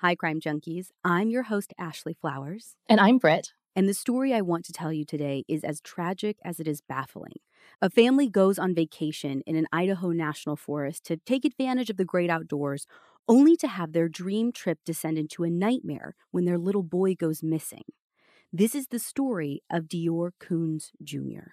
Hi, 0.00 0.14
Crime 0.14 0.40
Junkies. 0.40 0.88
I'm 1.04 1.30
your 1.30 1.44
host, 1.44 1.72
Ashley 1.78 2.12
Flowers. 2.12 2.76
And 2.86 3.00
I'm 3.00 3.16
Britt. 3.16 3.54
And 3.74 3.88
the 3.88 3.94
story 3.94 4.34
I 4.34 4.42
want 4.42 4.66
to 4.66 4.72
tell 4.74 4.92
you 4.92 5.06
today 5.06 5.42
is 5.48 5.64
as 5.64 5.80
tragic 5.80 6.36
as 6.44 6.60
it 6.60 6.68
is 6.68 6.82
baffling. 6.82 7.36
A 7.80 7.88
family 7.88 8.28
goes 8.28 8.58
on 8.58 8.74
vacation 8.74 9.40
in 9.46 9.56
an 9.56 9.66
Idaho 9.72 10.10
national 10.10 10.56
forest 10.56 11.04
to 11.04 11.16
take 11.16 11.46
advantage 11.46 11.88
of 11.88 11.96
the 11.96 12.04
great 12.04 12.28
outdoors, 12.28 12.86
only 13.26 13.56
to 13.56 13.68
have 13.68 13.92
their 13.92 14.06
dream 14.06 14.52
trip 14.52 14.80
descend 14.84 15.16
into 15.16 15.44
a 15.44 15.50
nightmare 15.50 16.14
when 16.30 16.44
their 16.44 16.58
little 16.58 16.82
boy 16.82 17.14
goes 17.14 17.42
missing. 17.42 17.84
This 18.52 18.74
is 18.74 18.88
the 18.88 18.98
story 18.98 19.62
of 19.70 19.84
DeOrr 19.84 20.32
Kunz 20.38 20.90
Jr. 21.02 21.52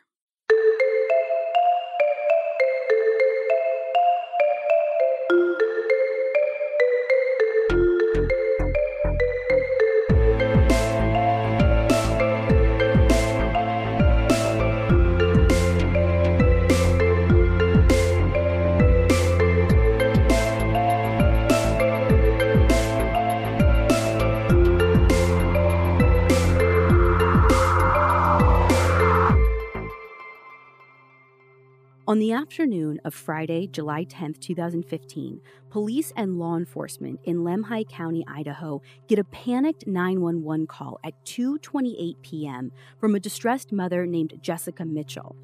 On 32.14 32.20
the 32.20 32.32
afternoon 32.32 33.02
of 33.06 33.16
Friday, 33.16 33.66
July 33.66 34.04
10, 34.04 34.36
2015, 34.36 35.42
police 35.72 36.14
and 36.16 36.38
law 36.38 36.56
enforcement 36.56 37.20
in 37.24 37.38
Lemhi 37.38 37.90
County, 37.90 38.24
Idaho, 38.28 38.84
get 39.08 39.18
a 39.18 39.24
panicked 39.24 39.88
911 39.88 40.68
call 40.68 41.00
at 41.04 41.16
2:28 41.26 42.22
p.m. 42.22 42.72
from 43.00 43.16
a 43.16 43.20
distressed 43.20 43.72
mother 43.72 44.06
named 44.06 44.38
Jessica 44.44 44.86
Mitchell. 44.86 45.36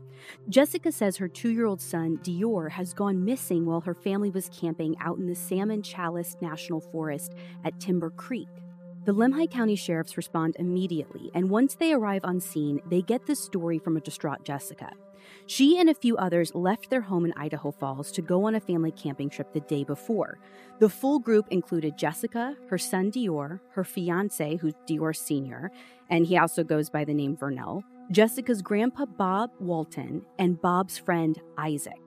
Jessica 0.48 0.92
says 0.92 1.18
her 1.18 1.28
2-year-old 1.28 1.82
son, 1.82 2.20
DeOrr, 2.22 2.70
has 2.70 2.94
gone 2.94 3.26
missing 3.26 3.66
while 3.66 3.82
her 3.82 3.96
family 3.96 4.30
was 4.30 4.48
camping 4.50 4.96
out 5.02 5.18
in 5.18 5.26
the 5.26 5.34
Salmon 5.34 5.82
Challis 5.82 6.40
National 6.40 6.82
Forest 6.82 7.34
at 7.66 7.80
Timber 7.80 8.12
Creek. 8.12 8.48
The 9.10 9.16
Lemhi 9.16 9.50
County 9.50 9.76
sheriffs 9.76 10.18
respond 10.18 10.56
immediately, 10.60 11.32
and 11.34 11.50
once 11.50 11.74
they 11.74 11.94
arrive 11.94 12.24
on 12.24 12.40
scene, 12.40 12.80
they 12.92 13.02
get 13.02 13.26
the 13.26 13.36
story 13.36 13.80
from 13.80 13.98
a 13.98 14.02
distraught 14.02 14.44
Jessica. 14.44 14.92
She 15.48 15.80
and 15.80 15.90
a 15.90 15.96
few 15.96 16.16
others 16.18 16.54
left 16.54 16.92
their 16.92 17.02
home 17.02 17.26
in 17.26 17.34
Idaho 17.36 17.72
Falls 17.72 18.12
to 18.12 18.22
go 18.22 18.46
on 18.46 18.54
a 18.54 18.60
family 18.60 18.92
camping 18.92 19.32
trip 19.32 19.52
the 19.52 19.62
day 19.62 19.84
before. 19.84 20.38
The 20.78 20.90
full 20.90 21.18
group 21.18 21.48
included 21.50 21.98
Jessica, 21.98 22.56
her 22.70 22.78
son 22.78 23.12
DeOrr, 23.12 23.60
her 23.72 23.84
fiance, 23.84 24.58
who's 24.58 24.76
DeOrr 24.88 25.16
Sr., 25.16 25.72
and 26.12 26.28
he 26.28 26.38
also 26.38 26.64
goes 26.64 26.92
by 26.92 27.04
the 27.04 27.16
name 27.16 27.36
Vernal, 27.36 27.84
Jessica's 28.12 28.62
grandpa 28.62 29.08
Bob 29.08 29.50
Walton, 29.60 30.22
and 30.38 30.62
Bob's 30.62 31.00
friend 31.00 31.42
Isaac. 31.58 32.00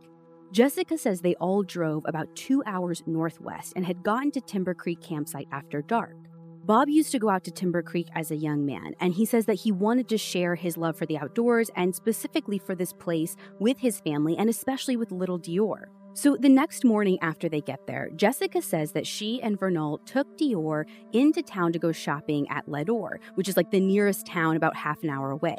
Jessica 0.52 0.96
says 0.96 1.20
they 1.20 1.34
all 1.40 1.64
drove 1.64 2.04
about 2.06 2.36
two 2.36 2.62
hours 2.64 3.02
northwest 3.06 3.72
and 3.74 3.84
had 3.84 4.04
gotten 4.04 4.30
to 4.30 4.40
Timber 4.40 4.74
Creek 4.74 5.00
campsite 5.00 5.48
after 5.50 5.82
dark. 5.82 6.21
Bob 6.64 6.88
used 6.88 7.10
to 7.10 7.18
go 7.18 7.28
out 7.28 7.42
to 7.42 7.50
Timber 7.50 7.82
Creek 7.82 8.06
as 8.14 8.30
a 8.30 8.36
young 8.36 8.64
man, 8.64 8.94
and 9.00 9.12
he 9.12 9.26
says 9.26 9.46
that 9.46 9.54
he 9.54 9.72
wanted 9.72 10.08
to 10.08 10.16
share 10.16 10.54
his 10.54 10.76
love 10.76 10.96
for 10.96 11.06
the 11.06 11.18
outdoors 11.18 11.72
and 11.74 11.92
specifically 11.92 12.56
for 12.56 12.76
this 12.76 12.92
place 12.92 13.34
with 13.58 13.76
his 13.78 13.98
family 13.98 14.36
and 14.38 14.48
especially 14.48 14.96
with 14.96 15.10
little 15.10 15.40
DeOrr. 15.40 15.86
So 16.14 16.36
the 16.36 16.48
next 16.48 16.84
morning 16.84 17.18
after 17.20 17.48
they 17.48 17.62
get 17.62 17.84
there, 17.88 18.10
Jessica 18.14 18.62
says 18.62 18.92
that 18.92 19.08
she 19.08 19.42
and 19.42 19.58
Vernal 19.58 19.98
took 20.06 20.38
DeOrr 20.38 20.84
into 21.12 21.42
town 21.42 21.72
to 21.72 21.80
go 21.80 21.90
shopping 21.90 22.46
at 22.48 22.68
Leadore, 22.68 23.18
which 23.34 23.48
is 23.48 23.56
like 23.56 23.72
the 23.72 23.80
nearest 23.80 24.24
town 24.24 24.54
about 24.54 24.76
half 24.76 25.02
an 25.02 25.10
hour 25.10 25.32
away. 25.32 25.58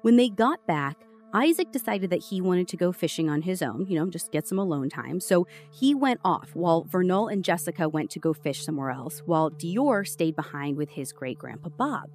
When 0.00 0.16
they 0.16 0.28
got 0.28 0.66
back, 0.66 0.96
Isaac 1.34 1.72
decided 1.72 2.10
that 2.10 2.24
he 2.24 2.40
wanted 2.42 2.68
to 2.68 2.76
go 2.76 2.92
fishing 2.92 3.30
on 3.30 3.42
his 3.42 3.62
own, 3.62 3.86
you 3.88 3.98
know, 3.98 4.06
just 4.10 4.32
get 4.32 4.46
some 4.46 4.58
alone 4.58 4.90
time. 4.90 5.18
So 5.18 5.46
he 5.70 5.94
went 5.94 6.20
off 6.24 6.50
while 6.54 6.84
Vernal 6.84 7.28
and 7.28 7.42
Jessica 7.42 7.88
went 7.88 8.10
to 8.10 8.18
go 8.18 8.34
fish 8.34 8.64
somewhere 8.64 8.90
else, 8.90 9.22
while 9.24 9.50
DeOrr 9.50 10.06
stayed 10.06 10.36
behind 10.36 10.76
with 10.76 10.90
his 10.90 11.12
great 11.12 11.38
grandpa 11.38 11.70
Bob. 11.70 12.10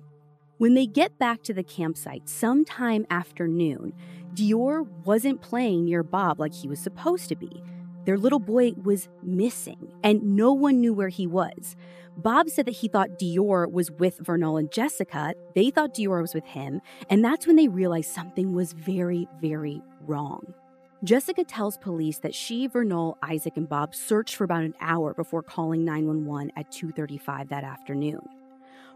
When 0.60 0.76
they 0.76 0.86
get 0.86 1.18
back 1.18 1.42
to 1.44 1.54
the 1.54 1.64
campsite 1.64 2.30
sometime 2.30 3.06
after 3.10 3.48
noon, 3.48 3.94
DeOrr 4.34 4.88
wasn't 5.04 5.42
playing 5.42 5.86
near 5.86 6.04
Bob 6.04 6.40
like 6.40 6.54
he 6.54 6.68
was 6.68 6.80
supposed 6.80 7.30
to 7.30 7.36
be. 7.36 7.64
Their 8.06 8.18
little 8.18 8.40
boy 8.40 8.74
was 8.82 9.10
missing, 9.22 9.92
and 10.04 10.36
no 10.36 10.54
one 10.54 10.80
knew 10.80 10.94
where 10.94 11.10
he 11.10 11.28
was. 11.28 11.76
Bob 12.18 12.50
said 12.50 12.66
that 12.66 12.72
he 12.72 12.88
thought 12.88 13.20
DeOrr 13.20 13.72
was 13.72 13.92
with 13.92 14.18
Vernal 14.18 14.58
and 14.58 14.72
Jessica. 14.72 15.36
They 15.54 15.70
thought 15.70 15.94
DeOrr 15.94 16.22
was 16.22 16.34
with 16.34 16.46
him, 16.46 16.82
and 17.12 17.24
that's 17.24 17.46
when 17.46 17.56
they 17.56 17.68
realized 17.68 18.10
something 18.10 18.54
was 18.54 18.74
very, 18.74 19.28
very 19.40 19.84
wrong. 20.02 20.56
Jessica 21.04 21.44
tells 21.44 21.78
police 21.78 22.18
that 22.20 22.34
she, 22.34 22.66
Vernal, 22.66 23.20
Isaac, 23.22 23.56
and 23.56 23.70
Bob 23.70 23.94
searched 23.94 24.36
for 24.36 24.46
about 24.46 24.64
an 24.64 24.74
hour 24.82 25.14
before 25.14 25.44
calling 25.44 25.86
911 25.86 26.52
at 26.56 26.72
2:35 26.72 27.50
that 27.50 27.64
afternoon. 27.64 28.28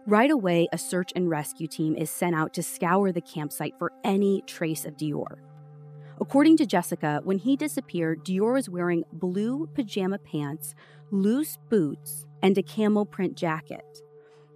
Right 0.08 0.32
away, 0.32 0.68
a 0.74 0.80
search 0.80 1.12
and 1.16 1.30
rescue 1.30 1.68
team 1.68 1.96
is 1.96 2.10
sent 2.10 2.36
out 2.36 2.54
to 2.56 2.64
scour 2.64 3.12
the 3.12 3.22
campsite 3.22 3.78
for 3.78 3.92
any 4.04 4.42
trace 4.48 4.84
of 4.84 4.98
DeOrr. 4.98 5.38
According 6.22 6.58
to 6.58 6.68
Jessica, 6.68 7.20
when 7.24 7.40
he 7.40 7.58
disappeared, 7.58 8.24
DeOrr 8.24 8.54
was 8.54 8.70
wearing 8.70 9.04
blue 9.12 9.68
pajama 9.74 10.20
pants, 10.20 10.76
loose 11.10 11.58
boots, 11.68 12.28
and 12.44 12.56
a 12.60 12.62
camel 12.62 13.08
print 13.08 13.36
jacket. 13.36 14.04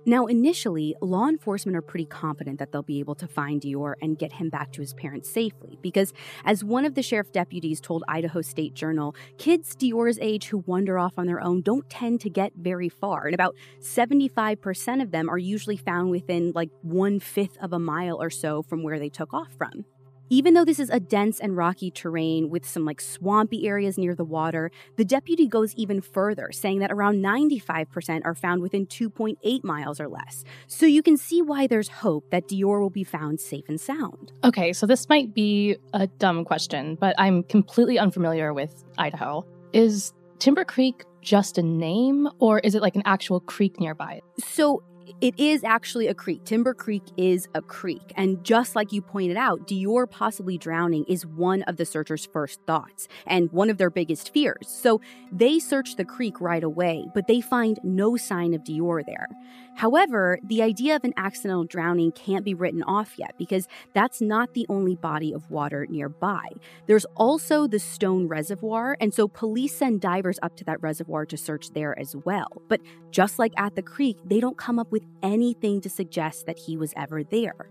Now, 0.05 0.27
initially, 0.27 0.95
law 1.01 1.27
enforcement 1.27 1.75
are 1.75 1.81
pretty 1.81 2.05
confident 2.05 2.59
that 2.59 2.71
they'll 2.71 2.83
be 2.83 2.99
able 2.99 3.15
to 3.15 3.27
find 3.27 3.59
DeOrr 3.59 3.95
and 3.99 4.19
get 4.19 4.33
him 4.33 4.51
back 4.51 4.71
to 4.73 4.81
his 4.81 4.93
parents 4.93 5.27
safely 5.27 5.79
because, 5.81 6.13
as 6.45 6.63
one 6.63 6.85
of 6.85 6.93
the 6.93 7.01
sheriff 7.01 7.31
deputies 7.31 7.81
told 7.81 8.03
Idaho 8.07 8.43
State 8.43 8.75
Journal, 8.75 9.15
kids 9.39 9.75
DeOrr's 9.75 10.19
age 10.21 10.45
who 10.45 10.59
wander 10.67 10.99
off 10.99 11.13
on 11.17 11.25
their 11.25 11.41
own 11.41 11.63
don't 11.63 11.89
tend 11.89 12.21
to 12.21 12.29
get 12.29 12.53
very 12.55 12.89
far. 12.89 13.25
And 13.25 13.33
about 13.33 13.55
75% 13.79 15.01
of 15.01 15.09
them 15.09 15.27
are 15.31 15.39
usually 15.39 15.77
found 15.77 16.11
within 16.11 16.51
like 16.53 16.69
one 16.83 17.19
fifth 17.19 17.57
of 17.59 17.73
a 17.73 17.79
mile 17.79 18.21
or 18.21 18.29
so 18.29 18.61
from 18.61 18.83
where 18.83 18.99
they 18.99 19.09
took 19.09 19.33
off 19.33 19.51
from. 19.57 19.85
Even 20.29 20.55
though 20.55 20.65
this 20.65 20.79
is 20.79 20.89
a 20.89 20.99
dense 20.99 21.39
and 21.39 21.55
rocky 21.55 21.91
terrain 21.91 22.49
with 22.49 22.67
some 22.67 22.83
like 22.83 22.99
swampy 22.99 23.67
areas 23.67 23.97
near 23.97 24.15
the 24.15 24.23
water, 24.23 24.71
the 24.95 25.05
deputy 25.05 25.47
goes 25.47 25.75
even 25.75 26.01
further, 26.01 26.51
saying 26.51 26.79
that 26.79 26.91
around 26.91 27.23
95% 27.23 28.21
are 28.25 28.33
found 28.33 28.61
within 28.61 28.87
2.8 28.87 29.63
miles 29.63 29.99
or 29.99 30.07
less. 30.07 30.43
So 30.67 30.87
you 30.87 31.03
can 31.03 31.15
see 31.15 31.41
why 31.41 31.67
there's 31.67 31.89
hope 31.89 32.31
that 32.31 32.47
DeOrr 32.47 32.81
will 32.81 32.89
be 32.89 33.03
found 33.03 33.39
safe 33.39 33.65
and 33.69 33.79
sound. 33.79 34.31
Okay, 34.43 34.73
so 34.73 34.87
this 34.87 35.07
might 35.09 35.33
be 35.33 35.77
a 35.93 36.07
dumb 36.07 36.43
question, 36.43 36.95
but 36.95 37.15
I'm 37.19 37.43
completely 37.43 37.99
unfamiliar 37.99 38.53
with 38.53 38.83
Idaho. 38.97 39.45
Is 39.73 40.11
Timber 40.39 40.65
Creek 40.65 41.05
just 41.21 41.57
a 41.57 41.63
name, 41.63 42.29
or 42.39 42.59
is 42.59 42.75
it 42.75 42.81
like 42.81 42.95
an 42.95 43.03
actual 43.05 43.39
creek 43.41 43.79
nearby? 43.79 44.21
So 44.39 44.83
it 45.21 45.39
is 45.39 45.63
actually 45.63 46.07
a 46.07 46.13
creek. 46.13 46.43
Timber 46.45 46.73
Creek 46.73 47.03
is 47.17 47.47
a 47.53 47.61
creek. 47.61 48.13
And 48.15 48.43
just 48.43 48.75
like 48.75 48.91
you 48.91 49.01
pointed 49.01 49.37
out, 49.37 49.67
DeOrr 49.67 50.09
possibly 50.09 50.57
drowning 50.57 51.05
is 51.05 51.25
one 51.25 51.63
of 51.63 51.77
the 51.77 51.85
searchers' 51.85 52.25
first 52.25 52.61
thoughts 52.65 53.07
and 53.25 53.51
one 53.51 53.69
of 53.69 53.77
their 53.77 53.89
biggest 53.89 54.33
fears. 54.33 54.67
So 54.67 55.01
they 55.31 55.59
search 55.59 55.95
the 55.95 56.05
creek 56.05 56.41
right 56.41 56.63
away, 56.63 57.07
but 57.13 57.27
they 57.27 57.41
find 57.41 57.79
no 57.83 58.17
sign 58.17 58.53
of 58.53 58.63
DeOrr 58.63 59.05
there. 59.05 59.27
However, 59.75 60.39
the 60.41 60.61
idea 60.61 60.95
of 60.95 61.03
an 61.03 61.13
accidental 61.17 61.65
drowning 61.65 62.13
can't 62.13 62.45
be 62.45 62.53
written 62.53 62.81
off 62.83 63.19
yet 63.19 63.35
because 63.37 63.67
that's 63.93 64.21
not 64.21 64.53
the 64.53 64.65
only 64.69 64.95
body 64.95 65.33
of 65.33 65.51
water 65.51 65.85
nearby. 65.89 66.47
There's 66.87 67.05
also 67.15 67.67
the 67.67 67.79
Stone 67.79 68.29
Reservoir, 68.29 68.95
and 69.01 69.13
so 69.13 69.27
police 69.27 69.75
send 69.75 69.99
divers 69.99 70.39
up 70.41 70.55
to 70.57 70.63
that 70.63 70.81
reservoir 70.81 71.25
to 71.25 71.35
search 71.35 71.71
there 71.71 71.97
as 71.99 72.15
well. 72.15 72.47
But 72.69 72.79
just 73.11 73.37
like 73.37 73.51
at 73.57 73.75
the 73.75 73.81
creek, 73.81 74.17
they 74.23 74.39
don't 74.39 74.57
come 74.57 74.79
up 74.79 74.91
with 74.93 74.94
anything 75.23 75.81
to 75.81 75.89
suggest 75.89 76.45
that 76.45 76.59
he 76.59 76.77
was 76.77 76.93
ever 76.95 77.23
there. 77.23 77.69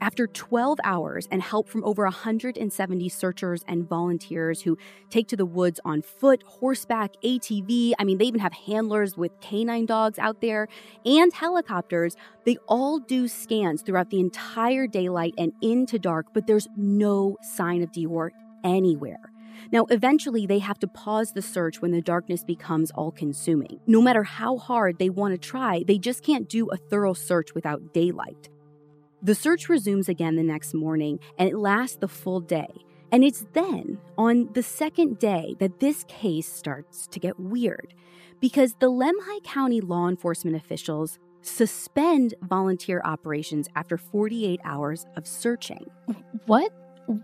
After 0.00 0.28
12 0.28 0.78
hours 0.84 1.26
and 1.30 1.42
help 1.42 1.68
from 1.68 1.82
over 1.82 2.04
170 2.04 3.08
searchers 3.08 3.64
and 3.66 3.88
volunteers 3.88 4.62
who 4.62 4.78
take 5.10 5.26
to 5.28 5.36
the 5.36 5.44
woods 5.44 5.80
on 5.84 6.02
foot, 6.02 6.44
horseback, 6.46 7.14
ATV, 7.24 7.94
I 7.98 8.04
mean, 8.04 8.18
they 8.18 8.26
even 8.26 8.40
have 8.40 8.52
handlers 8.52 9.16
with 9.16 9.32
canine 9.40 9.86
dogs 9.86 10.18
out 10.18 10.40
there 10.40 10.68
and 11.04 11.32
helicopters, 11.32 12.16
they 12.44 12.58
all 12.68 13.00
do 13.00 13.26
scans 13.26 13.82
throughout 13.82 14.10
the 14.10 14.20
entire 14.20 14.86
daylight 14.86 15.34
and 15.36 15.52
into 15.62 15.98
dark, 15.98 16.26
but 16.32 16.46
there's 16.46 16.68
no 16.76 17.36
sign 17.42 17.82
of 17.82 17.90
DeOrr 17.90 18.30
anywhere. 18.62 19.27
Now, 19.70 19.84
eventually, 19.90 20.46
they 20.46 20.60
have 20.60 20.78
to 20.80 20.88
pause 20.88 21.32
the 21.32 21.42
search 21.42 21.80
when 21.82 21.90
the 21.92 22.00
darkness 22.00 22.42
becomes 22.44 22.90
all 22.92 23.10
consuming. 23.10 23.80
No 23.86 24.00
matter 24.00 24.22
how 24.22 24.56
hard 24.56 24.98
they 24.98 25.10
want 25.10 25.32
to 25.34 25.38
try, 25.38 25.84
they 25.86 25.98
just 25.98 26.22
can't 26.22 26.48
do 26.48 26.68
a 26.70 26.76
thorough 26.76 27.12
search 27.12 27.54
without 27.54 27.92
daylight. 27.92 28.48
The 29.22 29.34
search 29.34 29.68
resumes 29.68 30.08
again 30.08 30.36
the 30.36 30.42
next 30.42 30.74
morning 30.74 31.18
and 31.38 31.48
it 31.48 31.56
lasts 31.56 31.96
the 31.96 32.08
full 32.08 32.40
day. 32.40 32.68
And 33.10 33.24
it's 33.24 33.46
then, 33.52 33.98
on 34.16 34.50
the 34.52 34.62
second 34.62 35.18
day, 35.18 35.54
that 35.58 35.80
this 35.80 36.04
case 36.08 36.46
starts 36.52 37.06
to 37.08 37.18
get 37.18 37.38
weird. 37.40 37.94
because 38.40 38.74
the 38.78 38.90
Lemhi 38.90 39.42
County 39.44 39.80
law 39.80 40.08
enforcement 40.08 40.56
officials 40.56 41.18
suspend 41.42 42.34
volunteer 42.42 43.00
operations 43.04 43.68
after 43.74 43.96
48 43.96 44.60
hours 44.64 45.06
of 45.16 45.26
searching. 45.26 45.86
What? 46.46 46.72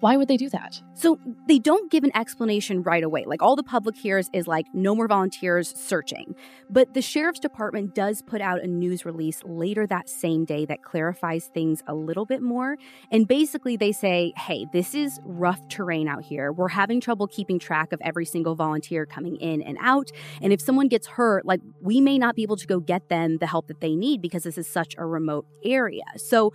Why 0.01 0.17
would 0.17 0.29
they 0.29 0.39
do 0.39 0.49
that? 0.49 0.81
So 0.95 1.19
they 1.47 1.59
don't 1.59 1.91
give 1.91 2.05
an 2.05 2.17
explanation 2.17 2.83
right 2.83 3.05
away. 3.05 3.25
Like 3.27 3.43
all 3.43 3.55
the 3.55 3.63
public 3.63 3.95
hears 3.95 4.31
is 4.33 4.47
like 4.47 4.65
no 4.73 4.95
more 4.95 5.07
volunteers 5.07 5.79
searching. 5.79 6.35
But 6.71 6.95
the 6.95 7.03
sheriff's 7.03 7.39
department 7.39 7.95
does 7.95 8.23
put 8.23 8.41
out 8.41 8.63
a 8.63 8.67
news 8.67 9.05
release 9.05 9.43
later 9.45 9.87
that 9.87 10.09
same 10.09 10.47
day 10.47 10.65
that 10.65 10.83
clarifies 10.83 11.51
things 11.53 11.83
a 11.87 11.95
little 11.95 12.25
bit 12.25 12.41
more. 12.41 12.79
And 13.11 13.29
basically 13.29 13.77
they 13.77 13.93
say, 13.93 14.33
hey, 14.39 14.65
this 14.73 14.95
is 14.95 15.21
rough 15.23 15.61
terrain 15.69 16.09
out 16.09 16.25
here. 16.25 16.51
We're 16.51 16.69
having 16.69 16.99
trouble 16.99 17.27
keeping 17.27 17.59
track 17.59 17.93
of 17.93 18.01
every 18.03 18.25
single 18.25 18.55
volunteer 18.55 19.05
coming 19.05 19.37
in 19.37 19.61
and 19.61 19.77
out. 19.83 20.11
And 20.41 20.51
if 20.51 20.63
someone 20.63 20.89
gets 20.89 21.09
hurt, 21.09 21.45
like 21.45 21.61
we 21.83 22.01
may 22.01 22.17
not 22.17 22.37
be 22.37 22.43
able 22.43 22.57
to 22.57 22.67
go 22.67 22.81
get 22.81 23.11
them 23.11 23.37
the 23.37 23.47
help 23.47 23.67
that 23.69 23.83
they 23.83 23.95
need 23.95 24.23
because 24.23 24.45
this 24.45 24.57
is 24.57 24.67
such 24.67 24.95
a 24.97 25.05
remote 25.05 25.45
area. 25.63 26.05
So 26.17 26.55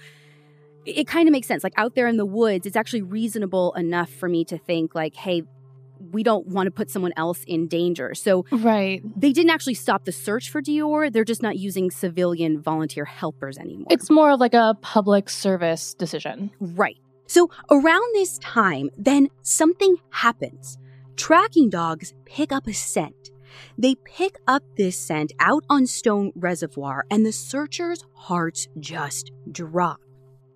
it 0.85 1.07
kind 1.07 1.27
of 1.27 1.31
makes 1.31 1.47
sense. 1.47 1.63
Like 1.63 1.73
out 1.77 1.95
there 1.95 2.07
in 2.07 2.17
the 2.17 2.25
woods, 2.25 2.65
it's 2.65 2.77
actually 2.77 3.01
reasonable 3.01 3.73
enough 3.73 4.09
for 4.09 4.29
me 4.29 4.45
to 4.45 4.57
think, 4.57 4.95
like, 4.95 5.15
hey, 5.15 5.43
we 6.11 6.23
don't 6.23 6.47
want 6.47 6.67
to 6.67 6.71
put 6.71 6.89
someone 6.89 7.11
else 7.17 7.43
in 7.45 7.67
danger. 7.67 8.15
So 8.15 8.45
right. 8.51 9.01
they 9.19 9.33
didn't 9.33 9.51
actually 9.51 9.73
stop 9.73 10.05
the 10.05 10.11
search 10.11 10.49
for 10.49 10.61
DeOrr. 10.61 11.11
They're 11.11 11.25
just 11.25 11.43
not 11.43 11.57
using 11.57 11.91
civilian 11.91 12.61
volunteer 12.61 13.05
helpers 13.05 13.57
anymore. 13.57 13.87
It's 13.89 14.09
more 14.09 14.31
of 14.31 14.39
like 14.39 14.53
a 14.53 14.75
public 14.81 15.29
service 15.29 15.93
decision. 15.93 16.51
Right. 16.59 16.97
So 17.27 17.49
around 17.69 18.15
this 18.15 18.39
time, 18.39 18.89
then 18.97 19.27
something 19.41 19.97
happens. 20.09 20.77
Tracking 21.15 21.69
dogs 21.69 22.13
pick 22.25 22.51
up 22.51 22.65
a 22.65 22.73
scent. 22.73 23.29
They 23.77 23.95
pick 23.95 24.37
up 24.47 24.63
this 24.77 24.97
scent 24.97 25.33
out 25.39 25.63
on 25.69 25.85
Stone 25.85 26.31
Reservoir, 26.35 27.05
and 27.11 27.25
the 27.25 27.31
searchers' 27.31 28.05
hearts 28.13 28.67
just 28.79 29.31
drop. 29.51 29.99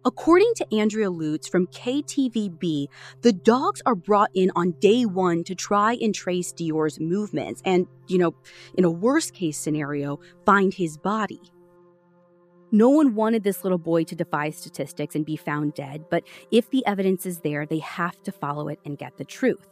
According 0.05 0.51
to 0.55 0.75
Andrea 0.75 1.09
Lutz 1.09 1.47
from 1.47 1.67
KTVB, 1.67 2.88
the 3.21 3.31
dogs 3.31 3.81
are 3.85 3.95
brought 3.95 4.31
in 4.33 4.51
on 4.53 4.71
day 4.73 5.05
one 5.05 5.45
to 5.45 5.55
try 5.55 5.94
and 5.94 6.13
trace 6.13 6.51
DeOrr's 6.51 7.00
movements 7.00 7.61
and, 7.63 7.88
you 8.07 8.17
know, 8.17 8.35
in 8.75 8.83
a 8.83 8.91
worst 8.91 9.33
case 9.33 9.57
scenario, 9.57 10.19
find 10.45 10.73
his 10.73 10.97
body. 10.97 11.39
No 12.69 12.89
one 12.89 13.15
wanted 13.15 13.44
this 13.44 13.63
little 13.63 13.77
boy 13.77 14.03
to 14.05 14.15
defy 14.15 14.50
statistics 14.50 15.15
and 15.15 15.25
be 15.25 15.38
found 15.38 15.73
dead, 15.73 16.05
but 16.09 16.23
if 16.51 16.69
the 16.69 16.85
evidence 16.85 17.25
is 17.25 17.39
there, 17.39 17.65
they 17.65 17.79
have 17.79 18.21
to 18.23 18.31
follow 18.33 18.67
it 18.67 18.79
and 18.83 18.97
get 18.97 19.15
the 19.17 19.23
truth. 19.23 19.69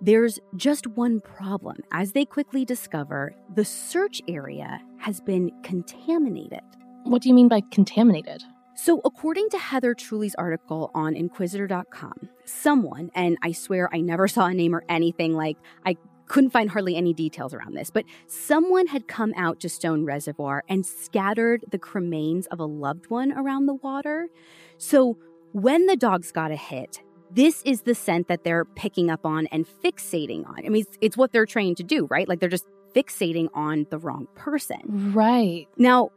There's 0.00 0.38
just 0.56 0.86
one 0.86 1.20
problem. 1.20 1.78
As 1.92 2.12
they 2.12 2.24
quickly 2.24 2.64
discover, 2.64 3.34
the 3.54 3.64
search 3.64 4.22
area 4.28 4.80
has 4.98 5.20
been 5.20 5.50
contaminated. 5.62 6.62
What 7.02 7.20
do 7.20 7.28
you 7.28 7.34
mean 7.34 7.48
by 7.48 7.62
contaminated? 7.70 8.42
So, 8.80 9.00
according 9.04 9.48
to 9.50 9.58
Heather 9.58 9.92
Truly's 9.92 10.36
article 10.36 10.92
on 10.94 11.16
Inquisitor.com, 11.16 12.28
someone, 12.44 13.10
and 13.12 13.36
I 13.42 13.50
swear 13.50 13.92
I 13.92 14.00
never 14.00 14.28
saw 14.28 14.46
a 14.46 14.54
name 14.54 14.72
or 14.72 14.84
anything 14.88 15.34
like, 15.34 15.56
I 15.84 15.96
couldn't 16.26 16.50
find 16.50 16.70
hardly 16.70 16.94
any 16.94 17.12
details 17.12 17.52
around 17.52 17.74
this, 17.74 17.90
but 17.90 18.04
someone 18.28 18.86
had 18.86 19.08
come 19.08 19.34
out 19.36 19.58
to 19.60 19.68
Stone 19.68 20.04
Reservoir 20.04 20.62
and 20.68 20.86
scattered 20.86 21.64
the 21.68 21.78
cremains 21.78 22.46
of 22.52 22.60
a 22.60 22.66
loved 22.66 23.10
one 23.10 23.32
around 23.32 23.66
the 23.66 23.74
water. 23.74 24.28
So, 24.76 25.18
when 25.50 25.86
the 25.86 25.96
dogs 25.96 26.30
got 26.30 26.52
a 26.52 26.56
hit, 26.56 27.02
this 27.32 27.62
is 27.64 27.82
the 27.82 27.96
scent 27.96 28.28
that 28.28 28.44
they're 28.44 28.64
picking 28.64 29.10
up 29.10 29.26
on 29.26 29.48
and 29.48 29.66
fixating 29.66 30.48
on. 30.48 30.64
I 30.64 30.68
mean, 30.68 30.82
it's, 30.82 30.98
it's 31.00 31.16
what 31.16 31.32
they're 31.32 31.46
trained 31.46 31.78
to 31.78 31.82
do, 31.82 32.06
right? 32.06 32.28
Like 32.28 32.38
they're 32.38 32.48
just 32.48 32.68
fixating 32.94 33.48
on 33.54 33.86
the 33.90 33.98
wrong 33.98 34.28
person. 34.34 35.12
Right. 35.12 35.66
Now, 35.76 36.10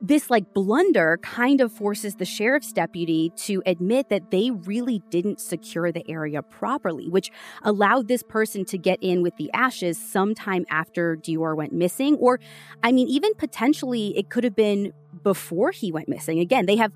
this 0.00 0.30
like 0.30 0.52
blunder 0.52 1.18
kind 1.22 1.60
of 1.60 1.72
forces 1.72 2.16
the 2.16 2.24
sheriff's 2.24 2.72
deputy 2.72 3.32
to 3.36 3.62
admit 3.64 4.08
that 4.10 4.30
they 4.30 4.50
really 4.50 5.02
didn't 5.10 5.40
secure 5.40 5.90
the 5.90 6.08
area 6.10 6.42
properly, 6.42 7.08
which 7.08 7.30
allowed 7.62 8.08
this 8.08 8.22
person 8.22 8.64
to 8.66 8.78
get 8.78 8.98
in 9.00 9.22
with 9.22 9.34
the 9.36 9.50
ashes 9.52 9.98
sometime 9.98 10.66
after 10.70 11.16
DeOrr 11.16 11.56
went 11.56 11.72
missing. 11.72 12.16
Or, 12.16 12.40
I 12.82 12.92
mean, 12.92 13.08
even 13.08 13.32
potentially 13.34 14.16
it 14.18 14.28
could 14.28 14.44
have 14.44 14.56
been 14.56 14.92
before 15.22 15.70
he 15.70 15.90
went 15.90 16.08
missing. 16.08 16.40
Again, 16.40 16.66
they 16.66 16.76
have 16.76 16.92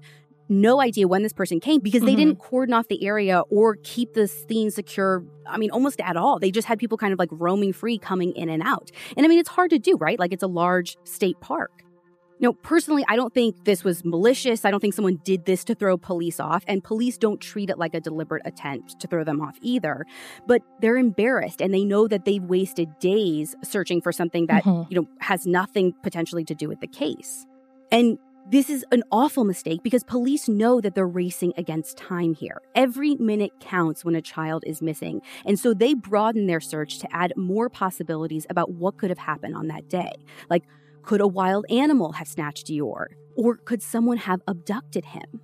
no 0.50 0.80
idea 0.80 1.06
when 1.06 1.22
this 1.22 1.32
person 1.32 1.60
came 1.60 1.80
because 1.80 2.02
they 2.02 2.08
mm-hmm. 2.08 2.16
didn't 2.16 2.38
cordon 2.40 2.74
off 2.74 2.88
the 2.88 3.06
area 3.06 3.40
or 3.50 3.76
keep 3.82 4.14
the 4.14 4.26
scene 4.26 4.70
secure. 4.70 5.24
I 5.46 5.56
mean, 5.56 5.70
almost 5.70 6.00
at 6.00 6.16
all. 6.16 6.38
They 6.38 6.50
just 6.50 6.66
had 6.66 6.78
people 6.78 6.98
kind 6.98 7.12
of 7.12 7.18
like 7.18 7.28
roaming 7.32 7.72
free 7.72 7.98
coming 7.98 8.32
in 8.32 8.48
and 8.48 8.62
out. 8.62 8.90
And 9.16 9.24
I 9.24 9.28
mean, 9.28 9.38
it's 9.38 9.48
hard 9.48 9.70
to 9.70 9.78
do, 9.78 9.96
right? 9.96 10.18
Like 10.18 10.32
it's 10.32 10.42
a 10.42 10.48
large 10.48 10.98
state 11.04 11.40
park. 11.40 11.84
Now, 12.40 12.52
personally, 12.52 13.04
I 13.08 13.16
don't 13.16 13.32
think 13.32 13.64
this 13.64 13.84
was 13.84 14.04
malicious. 14.04 14.64
I 14.64 14.70
don't 14.70 14.80
think 14.80 14.94
someone 14.94 15.20
did 15.24 15.44
this 15.44 15.62
to 15.64 15.74
throw 15.74 15.96
police 15.96 16.40
off, 16.40 16.64
and 16.66 16.82
police 16.82 17.18
don't 17.18 17.40
treat 17.40 17.70
it 17.70 17.78
like 17.78 17.94
a 17.94 18.00
deliberate 18.00 18.42
attempt 18.44 18.98
to 19.00 19.06
throw 19.06 19.24
them 19.24 19.40
off 19.40 19.58
either. 19.60 20.06
But 20.46 20.62
they're 20.80 20.96
embarrassed 20.96 21.60
and 21.60 21.72
they 21.72 21.84
know 21.84 22.08
that 22.08 22.24
they've 22.24 22.42
wasted 22.42 22.98
days 22.98 23.54
searching 23.62 24.00
for 24.00 24.12
something 24.12 24.46
that, 24.46 24.64
mm-hmm. 24.64 24.92
you 24.92 25.00
know, 25.00 25.08
has 25.20 25.46
nothing 25.46 25.92
potentially 26.02 26.44
to 26.44 26.54
do 26.54 26.68
with 26.68 26.80
the 26.80 26.86
case. 26.86 27.46
And 27.92 28.18
this 28.50 28.70
is 28.70 28.84
an 28.90 29.02
awful 29.12 29.44
mistake 29.44 29.82
because 29.82 30.02
police 30.02 30.48
know 30.48 30.80
that 30.80 30.94
they're 30.94 31.06
racing 31.06 31.52
against 31.56 31.96
time 31.96 32.34
here. 32.34 32.60
Every 32.74 33.14
minute 33.16 33.52
counts 33.60 34.04
when 34.04 34.14
a 34.14 34.22
child 34.22 34.64
is 34.66 34.82
missing. 34.82 35.20
And 35.44 35.58
so 35.58 35.74
they 35.74 35.94
broaden 35.94 36.46
their 36.46 36.60
search 36.60 36.98
to 37.00 37.14
add 37.14 37.32
more 37.36 37.68
possibilities 37.68 38.46
about 38.50 38.72
what 38.72 38.96
could 38.96 39.10
have 39.10 39.18
happened 39.18 39.54
on 39.54 39.68
that 39.68 39.88
day. 39.88 40.12
Like, 40.48 40.64
could 41.02 41.20
a 41.20 41.26
wild 41.26 41.66
animal 41.70 42.12
have 42.12 42.28
snatched 42.28 42.66
DeOrr? 42.66 43.06
Or 43.36 43.56
could 43.56 43.82
someone 43.82 44.18
have 44.18 44.42
abducted 44.46 45.04
him? 45.04 45.40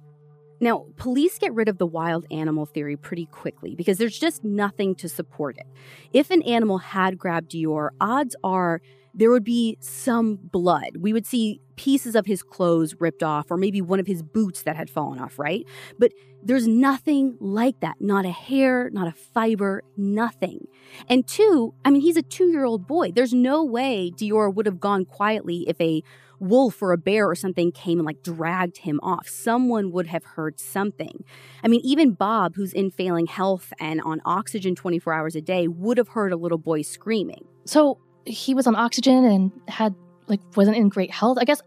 Now, 0.61 0.87
police 0.97 1.39
get 1.39 1.53
rid 1.55 1.69
of 1.69 1.79
the 1.79 1.87
wild 1.87 2.27
animal 2.31 2.65
theory 2.65 2.97
pretty 2.97 3.27
quickly 3.27 3.75
because 3.75 3.99
there's 3.99 4.19
just 4.19 4.43
nothing 4.43 4.95
to 4.97 5.09
support 5.09 5.59
it. 5.59 5.67
If 6.13 6.31
an 6.31 6.43
animal 6.43 6.79
had 6.79 7.19
grabbed 7.19 7.53
DeOrr, 7.53 7.91
odds 8.01 8.35
are 8.43 8.81
there 9.17 9.31
would 9.31 9.45
be 9.45 9.79
some 9.81 10.37
blood. 10.37 10.99
We 11.01 11.13
would 11.13 11.27
see 11.27 11.61
pieces 11.77 12.15
of 12.15 12.27
his 12.27 12.43
clothes 12.43 12.95
ripped 13.01 13.23
off, 13.23 13.51
or 13.51 13.57
maybe 13.57 13.81
one 13.81 13.99
of 13.99 14.07
his 14.07 14.23
boots 14.23 14.63
that 14.63 14.77
had 14.77 14.91
fallen 14.91 15.19
off, 15.19 15.39
right? 15.39 15.67
But 15.99 16.13
there's 16.43 16.69
nothing 16.69 17.37
like 17.41 17.81
that. 17.81 17.97
Not 17.99 18.25
a 18.25 18.31
hair, 18.31 18.91
not 18.91 19.09
a 19.09 19.13
fiber, 19.13 19.83
nothing. 19.97 20.67
And 21.09 21.27
two, 21.27 21.75
I 21.85 21.91
mean, 21.91 22.03
he's 22.03 22.17
a 22.17 22.23
two 22.23 22.51
year 22.51 22.65
old 22.65 22.87
boy. 22.87 23.11
There's 23.11 23.35
no 23.35 23.65
way 23.65 24.13
DeOrr 24.15 24.55
would 24.55 24.67
have 24.67 24.79
gone 24.79 25.07
quietly 25.07 25.65
if 25.67 25.81
a 25.81 26.03
wolf 26.39 26.83
or 26.83 26.93
a 26.93 26.99
bear 26.99 27.29
or 27.29 27.35
something 27.35 27.73
came 27.73 27.99
and 27.99 28.07
like 28.07 28.23
dragged 28.23 28.79
him 28.79 29.01
off. 29.03 29.27
Someone 29.29 29.91
would 29.93 30.07
have 30.07 30.25
heard 30.25 30.61
something. 30.61 31.25
I 31.65 31.69
mean, 31.69 31.81
even 31.83 32.13
Bob, 32.13 32.55
who's 32.55 32.73
in 32.73 32.91
failing 32.91 33.27
health 33.27 33.73
and 33.81 34.01
on 34.03 34.21
oxygen 34.25 34.75
24 34.75 35.13
hours 35.13 35.35
a 35.35 35.41
day, 35.41 35.67
would 35.67 35.97
have 35.99 36.09
heard 36.09 36.33
a 36.33 36.37
little 36.37 36.59
boy 36.59 36.83
screaming. 36.83 37.47
So 37.65 37.99
he 38.27 38.55
was 38.55 38.67
on 38.67 38.75
oxygen 38.75 39.25
and 39.25 39.53
had 39.69 39.95
like 40.27 40.41
wasn't 40.57 40.77
in 40.77 40.89
great 40.89 41.11
health. 41.11 41.39
I 41.41 41.45
guess 41.45 41.63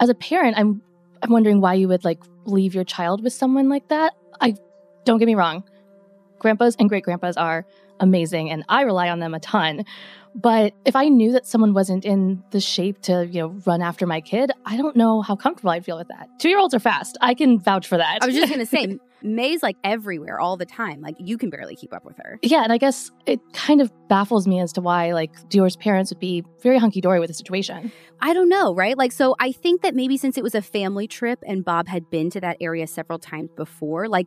as 0.00 0.08
a 0.08 0.14
parent, 0.14 0.56
I'm 0.58 0.82
I'm 1.22 1.30
wondering 1.30 1.60
why 1.60 1.74
you 1.74 1.88
would 1.88 2.04
like 2.04 2.22
leave 2.44 2.74
your 2.74 2.84
child 2.84 3.22
with 3.22 3.32
someone 3.32 3.68
like 3.68 3.88
that. 3.88 4.14
I 4.40 4.54
don't 5.04 5.18
get 5.18 5.26
me 5.26 5.34
wrong. 5.34 5.64
Grandpas 6.38 6.76
and 6.78 6.88
great 6.88 7.04
grandpas 7.04 7.36
are 7.36 7.66
amazing 8.00 8.50
and 8.50 8.64
I 8.68 8.82
rely 8.82 9.08
on 9.08 9.20
them 9.20 9.34
a 9.34 9.40
ton. 9.40 9.84
But 10.34 10.74
if 10.84 10.94
I 10.94 11.08
knew 11.08 11.32
that 11.32 11.46
someone 11.46 11.72
wasn't 11.72 12.04
in 12.04 12.44
the 12.50 12.60
shape 12.60 13.00
to, 13.02 13.26
you 13.26 13.40
know, 13.40 13.48
run 13.64 13.80
after 13.80 14.06
my 14.06 14.20
kid, 14.20 14.52
I 14.66 14.76
don't 14.76 14.94
know 14.94 15.22
how 15.22 15.34
comfortable 15.34 15.70
I'd 15.70 15.84
feel 15.84 15.96
with 15.96 16.08
that. 16.08 16.28
Two 16.38 16.50
year 16.50 16.58
olds 16.58 16.74
are 16.74 16.78
fast. 16.78 17.16
I 17.22 17.32
can 17.32 17.58
vouch 17.58 17.86
for 17.86 17.96
that. 17.96 18.18
I 18.20 18.26
was 18.26 18.34
just 18.34 18.52
going 18.52 18.60
to 18.60 18.66
say, 18.66 18.98
May's 19.22 19.62
like 19.62 19.76
everywhere 19.82 20.38
all 20.38 20.58
the 20.58 20.66
time. 20.66 21.00
Like 21.00 21.16
you 21.18 21.38
can 21.38 21.48
barely 21.48 21.74
keep 21.74 21.94
up 21.94 22.04
with 22.04 22.18
her. 22.18 22.38
Yeah. 22.42 22.62
And 22.62 22.72
I 22.72 22.76
guess 22.76 23.10
it 23.24 23.40
kind 23.54 23.80
of 23.80 23.90
baffles 24.08 24.46
me 24.46 24.60
as 24.60 24.74
to 24.74 24.82
why, 24.82 25.12
like, 25.12 25.32
DeOrr's 25.48 25.74
parents 25.74 26.10
would 26.10 26.20
be 26.20 26.44
very 26.62 26.78
hunky 26.78 27.00
dory 27.00 27.18
with 27.18 27.28
the 27.28 27.34
situation. 27.34 27.90
I 28.20 28.34
don't 28.34 28.50
know, 28.50 28.74
right? 28.74 28.96
Like, 28.96 29.12
so 29.12 29.34
I 29.40 29.52
think 29.52 29.80
that 29.82 29.94
maybe 29.94 30.18
since 30.18 30.36
it 30.36 30.44
was 30.44 30.54
a 30.54 30.62
family 30.62 31.08
trip 31.08 31.42
and 31.46 31.64
Bob 31.64 31.88
had 31.88 32.10
been 32.10 32.28
to 32.30 32.40
that 32.40 32.58
area 32.60 32.86
several 32.86 33.18
times 33.18 33.50
before, 33.56 34.06
like, 34.06 34.26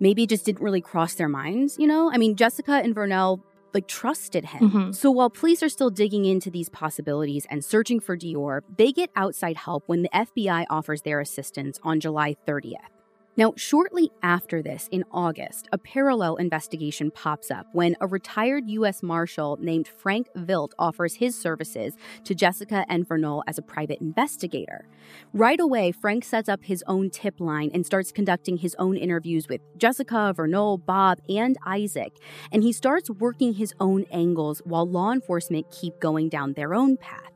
maybe 0.00 0.24
it 0.24 0.28
just 0.28 0.44
didn't 0.44 0.62
really 0.62 0.80
cross 0.80 1.14
their 1.14 1.28
minds, 1.28 1.76
you 1.78 1.86
know? 1.86 2.10
I 2.12 2.18
mean, 2.18 2.36
Jessica 2.36 2.72
and 2.72 2.94
Vernal 2.94 3.42
like 3.74 3.88
trusted 3.88 4.46
him. 4.46 4.70
Mm-hmm. 4.70 4.92
So 4.92 5.10
while 5.10 5.28
police 5.28 5.62
are 5.62 5.68
still 5.68 5.90
digging 5.90 6.24
into 6.24 6.50
these 6.50 6.70
possibilities 6.70 7.46
and 7.50 7.62
searching 7.64 8.00
for 8.00 8.16
DeOrr, 8.16 8.62
they 8.76 8.90
get 8.90 9.10
outside 9.14 9.56
help 9.56 9.84
when 9.86 10.02
the 10.02 10.08
FBI 10.14 10.64
offers 10.70 11.02
their 11.02 11.20
assistance 11.20 11.78
on 11.82 12.00
July 12.00 12.36
30th. 12.46 12.95
Now, 13.38 13.52
shortly 13.54 14.10
after 14.22 14.62
this, 14.62 14.88
in 14.90 15.04
August, 15.12 15.68
a 15.70 15.76
parallel 15.76 16.36
investigation 16.36 17.10
pops 17.10 17.50
up 17.50 17.66
when 17.72 17.94
a 18.00 18.06
retired 18.06 18.64
U.S. 18.68 19.02
Marshal 19.02 19.58
named 19.60 19.86
Frank 19.86 20.28
Vilt 20.34 20.72
offers 20.78 21.16
his 21.16 21.38
services 21.38 21.98
to 22.24 22.34
Jessica 22.34 22.86
and 22.88 23.06
Vernal 23.06 23.44
as 23.46 23.58
a 23.58 23.62
private 23.62 24.00
investigator. 24.00 24.88
Right 25.34 25.60
away, 25.60 25.92
Frank 25.92 26.24
sets 26.24 26.48
up 26.48 26.64
his 26.64 26.82
own 26.86 27.10
tip 27.10 27.38
line 27.38 27.70
and 27.74 27.84
starts 27.84 28.10
conducting 28.10 28.56
his 28.56 28.74
own 28.78 28.96
interviews 28.96 29.48
with 29.48 29.60
Jessica, 29.76 30.32
Vernal, 30.34 30.78
Bob, 30.78 31.18
and 31.28 31.58
Isaac. 31.66 32.16
And 32.52 32.62
he 32.62 32.72
starts 32.72 33.10
working 33.10 33.52
his 33.52 33.74
own 33.80 34.06
angles 34.10 34.62
while 34.64 34.88
law 34.88 35.12
enforcement 35.12 35.70
keep 35.70 36.00
going 36.00 36.30
down 36.30 36.54
their 36.54 36.72
own 36.72 36.96
path. 36.96 37.32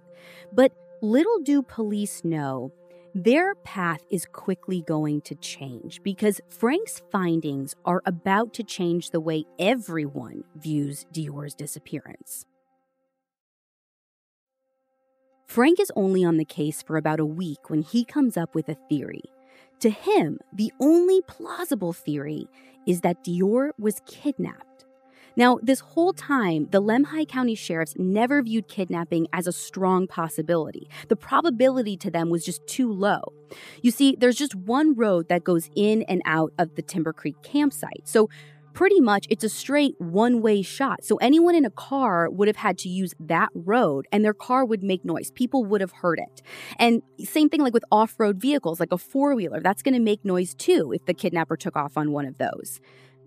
But 0.50 0.73
little 1.02 1.40
do 1.40 1.62
police 1.62 2.25
know 2.25 2.73
their 3.14 3.54
path 3.56 4.04
is 4.10 4.26
quickly 4.26 4.82
going 4.86 5.20
to 5.22 5.34
change 5.34 6.00
because 6.02 6.40
Frank's 6.48 7.02
findings 7.10 7.74
are 7.84 8.02
about 8.06 8.54
to 8.54 8.62
change 8.62 9.10
the 9.10 9.20
way 9.20 9.44
everyone 9.58 10.44
views 10.56 11.06
DeOrr's 11.12 11.54
disappearance. 11.54 12.46
Frank 15.46 15.80
is 15.80 15.90
only 15.96 16.22
on 16.22 16.36
the 16.36 16.44
case 16.44 16.80
for 16.80 16.96
about 16.96 17.18
a 17.18 17.26
week 17.26 17.68
when 17.68 17.82
he 17.82 18.04
comes 18.04 18.36
up 18.36 18.54
with 18.54 18.68
a 18.68 18.76
theory. 18.88 19.24
To 19.80 19.90
him, 19.90 20.38
the 20.52 20.72
only 20.78 21.22
plausible 21.22 21.92
theory 21.92 22.46
is 22.86 23.00
that 23.00 23.24
DeOrr 23.24 23.70
was 23.76 24.00
kidnapped. 24.06 24.69
Now, 25.37 25.58
this 25.62 25.80
whole 25.80 26.12
time, 26.12 26.68
the 26.70 26.82
Lemhi 26.82 27.26
County 27.26 27.54
sheriffs 27.54 27.94
never 27.96 28.42
viewed 28.42 28.68
kidnapping 28.68 29.26
as 29.32 29.46
a 29.46 29.52
strong 29.52 30.06
possibility. 30.06 30.88
The 31.08 31.16
probability 31.16 31.96
to 31.99 32.10
them 32.10 32.30
was 32.30 32.44
just 32.44 32.66
too 32.66 32.92
low. 32.92 33.20
You 33.82 33.90
see, 33.90 34.16
there's 34.18 34.37
just 34.37 34.54
one 34.54 34.94
road 34.94 35.28
that 35.28 35.44
goes 35.44 35.70
in 35.75 36.02
and 36.02 36.22
out 36.25 36.52
of 36.58 36.75
the 36.75 36.82
Timber 36.82 37.12
Creek 37.12 37.37
campsite. 37.42 38.02
So, 38.04 38.28
pretty 38.72 39.00
much 39.00 39.26
it's 39.30 39.44
a 39.44 39.49
straight 39.49 39.94
one 39.99 40.40
way 40.40 40.62
shot. 40.62 41.04
So 41.04 41.16
anyone 41.16 41.54
in 41.54 41.64
a 41.64 41.70
car 41.70 42.28
would 42.30 42.49
have 42.49 42.56
had 42.56 42.78
to 42.78 42.88
use 42.88 43.14
that 43.20 43.49
road 43.54 44.06
and 44.12 44.25
their 44.25 44.34
car 44.34 44.64
would 44.64 44.82
make 44.82 45.04
noise. 45.04 45.30
People 45.30 45.64
would 45.64 45.80
have 45.80 45.92
heard 45.92 46.18
it. 46.18 46.42
And 46.78 47.02
same 47.18 47.49
thing 47.49 47.60
like 47.60 47.75
with 47.75 47.84
off 47.90 48.14
road 48.18 48.40
vehicles, 48.40 48.80
like 48.80 48.92
a 48.92 48.99
four 48.99 49.34
wheeler, 49.34 49.60
that's 49.60 49.82
going 49.82 49.94
to 49.94 50.00
make 50.00 50.25
noise 50.25 50.54
too 50.54 50.92
if 50.92 51.04
the 51.04 51.14
kidnapper 51.14 51.56
took 51.56 51.76
off 51.76 51.96
on 51.96 52.12
one 52.12 52.26
of 52.26 52.38
those. 52.38 52.80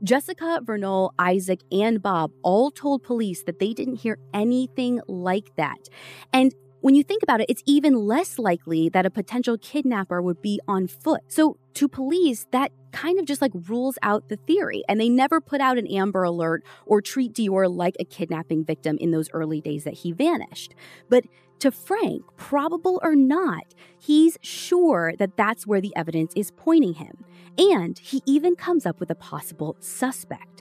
Jessica, 0.03 0.61
Vernal, 0.63 1.13
Isaac, 1.19 1.61
and 1.71 2.01
Bob 2.01 2.31
all 2.41 2.71
told 2.71 3.03
police 3.03 3.43
that 3.43 3.59
they 3.59 3.73
didn't 3.73 3.95
hear 3.95 4.17
anything 4.33 5.01
like 5.07 5.55
that. 5.55 5.89
And 6.31 6.53
when 6.81 6.95
you 6.95 7.03
think 7.03 7.23
about 7.23 7.39
it, 7.39 7.45
it's 7.47 7.63
even 7.65 7.95
less 7.95 8.37
likely 8.37 8.89
that 8.89 9.05
a 9.05 9.09
potential 9.09 9.57
kidnapper 9.57 10.21
would 10.21 10.41
be 10.41 10.59
on 10.67 10.87
foot. 10.87 11.21
So, 11.29 11.57
to 11.75 11.87
police, 11.87 12.45
that 12.51 12.73
kind 12.91 13.17
of 13.19 13.25
just 13.25 13.41
like 13.41 13.51
rules 13.67 13.97
out 14.03 14.27
the 14.27 14.35
theory. 14.35 14.83
And 14.89 14.99
they 14.99 15.07
never 15.07 15.39
put 15.39 15.61
out 15.61 15.77
an 15.77 15.87
Amber 15.87 16.23
Alert 16.23 16.63
or 16.85 17.01
treat 17.01 17.33
DeOrr 17.33 17.73
like 17.73 17.95
a 18.01 18.05
kidnapping 18.05 18.65
victim 18.65 18.97
in 18.99 19.11
those 19.11 19.29
early 19.31 19.61
days 19.61 19.85
that 19.85 19.93
he 19.93 20.11
vanished. 20.11 20.75
But 21.09 21.23
to 21.59 21.71
Frank, 21.71 22.23
probable 22.37 22.99
or 23.01 23.15
not, 23.15 23.73
he's 23.99 24.37
sure 24.41 25.13
that 25.17 25.37
that's 25.37 25.65
where 25.65 25.81
the 25.81 25.95
evidence 25.95 26.33
is 26.35 26.51
pointing 26.51 26.95
him. 26.95 27.25
And 27.57 27.97
he 27.97 28.21
even 28.25 28.55
comes 28.55 28.85
up 28.85 28.99
with 28.99 29.09
a 29.09 29.15
possible 29.15 29.75
suspect. 29.79 30.52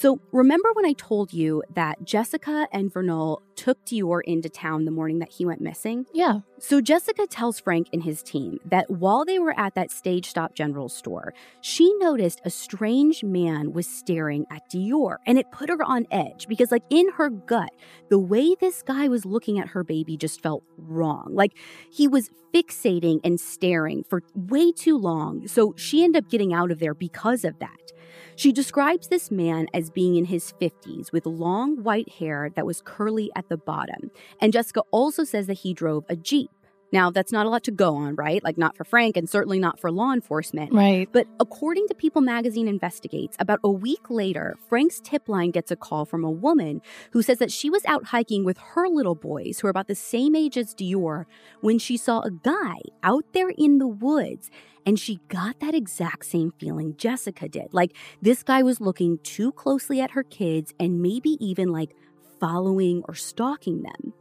So, 0.00 0.20
remember 0.30 0.68
when 0.74 0.86
I 0.86 0.92
told 0.92 1.32
you 1.32 1.64
that 1.74 2.04
Jessica 2.04 2.68
and 2.70 2.92
Vernal 2.92 3.42
took 3.56 3.84
DeOrr 3.84 4.20
into 4.26 4.48
town 4.48 4.84
the 4.84 4.92
morning 4.92 5.18
that 5.18 5.32
he 5.32 5.44
went 5.44 5.60
missing? 5.60 6.06
Yeah. 6.14 6.42
So, 6.60 6.80
Jessica 6.80 7.26
tells 7.26 7.58
Frank 7.58 7.88
and 7.92 8.04
his 8.04 8.22
team 8.22 8.60
that 8.64 8.88
while 8.88 9.24
they 9.24 9.40
were 9.40 9.58
at 9.58 9.74
that 9.74 9.90
stage 9.90 10.26
stop 10.26 10.54
general 10.54 10.88
store, 10.88 11.34
she 11.62 11.92
noticed 11.94 12.40
a 12.44 12.50
strange 12.50 13.24
man 13.24 13.72
was 13.72 13.88
staring 13.88 14.46
at 14.52 14.70
DeOrr, 14.70 15.16
and 15.26 15.36
it 15.36 15.50
put 15.50 15.68
her 15.68 15.82
on 15.82 16.06
edge 16.12 16.46
because, 16.46 16.70
like, 16.70 16.84
in 16.90 17.10
her 17.14 17.28
gut, 17.28 17.70
the 18.08 18.20
way 18.20 18.54
this 18.60 18.82
guy 18.82 19.08
was 19.08 19.24
looking 19.24 19.58
at 19.58 19.70
her 19.70 19.82
baby 19.82 20.16
just 20.16 20.40
felt 20.40 20.62
wrong. 20.76 21.30
Like, 21.32 21.54
he 21.90 22.06
was 22.06 22.30
fixating 22.54 23.18
and 23.24 23.40
staring 23.40 24.04
for 24.08 24.22
way 24.36 24.70
too 24.70 24.96
long. 24.96 25.48
So, 25.48 25.74
she 25.76 26.04
ended 26.04 26.22
up 26.22 26.30
getting 26.30 26.54
out 26.54 26.70
of 26.70 26.78
there 26.78 26.94
because 26.94 27.44
of 27.44 27.58
that. 27.58 27.88
She 28.38 28.52
describes 28.52 29.08
this 29.08 29.32
man 29.32 29.66
as 29.74 29.90
being 29.90 30.14
in 30.14 30.26
his 30.26 30.54
50s 30.60 31.10
with 31.10 31.26
long 31.26 31.82
white 31.82 32.08
hair 32.08 32.50
that 32.54 32.64
was 32.64 32.80
curly 32.80 33.32
at 33.34 33.48
the 33.48 33.56
bottom. 33.56 34.12
And 34.40 34.52
Jessica 34.52 34.82
also 34.92 35.24
says 35.24 35.48
that 35.48 35.54
he 35.54 35.74
drove 35.74 36.04
a 36.08 36.14
Jeep. 36.14 36.48
Now, 36.92 37.10
that's 37.10 37.32
not 37.32 37.46
a 37.46 37.48
lot 37.48 37.64
to 37.64 37.72
go 37.72 37.96
on, 37.96 38.14
right? 38.14 38.42
Like, 38.44 38.56
not 38.56 38.76
for 38.76 38.84
Frank 38.84 39.16
and 39.16 39.28
certainly 39.28 39.58
not 39.58 39.80
for 39.80 39.90
law 39.90 40.12
enforcement. 40.12 40.72
Right. 40.72 41.08
But 41.10 41.26
according 41.40 41.88
to 41.88 41.96
People 41.96 42.22
magazine 42.22 42.68
investigates, 42.68 43.36
about 43.40 43.58
a 43.64 43.70
week 43.70 44.08
later, 44.08 44.56
Frank's 44.68 45.00
tip 45.00 45.28
line 45.28 45.50
gets 45.50 45.72
a 45.72 45.76
call 45.76 46.04
from 46.04 46.22
a 46.22 46.30
woman 46.30 46.80
who 47.10 47.22
says 47.22 47.38
that 47.38 47.50
she 47.50 47.68
was 47.68 47.84
out 47.86 48.04
hiking 48.04 48.44
with 48.44 48.56
her 48.58 48.88
little 48.88 49.16
boys, 49.16 49.58
who 49.58 49.66
are 49.66 49.70
about 49.70 49.88
the 49.88 49.96
same 49.96 50.36
age 50.36 50.56
as 50.56 50.76
DeOrr, 50.76 51.24
when 51.60 51.80
she 51.80 51.96
saw 51.96 52.20
a 52.20 52.30
guy 52.30 52.76
out 53.02 53.24
there 53.32 53.50
in 53.50 53.78
the 53.78 53.88
woods. 53.88 54.48
And 54.88 54.98
she 54.98 55.20
got 55.28 55.60
that 55.60 55.74
exact 55.74 56.24
same 56.24 56.50
feeling 56.50 56.94
Jessica 56.96 57.46
did. 57.46 57.74
Like, 57.74 57.94
this 58.22 58.42
guy 58.42 58.62
was 58.62 58.80
looking 58.80 59.18
too 59.18 59.52
closely 59.52 60.00
at 60.00 60.12
her 60.12 60.22
kids 60.22 60.72
and 60.80 61.02
maybe 61.02 61.36
even 61.46 61.70
like 61.70 61.94
following 62.40 63.02
or 63.06 63.14
stalking 63.14 63.82
them. 63.82 64.14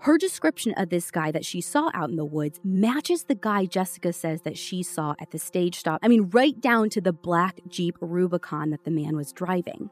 Her 0.00 0.18
description 0.18 0.74
of 0.76 0.88
this 0.88 1.12
guy 1.12 1.30
that 1.30 1.44
she 1.44 1.60
saw 1.60 1.92
out 1.94 2.10
in 2.10 2.16
the 2.16 2.24
woods 2.24 2.58
matches 2.64 3.26
the 3.28 3.36
guy 3.36 3.66
Jessica 3.66 4.12
says 4.12 4.42
that 4.42 4.58
she 4.58 4.82
saw 4.82 5.14
at 5.20 5.30
the 5.30 5.38
stage 5.38 5.76
stop. 5.76 6.00
I 6.02 6.08
mean, 6.08 6.30
right 6.30 6.60
down 6.60 6.90
to 6.90 7.00
the 7.00 7.12
black 7.12 7.60
Jeep 7.68 7.94
Rubicon 8.00 8.70
that 8.70 8.82
the 8.82 8.90
man 8.90 9.14
was 9.14 9.32
driving. 9.32 9.88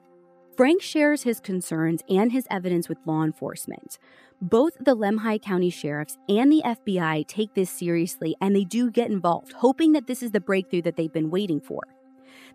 Frank 0.57 0.81
shares 0.81 1.23
his 1.23 1.39
concerns 1.39 2.03
and 2.09 2.33
his 2.33 2.47
evidence 2.51 2.89
with 2.89 2.97
law 3.05 3.23
enforcement. 3.23 3.99
Both 4.41 4.79
the 4.81 4.97
Lemhi 4.97 5.41
County 5.43 5.69
sheriffs 5.69 6.17
and 6.31 6.51
the 6.51 6.63
FBI 6.65 7.29
take 7.29 7.53
this 7.53 7.69
seriously 7.69 8.35
and 8.41 8.57
they 8.57 8.65
do 8.65 8.91
get 8.91 9.11
involved, 9.11 9.53
hoping 9.53 9.93
that 9.93 10.07
this 10.07 10.23
is 10.23 10.31
the 10.31 10.41
breakthrough 10.41 10.81
that 10.83 10.97
they've 10.97 11.13
been 11.13 11.31
waiting 11.31 11.61
for. 11.61 11.83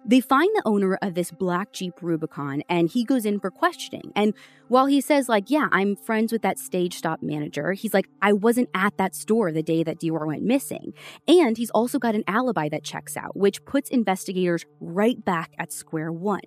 They 0.04 0.20
find 0.20 0.50
the 0.56 0.64
owner 0.66 0.98
of 1.04 1.14
this 1.14 1.30
black 1.30 1.74
Jeep 1.74 1.94
Rubicon 2.02 2.64
and 2.68 2.90
he 2.90 3.04
goes 3.04 3.24
in 3.24 3.40
for 3.40 3.52
questioning. 3.52 4.12
And 4.16 4.34
while 4.68 4.88
he 4.88 5.00
says, 5.00 5.30
like, 5.30 5.52
yeah, 5.52 5.68
I'm 5.72 5.96
friends 5.96 6.32
with 6.32 6.42
that 6.42 6.58
stage 6.58 6.96
stop 6.96 7.22
manager, 7.22 7.74
he's 7.74 7.94
like, 7.94 8.08
I 8.20 8.34
wasn't 8.34 8.70
at 8.74 8.98
that 8.98 9.14
store 9.14 9.52
the 9.52 9.62
day 9.62 9.84
that 9.84 10.00
DeOrr 10.00 10.26
went 10.26 10.42
missing. 10.42 10.94
And 11.28 11.56
he's 11.56 11.70
also 11.70 12.00
got 12.00 12.16
an 12.16 12.24
alibi 12.28 12.68
that 12.70 12.84
checks 12.84 13.16
out, 13.16 13.36
which 13.36 13.64
puts 13.64 13.92
investigators 13.92 14.66
right 14.80 15.24
back 15.24 15.52
at 15.60 15.72
square 15.72 16.12
one. 16.12 16.42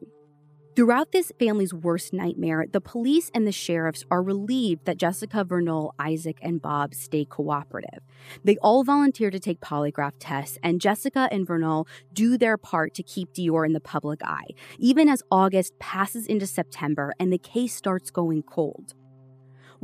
Throughout 0.77 1.13
this 1.13 1.31
family's 1.39 1.73
worst 1.73 2.13
nightmare, 2.13 2.67
the 2.69 2.81
police 2.81 3.31
and 3.33 3.47
the 3.47 3.53
sheriffs 3.53 4.05
are 4.11 4.25
relieved 4.25 4.87
that 4.87 4.97
Jessica 4.97 5.45
Vernal, 5.45 5.95
Isaac, 6.01 6.39
and 6.43 6.61
Bob 6.61 6.97
stay 6.97 7.25
cooperative. 7.25 8.01
They 8.43 8.57
all 8.57 8.83
volunteer 8.83 9.31
to 9.31 9.39
take 9.39 9.61
polygraph 9.61 10.15
tests, 10.19 10.59
and 10.65 10.81
Jessica 10.81 11.29
and 11.31 11.47
Vernal 11.47 11.87
do 12.13 12.37
their 12.37 12.57
part 12.57 12.93
to 12.95 13.05
keep 13.05 13.33
DeOrr 13.35 13.67
in 13.67 13.73
the 13.73 13.79
public 13.79 14.21
eye, 14.25 14.49
even 14.81 15.09
as 15.09 15.23
August 15.31 15.79
passes 15.79 16.27
into 16.27 16.47
September 16.47 17.15
and 17.21 17.33
the 17.33 17.39
case 17.39 17.73
starts 17.73 18.11
going 18.11 18.43
cold. 18.43 18.95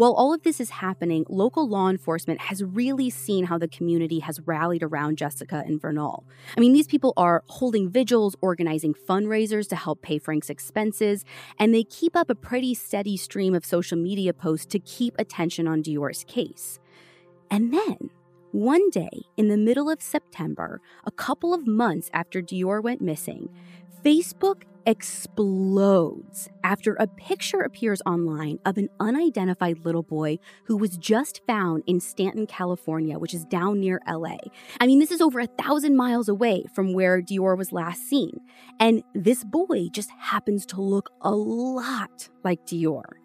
While 0.01 0.15
all 0.15 0.33
of 0.33 0.45
this 0.45 0.61
is 0.61 0.71
happening, 0.71 1.27
local 1.29 1.69
law 1.69 1.91
enforcement 1.91 2.41
has 2.41 2.65
really 2.65 3.11
seen 3.11 3.45
how 3.45 3.59
the 3.59 3.69
community 3.69 4.21
has 4.21 4.41
rallied 4.47 4.83
around 4.83 5.19
Jessica 5.19 5.63
and 5.67 5.79
Vernal. 5.79 6.25
I 6.57 6.61
mean, 6.61 6.73
these 6.73 6.87
people 6.87 7.13
are 7.19 7.45
holding 7.49 7.91
vigils, 7.91 8.35
organizing 8.41 8.95
fundraisers 8.95 9.69
to 9.69 9.77
help 9.77 10.01
pay 10.01 10.19
Frank's 10.19 10.49
expenses, 10.49 11.27
and 11.59 11.75
they 11.75 11.85
keep 11.85 12.17
up 12.17 12.31
a 12.31 12.35
pretty 12.35 12.73
steady 12.73 13.19
stream 13.19 13.55
of 13.55 13.67
social 13.67 13.99
media 13.99 14.33
posts 14.33 14.65
to 14.73 14.79
keep 14.79 15.15
attention 15.19 15.69
on 15.69 15.83
DeOrr's 15.83 16.25
case. 16.25 16.79
And 17.51 17.71
then, 17.71 18.09
one 18.53 18.89
day 18.89 19.27
in 19.37 19.49
the 19.49 19.59
middle 19.59 19.91
of 19.91 20.01
September, 20.01 20.81
a 21.05 21.11
couple 21.11 21.53
of 21.53 21.67
months 21.67 22.09
after 22.15 22.41
DeOrr 22.41 22.83
went 22.83 23.03
missing, 23.03 23.51
Facebook 24.03 24.63
explodes 24.87 26.49
after 26.65 26.95
a 26.95 27.07
picture 27.07 27.61
appears 27.61 28.01
online 28.07 28.59
of 28.65 28.79
an 28.79 28.89
unidentified 28.99 29.85
little 29.85 30.03
boy 30.03 30.39
who 30.65 30.77
was 30.77 30.97
just 30.97 31.41
found 31.47 31.83
in 31.87 32.01
Stanton, 32.01 32.47
California, 32.47 33.19
which 33.19 33.35
is 33.35 33.45
down 33.45 33.81
near 33.81 34.01
LA. 34.09 34.37
I 34.81 34.87
mean, 34.87 34.99
this 34.99 35.11
is 35.11 35.21
over 35.21 35.41
a 35.41 35.47
thousand 35.47 35.97
miles 35.97 36.29
away 36.29 36.65
from 36.75 36.93
where 36.93 37.21
DeOrr 37.21 37.57
was 37.57 37.73
last 37.73 38.09
seen. 38.09 38.41
And 38.79 39.03
this 39.15 39.45
boy 39.45 39.89
just 39.93 40.11
happens 40.19 40.67
to 40.67 40.81
look 40.81 41.11
a 41.21 41.33
lot 41.33 42.29
like 42.45 42.67
DeOrr. 42.67 43.21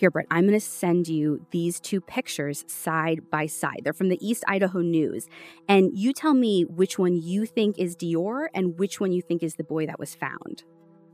Here, 0.00 0.10
Britt, 0.10 0.28
I'm 0.30 0.46
going 0.46 0.58
to 0.58 0.64
send 0.64 1.08
you 1.08 1.46
these 1.50 1.78
two 1.78 2.00
pictures 2.00 2.64
side 2.68 3.28
by 3.30 3.44
side. 3.44 3.80
They're 3.84 3.92
from 3.92 4.08
the 4.08 4.26
East 4.26 4.42
Idaho 4.48 4.80
News. 4.80 5.28
And 5.68 5.90
you 5.92 6.14
tell 6.14 6.32
me 6.32 6.64
which 6.64 6.98
one 6.98 7.16
you 7.16 7.44
think 7.44 7.78
is 7.78 7.96
DeOrr 7.96 8.46
and 8.54 8.78
which 8.78 8.98
one 8.98 9.12
you 9.12 9.20
think 9.20 9.42
is 9.42 9.56
the 9.56 9.64
boy 9.64 9.84
that 9.84 9.98
was 9.98 10.14
found. 10.14 10.64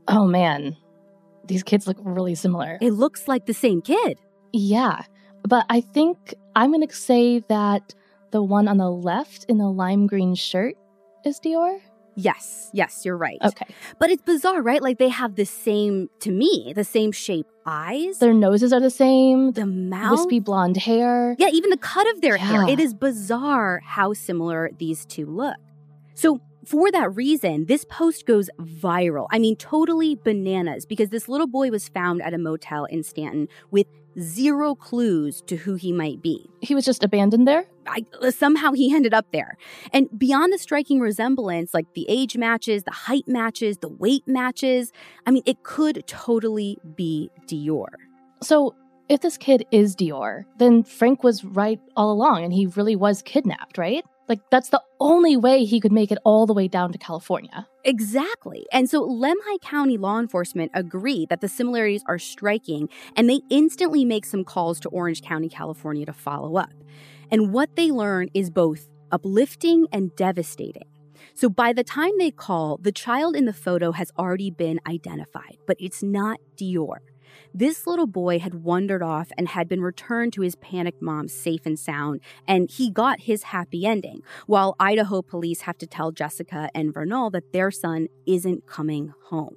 Oh 0.07 0.25
man, 0.25 0.77
these 1.45 1.63
kids 1.63 1.87
look 1.87 1.97
really 2.01 2.35
similar. 2.35 2.77
It 2.81 2.91
looks 2.91 3.27
like 3.27 3.45
the 3.45 3.53
same 3.53 3.81
kid. 3.81 4.19
Yeah, 4.53 5.03
but 5.43 5.65
I 5.69 5.81
think 5.81 6.33
I'm 6.55 6.71
going 6.71 6.87
to 6.87 6.93
say 6.93 7.39
that 7.49 7.93
the 8.31 8.41
one 8.41 8.67
on 8.67 8.77
the 8.77 8.89
left 8.89 9.45
in 9.49 9.57
the 9.57 9.69
lime 9.69 10.07
green 10.07 10.35
shirt 10.35 10.75
is 11.25 11.39
DeOrr. 11.39 11.79
Yes, 12.15 12.71
yes, 12.73 13.05
you're 13.05 13.15
right. 13.15 13.37
Okay. 13.43 13.67
But 13.99 14.09
it's 14.09 14.23
bizarre, 14.23 14.63
right? 14.63 14.81
Like 14.81 14.97
they 14.97 15.09
have 15.09 15.35
the 15.35 15.45
same, 15.45 16.09
to 16.21 16.31
me, 16.31 16.73
the 16.75 16.83
same 16.83 17.11
shape 17.11 17.45
eyes. 17.63 18.17
Their 18.17 18.33
noses 18.33 18.73
are 18.73 18.79
the 18.79 18.89
same. 18.89 19.51
The 19.51 19.67
mouth. 19.67 20.11
Wispy 20.11 20.39
blonde 20.39 20.77
hair. 20.77 21.35
Yeah, 21.37 21.49
even 21.49 21.69
the 21.69 21.77
cut 21.77 22.07
of 22.15 22.21
their 22.21 22.37
hair. 22.37 22.67
It 22.67 22.79
is 22.79 22.95
bizarre 22.95 23.81
how 23.85 24.13
similar 24.13 24.71
these 24.79 25.05
two 25.05 25.27
look. 25.27 25.57
So 26.15 26.41
for 26.67 26.91
that 26.91 27.15
reason, 27.15 27.65
this 27.65 27.85
post 27.85 28.25
goes 28.25 28.49
viral. 28.59 29.27
I 29.31 29.39
mean, 29.39 29.55
totally 29.55 30.15
bananas 30.15 30.85
because 30.85 31.09
this 31.09 31.29
little 31.29 31.47
boy 31.47 31.69
was 31.71 31.87
found 31.87 32.21
at 32.21 32.33
a 32.33 32.37
motel 32.37 32.83
in 32.85 33.03
Stanton 33.03 33.47
with 33.71 33.87
zero 34.19 34.75
clues 34.75 35.41
to 35.43 35.55
who 35.55 35.75
he 35.75 35.93
might 35.93 36.21
be. 36.21 36.49
He 36.61 36.75
was 36.75 36.83
just 36.83 37.05
abandoned 37.05 37.47
there? 37.47 37.65
I, 37.87 38.03
uh, 38.21 38.31
somehow 38.31 38.73
he 38.73 38.93
ended 38.93 39.13
up 39.13 39.27
there. 39.31 39.55
And 39.93 40.09
beyond 40.17 40.51
the 40.51 40.57
striking 40.57 40.99
resemblance, 40.99 41.73
like 41.73 41.85
the 41.93 42.05
age 42.09 42.35
matches, 42.35 42.83
the 42.83 42.91
height 42.91 43.27
matches, 43.27 43.77
the 43.77 43.87
weight 43.87 44.27
matches, 44.27 44.91
I 45.25 45.31
mean, 45.31 45.43
it 45.45 45.63
could 45.63 46.03
totally 46.05 46.77
be 46.95 47.29
DeOrr. 47.47 47.93
So, 48.41 48.75
if 49.07 49.21
this 49.21 49.37
kid 49.37 49.65
is 49.71 49.95
DeOrr, 49.95 50.43
then 50.57 50.83
Frank 50.83 51.23
was 51.23 51.45
right 51.45 51.79
all 51.95 52.11
along 52.11 52.43
and 52.43 52.51
he 52.51 52.65
really 52.65 52.97
was 52.97 53.21
kidnapped, 53.21 53.77
right? 53.77 54.03
Like, 54.27 54.39
that's 54.49 54.69
the 54.69 54.81
only 54.99 55.37
way 55.37 55.63
he 55.63 55.79
could 55.79 55.91
make 55.91 56.11
it 56.11 56.17
all 56.25 56.45
the 56.45 56.53
way 56.53 56.67
down 56.67 56.91
to 56.91 56.97
California. 56.97 57.67
Exactly. 57.85 58.65
And 58.71 58.89
so 58.89 59.07
Lemhi 59.07 59.61
County 59.61 59.97
law 59.97 60.19
enforcement 60.19 60.71
agree 60.73 61.25
that 61.29 61.41
the 61.41 61.47
similarities 61.47 62.03
are 62.07 62.19
striking, 62.19 62.89
and 63.15 63.29
they 63.29 63.41
instantly 63.49 64.03
make 64.03 64.25
some 64.25 64.43
calls 64.43 64.79
to 64.81 64.89
Orange 64.89 65.21
County, 65.21 65.47
California 65.47 66.05
to 66.05 66.13
follow 66.13 66.57
up. 66.57 66.73
And 67.31 67.53
what 67.53 67.75
they 67.75 67.91
learn 67.91 68.29
is 68.33 68.49
both 68.49 68.89
uplifting 69.11 69.87
and 69.91 70.15
devastating. 70.15 70.87
So 71.33 71.49
by 71.49 71.71
the 71.71 71.83
time 71.83 72.11
they 72.17 72.31
call, 72.31 72.77
the 72.81 72.91
child 72.91 73.35
in 73.35 73.45
the 73.45 73.53
photo 73.53 73.91
has 73.91 74.11
already 74.17 74.49
been 74.49 74.79
identified, 74.87 75.57
but 75.67 75.77
it's 75.79 76.01
not 76.03 76.39
DeOrr. 76.57 76.97
This 77.53 77.87
little 77.87 78.07
boy 78.07 78.39
had 78.39 78.63
wandered 78.63 79.01
off 79.01 79.31
and 79.37 79.47
had 79.49 79.67
been 79.67 79.81
returned 79.81 80.33
to 80.33 80.41
his 80.41 80.55
panicked 80.55 81.01
mom 81.01 81.27
safe 81.27 81.65
and 81.65 81.77
sound, 81.77 82.21
and 82.47 82.69
he 82.69 82.89
got 82.89 83.21
his 83.21 83.43
happy 83.43 83.85
ending, 83.85 84.21
while 84.45 84.75
Idaho 84.79 85.21
police 85.21 85.61
have 85.61 85.77
to 85.79 85.87
tell 85.87 86.11
Jessica 86.11 86.69
and 86.73 86.93
Vernal 86.93 87.29
that 87.31 87.53
their 87.53 87.71
son 87.71 88.07
isn't 88.25 88.67
coming 88.67 89.13
home. 89.29 89.55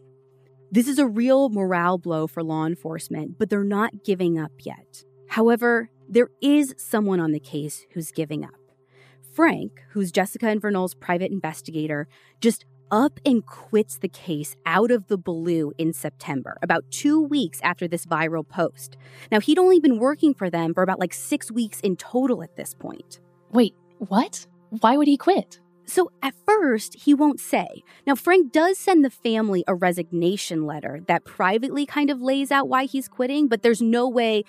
This 0.72 0.86
is 0.86 0.98
a 0.98 1.06
real 1.06 1.48
morale 1.48 1.98
blow 1.98 2.26
for 2.26 2.42
law 2.42 2.64
enforcement, 2.64 3.38
but 3.38 3.50
they're 3.50 3.64
not 3.64 4.04
giving 4.04 4.38
up 4.38 4.52
yet. 4.60 5.04
However, 5.28 5.90
there 6.08 6.30
is 6.40 6.74
someone 6.76 7.20
on 7.20 7.32
the 7.32 7.40
case 7.40 7.86
who's 7.92 8.12
giving 8.12 8.44
up. 8.44 8.54
Frank, 9.32 9.80
who's 9.90 10.12
Jessica 10.12 10.48
and 10.48 10.60
Vernal's 10.60 10.94
private 10.94 11.30
investigator, 11.30 12.08
just 12.40 12.64
up 12.90 13.18
and 13.24 13.44
quits 13.46 13.98
the 13.98 14.08
case 14.08 14.56
out 14.66 14.90
of 14.90 15.06
the 15.08 15.18
blue 15.18 15.72
in 15.78 15.92
September, 15.92 16.56
about 16.62 16.84
two 16.90 17.20
weeks 17.20 17.60
after 17.62 17.86
this 17.86 18.06
viral 18.06 18.46
post. 18.46 18.96
Now, 19.30 19.40
he'd 19.40 19.58
only 19.58 19.80
been 19.80 19.98
working 19.98 20.34
for 20.34 20.50
them 20.50 20.74
for 20.74 20.82
about 20.82 21.00
like 21.00 21.14
six 21.14 21.50
weeks 21.50 21.80
in 21.80 21.96
total 21.96 22.42
at 22.42 22.56
this 22.56 22.74
point. 22.74 23.20
Wait, 23.52 23.74
what? 23.98 24.46
Why 24.80 24.96
would 24.96 25.08
he 25.08 25.16
quit? 25.16 25.60
So 25.90 26.12
at 26.22 26.34
first, 26.46 26.94
he 26.94 27.14
won't 27.14 27.40
say. 27.40 27.82
Now, 28.06 28.14
Frank 28.14 28.52
does 28.52 28.78
send 28.78 29.04
the 29.04 29.10
family 29.10 29.64
a 29.66 29.74
resignation 29.74 30.64
letter 30.64 31.00
that 31.08 31.24
privately 31.24 31.84
kind 31.84 32.10
of 32.10 32.20
lays 32.20 32.52
out 32.52 32.68
why 32.68 32.84
he's 32.84 33.08
quitting, 33.08 33.48
but 33.48 33.62
there's 33.62 33.82
no 33.82 34.08
way 34.08 34.44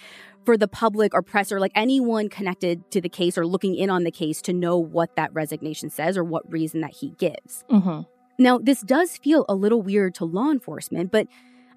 for 0.45 0.55
the 0.55 0.67
public 0.67 1.13
or 1.15 1.23
press 1.23 1.51
or 1.51 1.59
like 1.59 1.71
anyone 1.73 2.29
connected 2.29 2.89
to 2.91 3.01
the 3.01 3.09
case 3.09 3.37
or 3.37 3.47
looking 3.47 3.75
in 3.75 3.89
on 3.89 4.03
the 4.03 4.11
case 4.11 4.41
to 4.43 4.53
know 4.53 4.77
what 4.77 5.15
that 5.15 5.33
resignation 5.33 5.89
says 5.89 6.15
or 6.17 6.23
what 6.23 6.49
reason 6.51 6.81
that 6.81 6.93
he 6.93 7.09
gives. 7.17 7.63
Mm-hmm. 7.71 8.01
Now, 8.41 8.57
this 8.57 8.81
does 8.81 9.17
feel 9.17 9.45
a 9.47 9.53
little 9.53 9.83
weird 9.83 10.15
to 10.15 10.25
law 10.25 10.49
enforcement, 10.49 11.11
but 11.11 11.27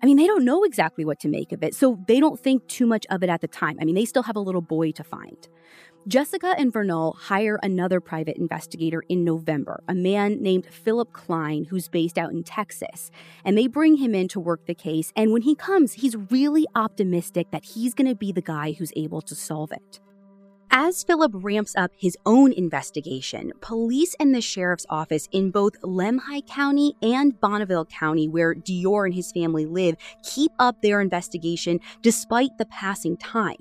I 0.03 0.07
mean, 0.07 0.17
they 0.17 0.27
don't 0.27 0.47
know 0.47 0.65
exactly 0.65 1.05
what 1.05 1.21
to 1.21 1.29
make 1.29 1.53
of 1.53 1.63
it, 1.63 1.75
so 1.75 1.99
they 2.09 2.21
don't 2.21 2.41
think 2.41 2.67
too 2.69 2.87
much 2.87 3.05
of 3.11 3.23
it 3.23 3.29
at 3.29 3.43
the 3.43 3.49
time. 3.49 3.77
I 3.83 3.85
mean, 3.85 3.95
they 3.95 4.07
still 4.07 4.23
have 4.23 4.35
a 4.35 4.41
little 4.41 4.63
boy 4.63 4.93
to 4.93 5.05
find. 5.05 5.37
Jessica 6.09 6.55
and 6.57 6.73
Vernal 6.73 7.19
hire 7.21 7.59
another 7.63 8.01
private 8.01 8.39
investigator 8.39 9.03
in 9.11 9.25
November, 9.25 9.83
a 9.89 9.95
man 9.95 10.43
named 10.43 10.65
Philip 10.71 11.13
Klein, 11.13 11.65
who's 11.65 11.89
based 11.89 12.17
out 12.17 12.33
in 12.33 12.43
Texas. 12.43 13.11
And 13.45 13.59
they 13.59 13.67
bring 13.67 13.97
him 13.97 14.15
in 14.15 14.29
to 14.29 14.41
work 14.41 14.65
the 14.65 14.75
case. 14.75 15.13
And 15.17 15.35
when 15.35 15.43
he 15.43 15.55
comes, 15.55 15.93
he's 15.93 16.17
really 16.31 16.67
optimistic 16.75 17.51
that 17.51 17.67
he's 17.67 17.93
going 17.93 18.09
to 18.09 18.15
be 18.15 18.33
the 18.33 18.41
guy 18.41 18.73
who's 18.73 18.93
able 18.97 19.21
to 19.21 19.35
solve 19.35 19.71
it. 19.71 20.01
As 20.77 21.05
Philip 21.05 21.31
ramps 21.35 21.77
up 21.77 21.93
his 21.97 22.19
own 22.27 22.53
investigation, 22.53 23.53
police 23.61 24.17
and 24.19 24.35
the 24.35 24.41
sheriff's 24.41 24.85
office 24.91 25.29
in 25.31 25.53
both 25.53 25.81
Lemhi 25.83 26.45
County 26.49 26.95
and 27.01 27.39
Bonneville 27.39 27.85
County, 27.85 28.27
where 28.27 28.57
DeOrr 28.57 29.07
and 29.07 29.15
his 29.15 29.31
family 29.31 29.67
live, 29.67 29.95
keep 30.25 30.51
up 30.59 30.83
their 30.83 31.01
investigation 31.01 31.79
despite 32.03 32.59
the 32.59 32.67
passing 32.67 33.17
time. 33.17 33.55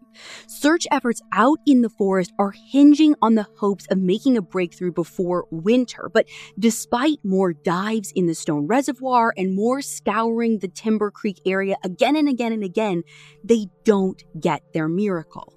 Search 0.47 0.87
efforts 0.89 1.21
out 1.31 1.59
in 1.67 1.83
the 1.83 1.89
forest 1.89 2.33
are 2.39 2.49
hinging 2.49 3.13
on 3.21 3.35
the 3.35 3.45
hopes 3.57 3.85
of 3.91 3.99
making 3.99 4.35
a 4.35 4.41
breakthrough 4.41 4.91
before 4.91 5.45
winter, 5.51 6.09
but 6.11 6.25
despite 6.57 7.19
more 7.23 7.53
dives 7.53 8.11
in 8.15 8.25
the 8.25 8.33
Stone 8.33 8.65
Reservoir 8.65 9.35
and 9.37 9.53
more 9.53 9.83
scouring 9.83 10.57
the 10.57 10.67
Timber 10.67 11.11
Creek 11.11 11.39
area 11.45 11.75
again 11.83 12.15
and 12.15 12.27
again 12.27 12.53
and 12.53 12.63
again, 12.63 13.03
they 13.43 13.67
don't 13.83 14.23
get 14.39 14.63
their 14.73 14.87
miracle. 14.87 15.53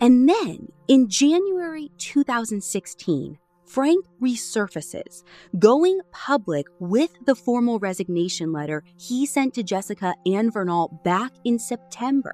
And 0.00 0.28
then 0.28 0.68
in 0.86 1.08
January 1.08 1.90
2016, 1.98 3.38
Frank 3.66 4.06
resurfaces, 4.22 5.24
going 5.58 6.00
public 6.10 6.66
with 6.78 7.10
the 7.26 7.34
formal 7.34 7.78
resignation 7.78 8.50
letter 8.50 8.82
he 8.96 9.26
sent 9.26 9.54
to 9.54 9.62
Jessica 9.62 10.14
and 10.24 10.52
Vernal 10.52 11.00
back 11.04 11.32
in 11.44 11.58
September. 11.58 12.32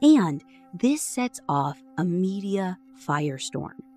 And 0.00 0.44
this 0.72 1.02
sets 1.02 1.40
off 1.48 1.82
a 1.98 2.04
media 2.04 2.78
firestorm. 3.04 3.89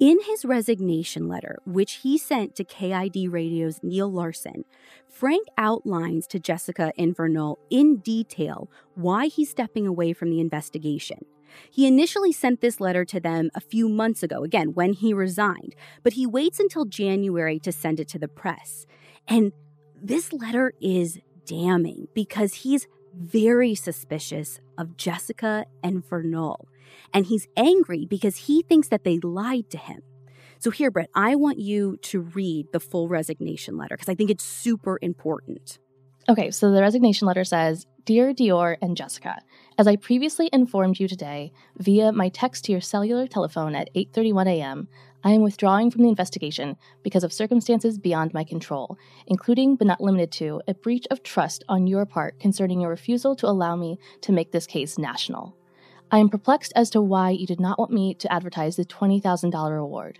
In 0.00 0.18
his 0.24 0.46
resignation 0.46 1.28
letter, 1.28 1.58
which 1.66 2.00
he 2.04 2.16
sent 2.16 2.54
to 2.54 2.64
KID 2.64 3.30
Radio's 3.30 3.80
Neil 3.82 4.10
Larson, 4.10 4.64
Frank 5.06 5.46
outlines 5.58 6.26
to 6.28 6.38
Jessica 6.38 6.90
and 6.96 7.14
Vernal 7.14 7.58
in 7.68 7.98
detail 7.98 8.70
why 8.94 9.26
he's 9.26 9.50
stepping 9.50 9.86
away 9.86 10.14
from 10.14 10.30
the 10.30 10.40
investigation. 10.40 11.26
He 11.70 11.86
initially 11.86 12.32
sent 12.32 12.62
this 12.62 12.80
letter 12.80 13.04
to 13.04 13.20
them 13.20 13.50
a 13.54 13.60
few 13.60 13.90
months 13.90 14.22
ago, 14.22 14.42
again, 14.42 14.72
when 14.72 14.94
he 14.94 15.12
resigned, 15.12 15.74
but 16.02 16.14
he 16.14 16.26
waits 16.26 16.58
until 16.58 16.86
January 16.86 17.58
to 17.58 17.70
send 17.70 18.00
it 18.00 18.08
to 18.08 18.18
the 18.18 18.26
press. 18.26 18.86
And 19.28 19.52
this 20.02 20.32
letter 20.32 20.72
is 20.80 21.18
damning 21.44 22.08
because 22.14 22.54
he's 22.54 22.86
very 23.14 23.74
suspicious 23.74 24.60
of 24.78 24.96
Jessica 24.96 25.66
and 25.82 26.02
Vernal. 26.08 26.68
And 27.12 27.26
he's 27.26 27.48
angry 27.56 28.06
because 28.06 28.36
he 28.36 28.62
thinks 28.62 28.88
that 28.88 29.04
they 29.04 29.18
lied 29.18 29.70
to 29.70 29.78
him. 29.78 30.02
So, 30.58 30.70
here, 30.70 30.90
Britt, 30.90 31.10
I 31.14 31.36
want 31.36 31.58
you 31.58 31.96
to 32.02 32.20
read 32.20 32.66
the 32.72 32.80
full 32.80 33.08
resignation 33.08 33.78
letter 33.78 33.96
because 33.96 34.10
I 34.10 34.14
think 34.14 34.30
it's 34.30 34.44
super 34.44 34.98
important. 35.00 35.78
Okay, 36.28 36.50
so 36.50 36.70
the 36.70 36.82
resignation 36.82 37.26
letter 37.26 37.44
says 37.44 37.86
Dear 38.04 38.34
DeOrr 38.34 38.76
and 38.82 38.96
Jessica, 38.96 39.38
as 39.78 39.86
I 39.86 39.96
previously 39.96 40.50
informed 40.52 41.00
you 41.00 41.08
today 41.08 41.52
via 41.78 42.12
my 42.12 42.28
text 42.28 42.64
to 42.64 42.72
your 42.72 42.80
cellular 42.80 43.26
telephone 43.26 43.74
at 43.74 43.88
8:31 43.94 44.48
a.m., 44.48 44.88
I 45.22 45.32
am 45.32 45.42
withdrawing 45.42 45.90
from 45.90 46.02
the 46.02 46.08
investigation 46.08 46.76
because 47.02 47.24
of 47.24 47.32
circumstances 47.32 47.98
beyond 47.98 48.32
my 48.32 48.44
control, 48.44 48.96
including 49.26 49.76
but 49.76 49.86
not 49.86 50.00
limited 50.00 50.30
to 50.32 50.62
a 50.66 50.74
breach 50.74 51.06
of 51.10 51.22
trust 51.22 51.64
on 51.68 51.86
your 51.86 52.06
part 52.06 52.38
concerning 52.40 52.80
your 52.80 52.90
refusal 52.90 53.36
to 53.36 53.46
allow 53.46 53.76
me 53.76 53.98
to 54.22 54.32
make 54.32 54.52
this 54.52 54.66
case 54.66 54.98
national. 54.98 55.56
I 56.12 56.18
am 56.18 56.28
perplexed 56.28 56.72
as 56.74 56.90
to 56.90 57.00
why 57.00 57.30
you 57.30 57.46
did 57.46 57.60
not 57.60 57.78
want 57.78 57.92
me 57.92 58.14
to 58.14 58.32
advertise 58.32 58.74
the 58.74 58.84
$20,000 58.84 59.70
reward. 59.70 60.18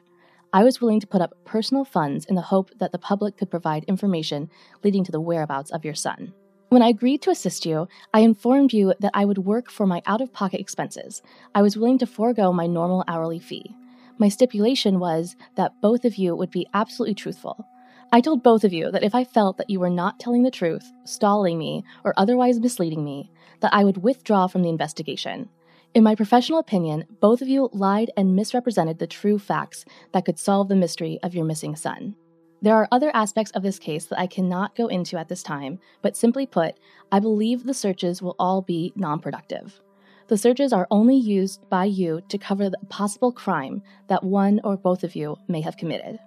I 0.52 0.62
was 0.62 0.80
willing 0.80 1.00
to 1.00 1.06
put 1.06 1.20
up 1.20 1.34
personal 1.44 1.84
funds 1.84 2.24
in 2.26 2.36
the 2.36 2.42
hope 2.42 2.70
that 2.78 2.92
the 2.92 2.98
public 2.98 3.36
could 3.36 3.50
provide 3.50 3.82
information 3.84 4.50
leading 4.84 5.02
to 5.02 5.10
the 5.10 5.20
whereabouts 5.20 5.72
of 5.72 5.84
your 5.84 5.94
son. 5.94 6.32
When 6.68 6.80
I 6.80 6.88
agreed 6.88 7.22
to 7.22 7.30
assist 7.30 7.66
you, 7.66 7.88
I 8.14 8.20
informed 8.20 8.72
you 8.72 8.94
that 9.00 9.10
I 9.14 9.24
would 9.24 9.38
work 9.38 9.68
for 9.68 9.84
my 9.84 10.00
out 10.06 10.20
of 10.20 10.32
pocket 10.32 10.60
expenses. 10.60 11.22
I 11.56 11.62
was 11.62 11.76
willing 11.76 11.98
to 11.98 12.06
forego 12.06 12.52
my 12.52 12.68
normal 12.68 13.02
hourly 13.08 13.40
fee. 13.40 13.74
My 14.16 14.28
stipulation 14.28 15.00
was 15.00 15.34
that 15.56 15.80
both 15.82 16.04
of 16.04 16.14
you 16.14 16.36
would 16.36 16.52
be 16.52 16.68
absolutely 16.72 17.16
truthful. 17.16 17.66
I 18.12 18.20
told 18.20 18.44
both 18.44 18.62
of 18.62 18.72
you 18.72 18.92
that 18.92 19.02
if 19.02 19.14
I 19.14 19.24
felt 19.24 19.56
that 19.56 19.70
you 19.70 19.80
were 19.80 19.90
not 19.90 20.20
telling 20.20 20.44
the 20.44 20.52
truth, 20.52 20.92
stalling 21.04 21.58
me, 21.58 21.82
or 22.04 22.14
otherwise 22.16 22.60
misleading 22.60 23.04
me, 23.04 23.32
that 23.58 23.74
I 23.74 23.82
would 23.82 24.04
withdraw 24.04 24.46
from 24.46 24.62
the 24.62 24.68
investigation. 24.68 25.48
In 25.92 26.04
my 26.04 26.14
professional 26.14 26.60
opinion, 26.60 27.04
both 27.18 27.42
of 27.42 27.48
you 27.48 27.68
lied 27.72 28.12
and 28.16 28.36
misrepresented 28.36 29.00
the 29.00 29.08
true 29.08 29.40
facts 29.40 29.84
that 30.12 30.24
could 30.24 30.38
solve 30.38 30.68
the 30.68 30.76
mystery 30.76 31.18
of 31.24 31.34
your 31.34 31.44
missing 31.44 31.74
son. 31.74 32.14
There 32.62 32.76
are 32.76 32.86
other 32.92 33.10
aspects 33.12 33.50
of 33.52 33.64
this 33.64 33.80
case 33.80 34.04
that 34.06 34.20
I 34.20 34.28
cannot 34.28 34.76
go 34.76 34.86
into 34.86 35.18
at 35.18 35.28
this 35.28 35.42
time, 35.42 35.80
but 36.00 36.16
simply 36.16 36.46
put, 36.46 36.76
I 37.10 37.18
believe 37.18 37.64
the 37.64 37.74
searches 37.74 38.22
will 38.22 38.36
all 38.38 38.62
be 38.62 38.92
non 38.94 39.18
productive. 39.18 39.80
The 40.28 40.38
searches 40.38 40.72
are 40.72 40.86
only 40.92 41.16
used 41.16 41.68
by 41.68 41.86
you 41.86 42.20
to 42.28 42.38
cover 42.38 42.70
the 42.70 42.78
possible 42.88 43.32
crime 43.32 43.82
that 44.06 44.22
one 44.22 44.60
or 44.62 44.76
both 44.76 45.02
of 45.02 45.16
you 45.16 45.38
may 45.48 45.60
have 45.60 45.76
committed. 45.76 46.20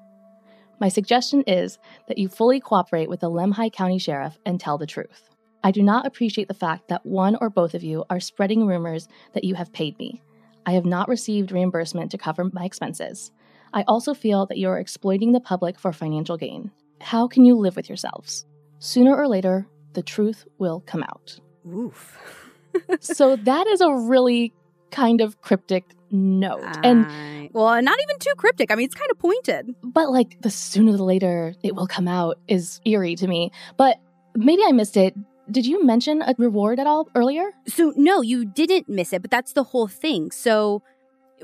My 0.82 0.90
suggestion 0.90 1.42
is 1.48 1.78
that 2.10 2.18
you 2.18 2.28
fully 2.28 2.60
cooperate 2.60 3.08
with 3.08 3.22
the 3.22 3.32
Lemhi 3.32 3.72
County 3.72 3.98
Sheriff 3.98 4.38
and 4.46 4.60
tell 4.60 4.78
the 4.78 4.86
truth. 4.86 5.33
I 5.64 5.72
do 5.72 5.82
not 5.82 6.06
appreciate 6.06 6.48
the 6.48 6.54
fact 6.54 6.90
that 6.90 7.06
one 7.06 7.38
or 7.40 7.50
both 7.50 7.74
of 7.74 7.84
you 7.84 8.04
are 8.10 8.20
spreading 8.20 8.68
rumors 8.68 9.08
that 9.34 9.44
you 9.44 9.56
have 9.56 9.72
paid 9.74 9.98
me. 9.98 10.22
I 10.66 10.72
have 10.74 10.86
not 10.86 11.08
received 11.10 11.52
reimbursement 11.52 12.12
to 12.12 12.18
cover 12.18 12.50
my 12.52 12.66
expenses. 12.66 13.32
I 13.74 13.84
also 13.84 14.14
feel 14.14 14.46
that 14.48 14.58
you 14.58 14.70
are 14.70 14.80
exploiting 14.80 15.32
the 15.32 15.40
public 15.40 15.80
for 15.80 15.92
financial 15.92 16.38
gain. 16.38 16.72
How 17.02 17.28
can 17.28 17.44
you 17.46 17.56
live 17.56 17.76
with 17.76 17.90
yourselves? 17.90 18.46
Sooner 18.80 19.16
or 19.16 19.28
later, 19.28 19.68
the 19.94 20.04
truth 20.04 20.46
will 20.60 20.82
come 20.86 21.04
out. 21.04 21.40
Oof. 21.68 22.18
so 23.00 23.36
that 23.36 23.68
is 23.68 23.82
a 23.82 23.94
really 23.94 24.54
kind 24.92 25.22
of 25.22 25.42
cryptic 25.42 25.86
note. 26.12 26.62
and 26.84 27.06
Uh, 27.06 27.50
well, 27.52 27.82
not 27.82 28.00
even 28.04 28.20
too 28.20 28.34
cryptic. 28.38 28.72
I 28.72 28.76
mean, 28.76 28.86
it's 28.86 28.96
kind 28.96 29.12
of 29.12 29.20
pointed. 29.20 29.76
but 29.84 30.12
like 30.12 30.42
the 30.42 30.50
sooner 30.50 30.92
the 30.96 31.04
later 31.04 31.56
it 31.64 31.76
will 31.76 31.88
come 31.88 32.08
out 32.08 32.38
is 32.48 32.80
eerie 32.86 33.16
to 33.16 33.28
me. 33.28 33.52
But 33.78 33.98
maybe 34.36 34.62
I 34.68 34.72
missed 34.72 34.98
it. 34.98 35.16
Did 35.54 35.68
you 35.68 35.86
mention 35.86 36.24
a 36.24 36.34
reward 36.40 36.80
at 36.80 36.88
all 36.88 37.08
earlier? 37.14 37.52
So, 37.68 37.94
no, 37.96 38.24
you 38.24 38.44
didn't 38.44 38.90
miss 38.90 39.14
it, 39.14 39.22
but 39.22 39.30
that's 39.30 39.54
the 39.54 39.62
whole 39.62 39.86
thing. 39.86 40.32
So, 40.32 40.82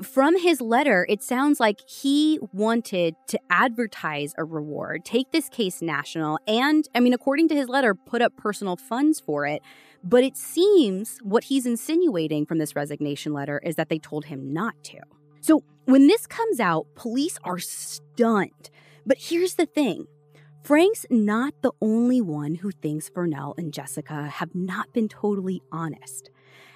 from 0.02 0.36
his 0.36 0.60
letter, 0.60 1.06
it 1.08 1.22
sounds 1.22 1.60
like 1.60 1.78
he 1.88 2.40
wanted 2.52 3.14
to 3.28 3.38
advertise 3.50 4.34
a 4.36 4.42
reward, 4.42 5.04
take 5.04 5.30
this 5.30 5.48
case 5.48 5.80
national, 5.80 6.40
and, 6.48 6.88
I 6.92 6.98
mean, 6.98 7.12
according 7.12 7.46
to 7.48 7.54
his 7.54 7.68
letter, 7.68 7.94
put 7.94 8.20
up 8.20 8.36
personal 8.36 8.74
funds 8.74 9.20
for 9.20 9.46
it. 9.46 9.62
But 10.02 10.24
it 10.24 10.36
seems 10.36 11.18
what 11.22 11.44
he's 11.44 11.64
insinuating 11.64 12.46
from 12.46 12.58
this 12.58 12.74
resignation 12.74 13.32
letter 13.32 13.60
is 13.64 13.76
that 13.76 13.90
they 13.90 14.00
told 14.00 14.24
him 14.24 14.52
not 14.52 14.74
to. 14.84 14.98
So, 15.40 15.62
when 15.84 16.08
this 16.08 16.26
comes 16.26 16.58
out, 16.58 16.88
police 16.96 17.38
are 17.44 17.60
stunned. 17.60 18.70
But 19.06 19.18
here's 19.20 19.54
the 19.54 19.66
thing 19.66 20.08
Frank's 20.62 21.06
not 21.10 21.54
the 21.62 21.72
only 21.80 22.20
one 22.20 22.56
who 22.56 22.70
thinks 22.70 23.08
Vernal 23.08 23.54
and 23.56 23.72
Jessica 23.72 24.28
have 24.28 24.54
not 24.54 24.92
been 24.92 25.08
totally 25.08 25.62
honest. 25.72 26.30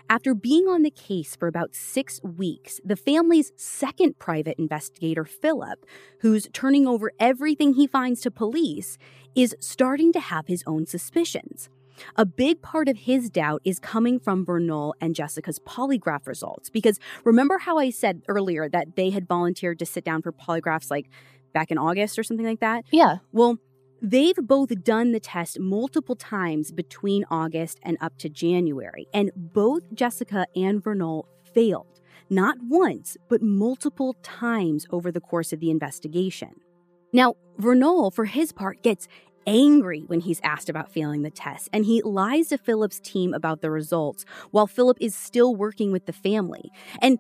After 0.08 0.34
being 0.34 0.66
on 0.68 0.82
the 0.82 0.90
case 0.90 1.36
for 1.36 1.48
about 1.48 1.74
six 1.74 2.20
weeks, 2.22 2.80
the 2.84 2.96
family's 2.96 3.52
second 3.56 4.18
private 4.18 4.58
investigator, 4.58 5.24
Philip, 5.24 5.86
who's 6.20 6.48
turning 6.52 6.86
over 6.86 7.12
everything 7.20 7.74
he 7.74 7.86
finds 7.86 8.20
to 8.22 8.30
police, 8.30 8.98
is 9.34 9.54
starting 9.60 10.12
to 10.12 10.20
have 10.20 10.46
his 10.46 10.62
own 10.66 10.86
suspicions. 10.86 11.68
A 12.16 12.26
big 12.26 12.60
part 12.60 12.88
of 12.88 12.98
his 12.98 13.30
doubt 13.30 13.62
is 13.64 13.78
coming 13.78 14.18
from 14.18 14.44
Vernal 14.44 14.94
and 15.00 15.14
Jessica's 15.14 15.58
polygraph 15.60 16.26
results. 16.26 16.68
Because 16.68 16.98
remember 17.22 17.58
how 17.58 17.78
I 17.78 17.90
said 17.90 18.22
earlier 18.28 18.68
that 18.68 18.96
they 18.96 19.10
had 19.10 19.28
volunteered 19.28 19.78
to 19.78 19.86
sit 19.86 20.04
down 20.04 20.22
for 20.22 20.32
polygraphs 20.32 20.90
like 20.90 21.08
back 21.52 21.70
in 21.70 21.78
August 21.78 22.18
or 22.18 22.22
something 22.24 22.46
like 22.46 22.60
that? 22.60 22.84
Yeah. 22.90 23.18
Well, 23.32 23.58
they've 24.04 24.36
both 24.36 24.84
done 24.84 25.12
the 25.12 25.20
test 25.20 25.58
multiple 25.58 26.14
times 26.14 26.70
between 26.70 27.24
August 27.30 27.80
and 27.82 27.96
up 28.02 28.16
to 28.18 28.28
January, 28.28 29.06
and 29.14 29.30
both 29.34 29.92
Jessica 29.94 30.46
and 30.54 30.84
Vernal 30.84 31.26
failed. 31.54 32.00
Not 32.28 32.58
once, 32.62 33.16
but 33.28 33.42
multiple 33.42 34.14
times 34.22 34.86
over 34.90 35.10
the 35.10 35.20
course 35.20 35.52
of 35.52 35.60
the 35.60 35.70
investigation. 35.70 36.50
Now, 37.12 37.34
Vernal, 37.58 38.10
for 38.10 38.26
his 38.26 38.52
part, 38.52 38.82
gets 38.82 39.08
angry 39.46 40.04
when 40.06 40.20
he's 40.20 40.40
asked 40.42 40.68
about 40.68 40.92
failing 40.92 41.22
the 41.22 41.30
test, 41.30 41.70
and 41.72 41.86
he 41.86 42.02
lies 42.02 42.48
to 42.48 42.58
Philip's 42.58 43.00
team 43.00 43.32
about 43.32 43.62
the 43.62 43.70
results 43.70 44.24
while 44.50 44.66
Philip 44.66 44.98
is 45.00 45.14
still 45.14 45.54
working 45.54 45.92
with 45.92 46.06
the 46.06 46.12
family. 46.12 46.70
And 47.00 47.18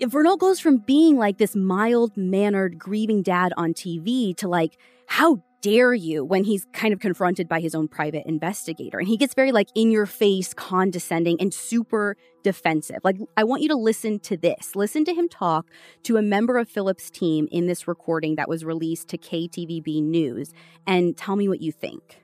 Vernal 0.00 0.36
goes 0.36 0.60
from 0.60 0.78
being 0.78 1.16
like 1.16 1.38
this 1.38 1.56
mild 1.56 2.16
mannered, 2.16 2.78
grieving 2.78 3.22
dad 3.22 3.52
on 3.56 3.74
TV 3.74 4.36
to 4.36 4.48
like, 4.48 4.78
how 5.06 5.42
dare 5.60 5.94
you 5.94 6.24
when 6.24 6.44
he's 6.44 6.66
kind 6.72 6.92
of 6.92 7.00
confronted 7.00 7.48
by 7.48 7.60
his 7.60 7.74
own 7.74 7.88
private 7.88 8.26
investigator. 8.26 8.98
And 8.98 9.08
he 9.08 9.16
gets 9.16 9.34
very 9.34 9.52
like 9.52 9.68
in 9.74 9.90
your 9.90 10.06
face, 10.06 10.54
condescending, 10.54 11.40
and 11.40 11.52
super 11.52 12.16
defensive. 12.42 12.98
Like, 13.04 13.18
I 13.36 13.44
want 13.44 13.62
you 13.62 13.68
to 13.68 13.76
listen 13.76 14.18
to 14.20 14.36
this. 14.36 14.74
Listen 14.74 15.04
to 15.04 15.14
him 15.14 15.28
talk 15.28 15.66
to 16.04 16.16
a 16.16 16.22
member 16.22 16.58
of 16.58 16.68
Philip's 16.68 17.10
team 17.10 17.48
in 17.50 17.66
this 17.66 17.86
recording 17.86 18.36
that 18.36 18.48
was 18.48 18.64
released 18.64 19.08
to 19.08 19.18
KTVB 19.18 20.02
News 20.02 20.52
and 20.86 21.16
tell 21.16 21.36
me 21.36 21.48
what 21.48 21.60
you 21.60 21.72
think. 21.72 22.22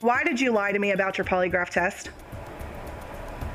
Why 0.00 0.22
did 0.22 0.40
you 0.40 0.52
lie 0.52 0.72
to 0.72 0.78
me 0.78 0.92
about 0.92 1.18
your 1.18 1.24
polygraph 1.24 1.70
test? 1.70 2.10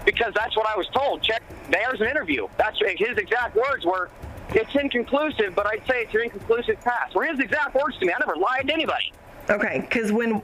because 0.05 0.33
that's 0.33 0.55
what 0.55 0.67
I 0.67 0.75
was 0.75 0.87
told. 0.87 1.21
Check, 1.21 1.43
there's 1.69 2.01
an 2.01 2.07
interview. 2.07 2.47
That's 2.57 2.79
his 2.79 3.17
exact 3.17 3.55
words 3.55 3.85
were, 3.85 4.09
it's 4.49 4.75
inconclusive, 4.75 5.55
but 5.55 5.65
I'd 5.65 5.85
say 5.87 6.03
it's 6.03 6.13
an 6.13 6.21
inconclusive 6.21 6.79
pass. 6.81 7.13
Were 7.13 7.25
his 7.25 7.39
exact 7.39 7.75
words 7.75 7.97
to 7.99 8.05
me. 8.05 8.13
I 8.13 8.19
never 8.19 8.35
lied 8.35 8.67
to 8.67 8.73
anybody. 8.73 9.11
Okay, 9.49 9.81
because 9.81 10.11
when 10.11 10.41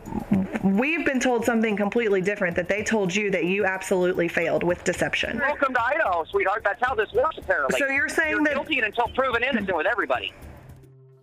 we've 0.61 1.05
been 1.05 1.21
told 1.21 1.45
something 1.45 1.77
completely 1.77 2.21
different, 2.21 2.55
that 2.57 2.67
they 2.67 2.83
told 2.83 3.15
you 3.15 3.31
that 3.31 3.45
you 3.45 3.65
absolutely 3.65 4.27
failed 4.27 4.63
with 4.63 4.83
deception. 4.83 5.39
Welcome 5.39 5.73
to 5.73 5.81
Idaho, 5.81 6.25
sweetheart. 6.25 6.63
That's 6.65 6.83
how 6.85 6.95
this 6.95 7.11
works, 7.13 7.37
apparently. 7.37 7.79
So 7.79 7.87
you're 7.87 8.09
saying 8.09 8.31
You're 8.31 8.43
that 8.43 8.55
guilty 8.55 8.79
until 8.79 9.07
proven 9.09 9.43
innocent 9.43 9.75
with 9.75 9.85
everybody. 9.85 10.33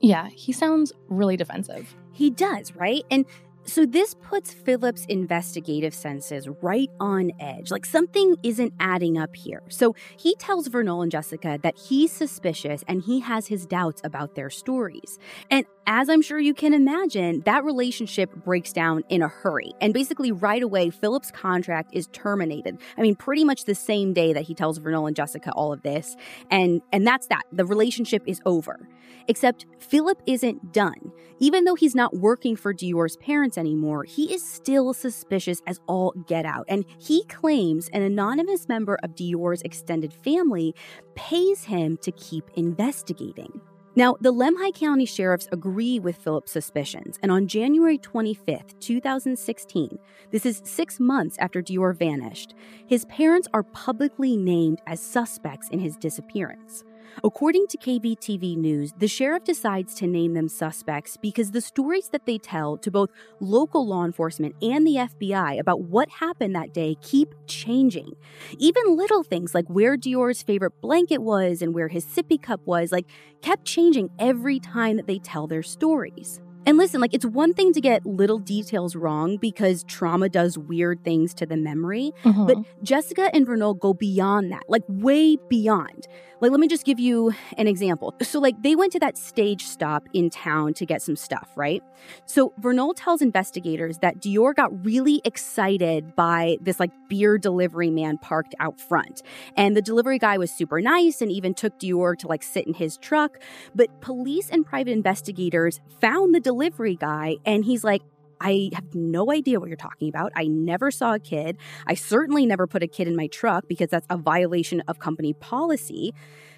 Yeah, 0.00 0.28
he 0.28 0.52
sounds 0.52 0.92
really 1.08 1.36
defensive. 1.36 1.94
He 2.12 2.30
does, 2.30 2.74
right? 2.74 3.04
And 3.10 3.26
so 3.66 3.84
this 3.84 4.14
puts 4.14 4.52
Philip's 4.52 5.04
investigative 5.06 5.94
senses 5.94 6.48
right 6.62 6.90
on 7.00 7.32
edge. 7.40 7.70
Like 7.70 7.84
something 7.84 8.36
isn't 8.42 8.72
adding 8.78 9.18
up 9.18 9.34
here. 9.34 9.62
So 9.68 9.94
he 10.16 10.34
tells 10.36 10.68
Vernal 10.68 11.02
and 11.02 11.10
Jessica 11.10 11.58
that 11.62 11.76
he's 11.76 12.12
suspicious 12.12 12.84
and 12.86 13.02
he 13.02 13.20
has 13.20 13.48
his 13.48 13.66
doubts 13.66 14.00
about 14.04 14.34
their 14.34 14.50
stories. 14.50 15.18
And 15.50 15.66
as 15.86 16.08
I'm 16.08 16.22
sure 16.22 16.38
you 16.38 16.54
can 16.54 16.74
imagine, 16.74 17.42
that 17.44 17.64
relationship 17.64 18.34
breaks 18.34 18.72
down 18.72 19.04
in 19.08 19.22
a 19.22 19.28
hurry. 19.28 19.72
And 19.80 19.94
basically, 19.94 20.32
right 20.32 20.62
away, 20.62 20.90
Philip's 20.90 21.30
contract 21.30 21.90
is 21.92 22.08
terminated. 22.08 22.78
I 22.98 23.02
mean, 23.02 23.14
pretty 23.14 23.44
much 23.44 23.64
the 23.64 23.74
same 23.74 24.12
day 24.12 24.32
that 24.32 24.42
he 24.42 24.54
tells 24.54 24.78
Vernal 24.78 25.06
and 25.06 25.14
Jessica 25.14 25.52
all 25.52 25.72
of 25.72 25.82
this. 25.82 26.16
And, 26.50 26.82
and 26.92 27.06
that's 27.06 27.28
that. 27.28 27.42
The 27.52 27.64
relationship 27.64 28.22
is 28.26 28.40
over. 28.44 28.88
Except 29.28 29.66
Philip 29.78 30.22
isn't 30.26 30.72
done. 30.72 31.12
Even 31.38 31.64
though 31.64 31.74
he's 31.74 31.94
not 31.94 32.16
working 32.16 32.56
for 32.56 32.72
DeOrr's 32.72 33.16
parents 33.16 33.58
anymore, 33.58 34.04
he 34.04 34.32
is 34.32 34.42
still 34.42 34.94
suspicious 34.94 35.62
as 35.66 35.80
all 35.86 36.12
get 36.26 36.46
out. 36.46 36.64
And 36.68 36.84
he 36.98 37.24
claims 37.24 37.88
an 37.92 38.02
anonymous 38.02 38.68
member 38.68 38.98
of 39.02 39.14
DeOrr's 39.14 39.62
extended 39.62 40.12
family 40.12 40.74
pays 41.14 41.64
him 41.64 41.98
to 41.98 42.12
keep 42.12 42.50
investigating. 42.54 43.60
Now, 43.98 44.14
the 44.20 44.32
Lemhi 44.32 44.74
County 44.74 45.06
sheriffs 45.06 45.48
agree 45.52 45.98
with 45.98 46.16
Philip's 46.16 46.52
suspicions, 46.52 47.18
and 47.22 47.32
on 47.32 47.46
January 47.48 47.96
25th, 47.96 48.78
2016, 48.78 49.98
this 50.30 50.44
is 50.44 50.60
six 50.66 51.00
months 51.00 51.38
after 51.40 51.62
DeOrr 51.62 51.96
vanished, 51.96 52.54
his 52.86 53.06
parents 53.06 53.48
are 53.54 53.62
publicly 53.62 54.36
named 54.36 54.82
as 54.86 55.00
suspects 55.00 55.70
in 55.70 55.78
his 55.78 55.96
disappearance. 55.96 56.84
According 57.24 57.66
to 57.68 57.78
KBTV 57.78 58.56
News, 58.56 58.92
the 58.98 59.08
sheriff 59.08 59.44
decides 59.44 59.94
to 59.94 60.06
name 60.06 60.34
them 60.34 60.48
suspects 60.48 61.16
because 61.16 61.50
the 61.50 61.60
stories 61.60 62.08
that 62.10 62.26
they 62.26 62.38
tell 62.38 62.76
to 62.78 62.90
both 62.90 63.10
local 63.40 63.86
law 63.86 64.04
enforcement 64.04 64.54
and 64.62 64.86
the 64.86 64.96
FBI 64.96 65.58
about 65.58 65.82
what 65.82 66.08
happened 66.08 66.54
that 66.54 66.72
day 66.72 66.96
keep 67.00 67.34
changing. 67.46 68.12
Even 68.58 68.96
little 68.96 69.22
things 69.22 69.54
like 69.54 69.66
where 69.68 69.96
DeOrr's 69.96 70.42
favorite 70.42 70.80
blanket 70.80 71.22
was 71.22 71.62
and 71.62 71.74
where 71.74 71.88
his 71.88 72.04
sippy 72.04 72.40
cup 72.40 72.60
was, 72.64 72.92
like, 72.92 73.06
kept 73.42 73.64
changing 73.64 74.10
every 74.18 74.58
time 74.58 74.96
that 74.96 75.06
they 75.06 75.18
tell 75.18 75.46
their 75.46 75.62
stories. 75.62 76.40
And 76.66 76.76
listen, 76.76 77.00
like, 77.00 77.14
it's 77.14 77.24
one 77.24 77.54
thing 77.54 77.72
to 77.74 77.80
get 77.80 78.04
little 78.04 78.38
details 78.38 78.96
wrong 78.96 79.36
because 79.36 79.84
trauma 79.84 80.28
does 80.28 80.58
weird 80.58 81.04
things 81.04 81.32
to 81.34 81.46
the 81.46 81.56
memory, 81.56 82.12
Mhm. 82.24 82.46
but 82.46 82.58
Jessica 82.82 83.30
and 83.32 83.46
Vernal 83.46 83.74
go 83.74 83.94
beyond 83.94 84.50
that, 84.50 84.64
like 84.68 84.82
way 84.88 85.36
beyond. 85.48 86.08
Like, 86.38 86.50
let 86.50 86.60
me 86.60 86.68
just 86.68 86.84
give 86.84 87.00
you 87.00 87.32
an 87.56 87.66
example. 87.66 88.14
So, 88.20 88.40
like, 88.40 88.62
they 88.62 88.76
went 88.76 88.92
to 88.92 88.98
that 88.98 89.16
stage 89.16 89.62
stop 89.64 90.06
in 90.12 90.28
town 90.28 90.74
to 90.74 90.84
get 90.84 91.00
some 91.00 91.16
stuff, 91.16 91.48
right? 91.56 91.82
So, 92.26 92.52
Vernal 92.58 92.92
tells 92.92 93.22
investigators 93.22 93.96
that 94.02 94.20
DeOrr 94.20 94.54
got 94.54 94.84
really 94.84 95.22
excited 95.24 96.14
by 96.14 96.58
this, 96.60 96.78
like, 96.78 96.90
beer 97.08 97.38
delivery 97.38 97.88
man 97.88 98.18
parked 98.18 98.54
out 98.60 98.78
front. 98.78 99.22
And 99.56 99.74
the 99.74 99.80
delivery 99.80 100.18
guy 100.18 100.36
was 100.36 100.50
super 100.50 100.82
nice 100.82 101.22
and 101.22 101.32
even 101.32 101.54
took 101.54 101.78
DeOrr 101.78 102.18
to, 102.18 102.28
like, 102.28 102.42
sit 102.42 102.66
in 102.66 102.74
his 102.74 102.98
truck. 102.98 103.38
But 103.74 104.02
police 104.02 104.50
and 104.50 104.66
private 104.66 104.90
investigators 104.92 105.80
found 106.02 106.34
the 106.34 106.40
delivery 106.40 106.55
guy, 106.98 107.36
and 107.44 107.64
he's 107.64 107.84
like, 107.84 108.02
I 108.40 108.70
have 108.74 108.94
no 108.94 109.32
idea 109.32 109.60
what 109.60 109.68
you're 109.68 109.76
talking 109.76 110.08
about. 110.08 110.32
I 110.36 110.46
never 110.46 110.90
saw 110.90 111.14
a 111.14 111.18
kid. 111.18 111.56
I 111.86 111.94
certainly 111.94 112.44
never 112.46 112.66
put 112.66 112.82
a 112.82 112.86
kid 112.86 113.08
in 113.08 113.16
my 113.16 113.28
truck 113.28 113.66
because 113.68 113.88
that's 113.88 114.06
a 114.10 114.16
violation 114.16 114.82
of 114.88 114.98
company 114.98 115.32
policy. 115.32 116.12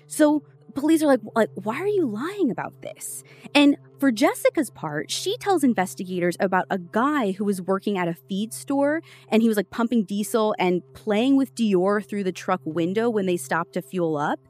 So 0.07 0.43
police 0.75 1.03
are 1.03 1.07
like, 1.07 1.21
like, 1.35 1.51
why 1.55 1.77
are 1.77 1.87
you 1.87 2.07
lying 2.07 2.51
about 2.51 2.83
this? 2.83 3.23
And 3.55 3.77
for 3.99 4.13
Jessica's 4.13 4.71
part, 4.71 5.11
she 5.11 5.37
tells 5.39 5.65
investigators 5.65 6.37
about 6.41 6.67
a 6.71 6.79
guy 6.79 7.33
who 7.33 7.45
was 7.45 7.61
working 7.61 7.99
at 7.99 8.09
a 8.09 8.15
feed 8.15 8.53
store 8.53 9.03
and 9.29 9.43
he 9.43 9.49
was 9.49 9.57
like 9.57 9.71
pumping 9.71 10.05
diesel 10.05 10.55
and 10.59 10.83
playing 10.95 11.37
with 11.37 11.55
DeOrr 11.55 12.05
through 12.05 12.25
the 12.25 12.33
truck 12.33 12.61
window 12.65 13.11
when 13.11 13.27
they 13.27 13.37
stopped 13.37 13.75
to 13.75 13.83
fuel 13.83 14.17
up. 14.17 14.41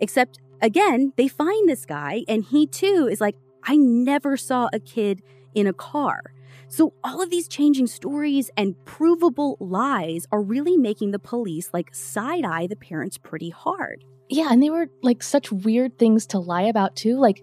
Except 0.00 0.38
again, 0.60 1.12
they 1.16 1.28
find 1.28 1.68
this 1.68 1.86
guy 1.86 2.22
and 2.28 2.44
he 2.44 2.66
too 2.66 3.08
is 3.10 3.20
like, 3.20 3.36
I 3.68 3.76
never 3.76 4.36
saw 4.36 4.68
a 4.72 4.80
kid 4.80 5.22
in 5.54 5.66
a 5.66 5.72
car. 5.72 6.20
So 6.68 6.92
all 7.04 7.22
of 7.22 7.30
these 7.30 7.48
changing 7.48 7.86
stories 7.86 8.50
and 8.56 8.74
provable 8.84 9.56
lies 9.60 10.26
are 10.32 10.42
really 10.42 10.76
making 10.76 11.12
the 11.12 11.18
police 11.18 11.70
like 11.72 11.94
side 11.94 12.44
eye 12.44 12.66
the 12.66 12.76
parents 12.76 13.18
pretty 13.18 13.50
hard. 13.50 14.04
Yeah, 14.28 14.48
and 14.50 14.62
they 14.62 14.70
were 14.70 14.88
like 15.02 15.22
such 15.22 15.50
weird 15.52 15.98
things 15.98 16.26
to 16.28 16.38
lie 16.38 16.62
about 16.62 16.96
too, 16.96 17.18
like 17.18 17.42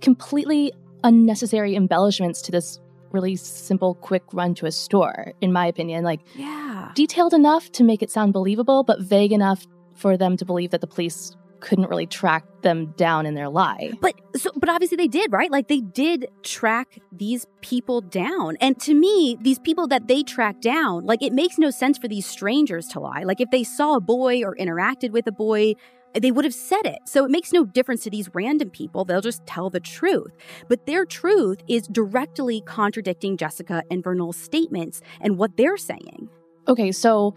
completely 0.00 0.72
unnecessary 1.04 1.74
embellishments 1.76 2.42
to 2.42 2.52
this 2.52 2.78
really 3.12 3.36
simple, 3.36 3.94
quick 3.94 4.22
run 4.32 4.54
to 4.54 4.66
a 4.66 4.72
store, 4.72 5.32
in 5.40 5.52
my 5.52 5.66
opinion. 5.66 6.04
Like, 6.04 6.20
Yeah. 6.36 6.92
detailed 6.94 7.34
enough 7.34 7.72
to 7.72 7.84
make 7.84 8.02
it 8.02 8.10
sound 8.10 8.32
believable, 8.32 8.84
but 8.84 9.00
vague 9.00 9.32
enough 9.32 9.66
for 9.96 10.16
them 10.16 10.36
to 10.36 10.44
believe 10.44 10.70
that 10.70 10.80
the 10.80 10.86
police 10.86 11.36
couldn't 11.60 11.88
really 11.88 12.06
track 12.06 12.44
them 12.62 12.86
down 12.96 13.26
in 13.26 13.34
their 13.34 13.48
lie. 13.48 13.92
But 14.00 14.14
so 14.36 14.50
but 14.56 14.68
obviously 14.68 14.96
they 14.96 15.08
did, 15.08 15.32
right? 15.32 15.50
Like 15.50 15.68
they 15.68 15.80
did 15.80 16.26
track 16.42 16.98
these 17.12 17.46
people 17.60 18.00
down. 18.00 18.56
And 18.60 18.78
to 18.80 18.94
me, 18.94 19.36
these 19.40 19.58
people 19.58 19.86
that 19.88 20.08
they 20.08 20.22
tracked 20.22 20.62
down, 20.62 21.06
like 21.06 21.22
it 21.22 21.32
makes 21.32 21.58
no 21.58 21.70
sense 21.70 21.98
for 21.98 22.08
these 22.08 22.26
strangers 22.26 22.86
to 22.88 23.00
lie. 23.00 23.22
Like 23.24 23.40
if 23.40 23.50
they 23.50 23.64
saw 23.64 23.96
a 23.96 24.00
boy 24.00 24.42
or 24.42 24.56
interacted 24.56 25.10
with 25.10 25.26
a 25.26 25.32
boy, 25.32 25.74
they 26.14 26.32
would 26.32 26.44
have 26.44 26.54
said 26.54 26.84
it. 26.86 26.98
So 27.06 27.24
it 27.24 27.30
makes 27.30 27.52
no 27.52 27.64
difference 27.64 28.02
to 28.04 28.10
these 28.10 28.28
random 28.34 28.70
people. 28.70 29.04
They'll 29.04 29.20
just 29.20 29.46
tell 29.46 29.70
the 29.70 29.80
truth. 29.80 30.32
But 30.68 30.86
their 30.86 31.04
truth 31.04 31.58
is 31.68 31.86
directly 31.86 32.62
contradicting 32.62 33.36
Jessica 33.36 33.84
and 33.90 34.02
Vernal's 34.02 34.36
statements 34.36 35.00
and 35.20 35.38
what 35.38 35.56
they're 35.56 35.76
saying. 35.76 36.28
Okay, 36.68 36.92
so 36.92 37.34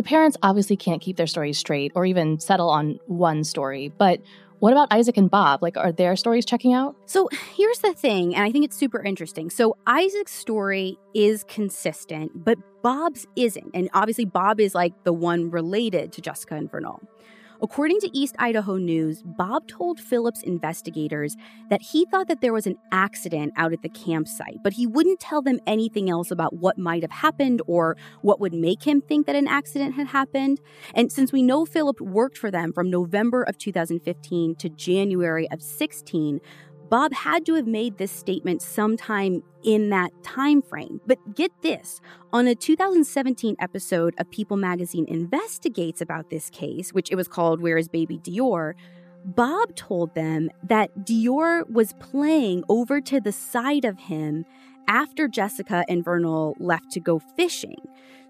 the 0.00 0.08
parents 0.08 0.34
obviously 0.42 0.78
can't 0.78 1.02
keep 1.02 1.18
their 1.18 1.26
stories 1.26 1.58
straight 1.58 1.92
or 1.94 2.06
even 2.06 2.40
settle 2.40 2.70
on 2.70 2.98
one 3.06 3.44
story, 3.44 3.92
but 3.98 4.18
what 4.58 4.72
about 4.72 4.88
Isaac 4.90 5.18
and 5.18 5.30
Bob? 5.30 5.62
Like, 5.62 5.76
are 5.76 5.92
their 5.92 6.16
stories 6.16 6.46
checking 6.46 6.72
out? 6.72 6.96
So 7.04 7.28
here's 7.54 7.80
the 7.80 7.92
thing, 7.92 8.34
and 8.34 8.42
I 8.42 8.50
think 8.50 8.64
it's 8.64 8.78
super 8.78 9.02
interesting. 9.02 9.50
So 9.50 9.76
Isaac's 9.86 10.32
story 10.32 10.96
is 11.12 11.44
consistent, 11.44 12.44
but 12.46 12.56
Bob's 12.82 13.26
isn't. 13.36 13.72
And 13.74 13.90
obviously, 13.92 14.24
Bob 14.24 14.58
is 14.58 14.74
like 14.74 15.04
the 15.04 15.12
one 15.12 15.50
related 15.50 16.12
to 16.12 16.22
Jessica 16.22 16.54
and 16.54 16.70
Vernal. 16.70 17.02
According 17.62 18.00
to 18.00 18.10
East 18.16 18.34
Idaho 18.38 18.78
News, 18.78 19.22
Bob 19.22 19.68
told 19.68 20.00
Philip's 20.00 20.42
investigators 20.42 21.36
that 21.68 21.82
he 21.82 22.06
thought 22.06 22.26
that 22.28 22.40
there 22.40 22.54
was 22.54 22.66
an 22.66 22.78
accident 22.90 23.52
out 23.54 23.74
at 23.74 23.82
the 23.82 23.90
campsite, 23.90 24.56
but 24.62 24.72
he 24.72 24.86
wouldn't 24.86 25.20
tell 25.20 25.42
them 25.42 25.60
anything 25.66 26.08
else 26.08 26.30
about 26.30 26.54
what 26.54 26.78
might 26.78 27.02
have 27.02 27.10
happened 27.10 27.60
or 27.66 27.98
what 28.22 28.40
would 28.40 28.54
make 28.54 28.84
him 28.84 29.02
think 29.02 29.26
that 29.26 29.36
an 29.36 29.46
accident 29.46 29.94
had 29.94 30.06
happened. 30.06 30.58
And 30.94 31.12
since 31.12 31.32
we 31.32 31.42
know 31.42 31.66
Phillips 31.66 32.00
worked 32.00 32.38
for 32.38 32.50
them 32.50 32.72
from 32.72 32.88
November 32.88 33.42
of 33.42 33.58
2015 33.58 34.54
to 34.54 34.68
January 34.70 35.46
of 35.50 35.60
16, 35.60 36.40
Bob 36.90 37.14
had 37.14 37.46
to 37.46 37.54
have 37.54 37.68
made 37.68 37.98
this 37.98 38.10
statement 38.10 38.60
sometime 38.60 39.44
in 39.62 39.90
that 39.90 40.10
time 40.24 40.60
frame. 40.60 41.00
But 41.06 41.36
get 41.36 41.52
this, 41.62 42.00
on 42.32 42.48
a 42.48 42.54
2017 42.56 43.54
episode 43.60 44.14
of 44.18 44.28
People 44.30 44.56
magazine 44.56 45.06
investigates 45.08 46.00
about 46.00 46.30
this 46.30 46.50
case, 46.50 46.92
which 46.92 47.12
it 47.12 47.14
was 47.14 47.28
called 47.28 47.62
Where 47.62 47.78
is 47.78 47.86
Baby 47.86 48.18
DeOrr, 48.18 48.74
Bob 49.24 49.76
told 49.76 50.14
them 50.16 50.50
that 50.64 50.90
DeOrr 51.04 51.70
was 51.70 51.92
playing 52.00 52.64
over 52.68 53.00
to 53.02 53.20
the 53.20 53.32
side 53.32 53.84
of 53.84 53.98
him 53.98 54.44
after 54.88 55.28
Jessica 55.28 55.84
and 55.88 56.04
Vernal 56.04 56.56
left 56.58 56.90
to 56.92 57.00
go 57.00 57.20
fishing. 57.20 57.76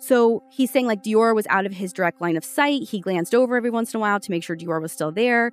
So 0.00 0.42
he's 0.50 0.70
saying 0.70 0.86
like 0.86 1.02
DeOrr 1.02 1.34
was 1.34 1.46
out 1.48 1.64
of 1.64 1.72
his 1.72 1.94
direct 1.94 2.20
line 2.20 2.36
of 2.36 2.44
sight. 2.44 2.88
He 2.90 3.00
glanced 3.00 3.34
over 3.34 3.56
every 3.56 3.70
once 3.70 3.94
in 3.94 3.98
a 3.98 4.00
while 4.00 4.20
to 4.20 4.30
make 4.30 4.42
sure 4.42 4.54
DeOrr 4.54 4.82
was 4.82 4.92
still 4.92 5.12
there. 5.12 5.52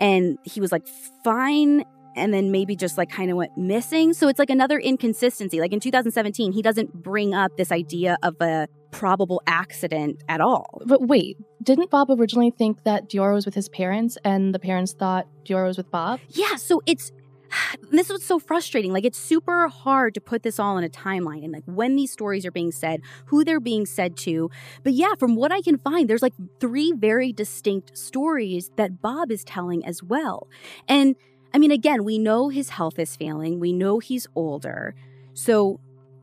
And 0.00 0.38
he 0.44 0.60
was 0.60 0.72
like 0.72 0.88
fine 1.22 1.84
and 2.18 2.32
then 2.34 2.50
maybe 2.50 2.76
just 2.76 2.98
like 2.98 3.10
kind 3.10 3.30
of 3.30 3.36
went 3.36 3.56
missing. 3.56 4.12
So 4.12 4.28
it's 4.28 4.38
like 4.38 4.50
another 4.50 4.78
inconsistency. 4.78 5.60
Like 5.60 5.72
in 5.72 5.80
2017, 5.80 6.52
he 6.52 6.62
doesn't 6.62 7.02
bring 7.02 7.34
up 7.34 7.56
this 7.56 7.72
idea 7.72 8.18
of 8.22 8.36
a 8.40 8.68
probable 8.90 9.42
accident 9.46 10.22
at 10.28 10.40
all. 10.40 10.82
But 10.86 11.06
wait, 11.06 11.36
didn't 11.62 11.90
Bob 11.90 12.10
originally 12.10 12.50
think 12.50 12.84
that 12.84 13.08
DeOrr 13.10 13.34
was 13.34 13.44
with 13.44 13.54
his 13.54 13.68
parents 13.68 14.16
and 14.24 14.54
the 14.54 14.58
parents 14.58 14.92
thought 14.92 15.26
DeOrr 15.44 15.66
was 15.66 15.76
with 15.76 15.90
Bob? 15.90 16.20
Yeah, 16.30 16.56
so 16.56 16.82
it's 16.86 17.12
this 17.90 18.08
was 18.08 18.24
so 18.24 18.38
frustrating. 18.38 18.92
Like 18.92 19.04
it's 19.04 19.18
super 19.18 19.68
hard 19.68 20.14
to 20.14 20.20
put 20.20 20.42
this 20.42 20.58
all 20.58 20.78
in 20.78 20.84
a 20.84 20.88
timeline 20.88 21.44
and 21.44 21.52
like 21.52 21.64
when 21.66 21.96
these 21.96 22.10
stories 22.10 22.46
are 22.46 22.50
being 22.50 22.72
said, 22.72 23.00
who 23.26 23.44
they're 23.44 23.60
being 23.60 23.86
said 23.86 24.16
to. 24.18 24.50
But 24.82 24.94
yeah, 24.94 25.14
from 25.18 25.36
what 25.36 25.52
I 25.52 25.60
can 25.60 25.78
find, 25.78 26.08
there's 26.08 26.22
like 26.22 26.34
three 26.60 26.92
very 26.92 27.32
distinct 27.32 27.96
stories 27.96 28.70
that 28.76 29.00
Bob 29.00 29.30
is 29.30 29.44
telling 29.44 29.84
as 29.84 30.02
well. 30.02 30.48
And 30.88 31.16
I 31.52 31.58
mean, 31.58 31.70
again, 31.70 32.04
we 32.04 32.18
know 32.18 32.48
his 32.48 32.70
health 32.70 32.98
is 32.98 33.16
failing. 33.16 33.60
We 33.60 33.72
know 33.72 33.98
he's 33.98 34.26
older. 34.34 34.94
So 35.34 35.80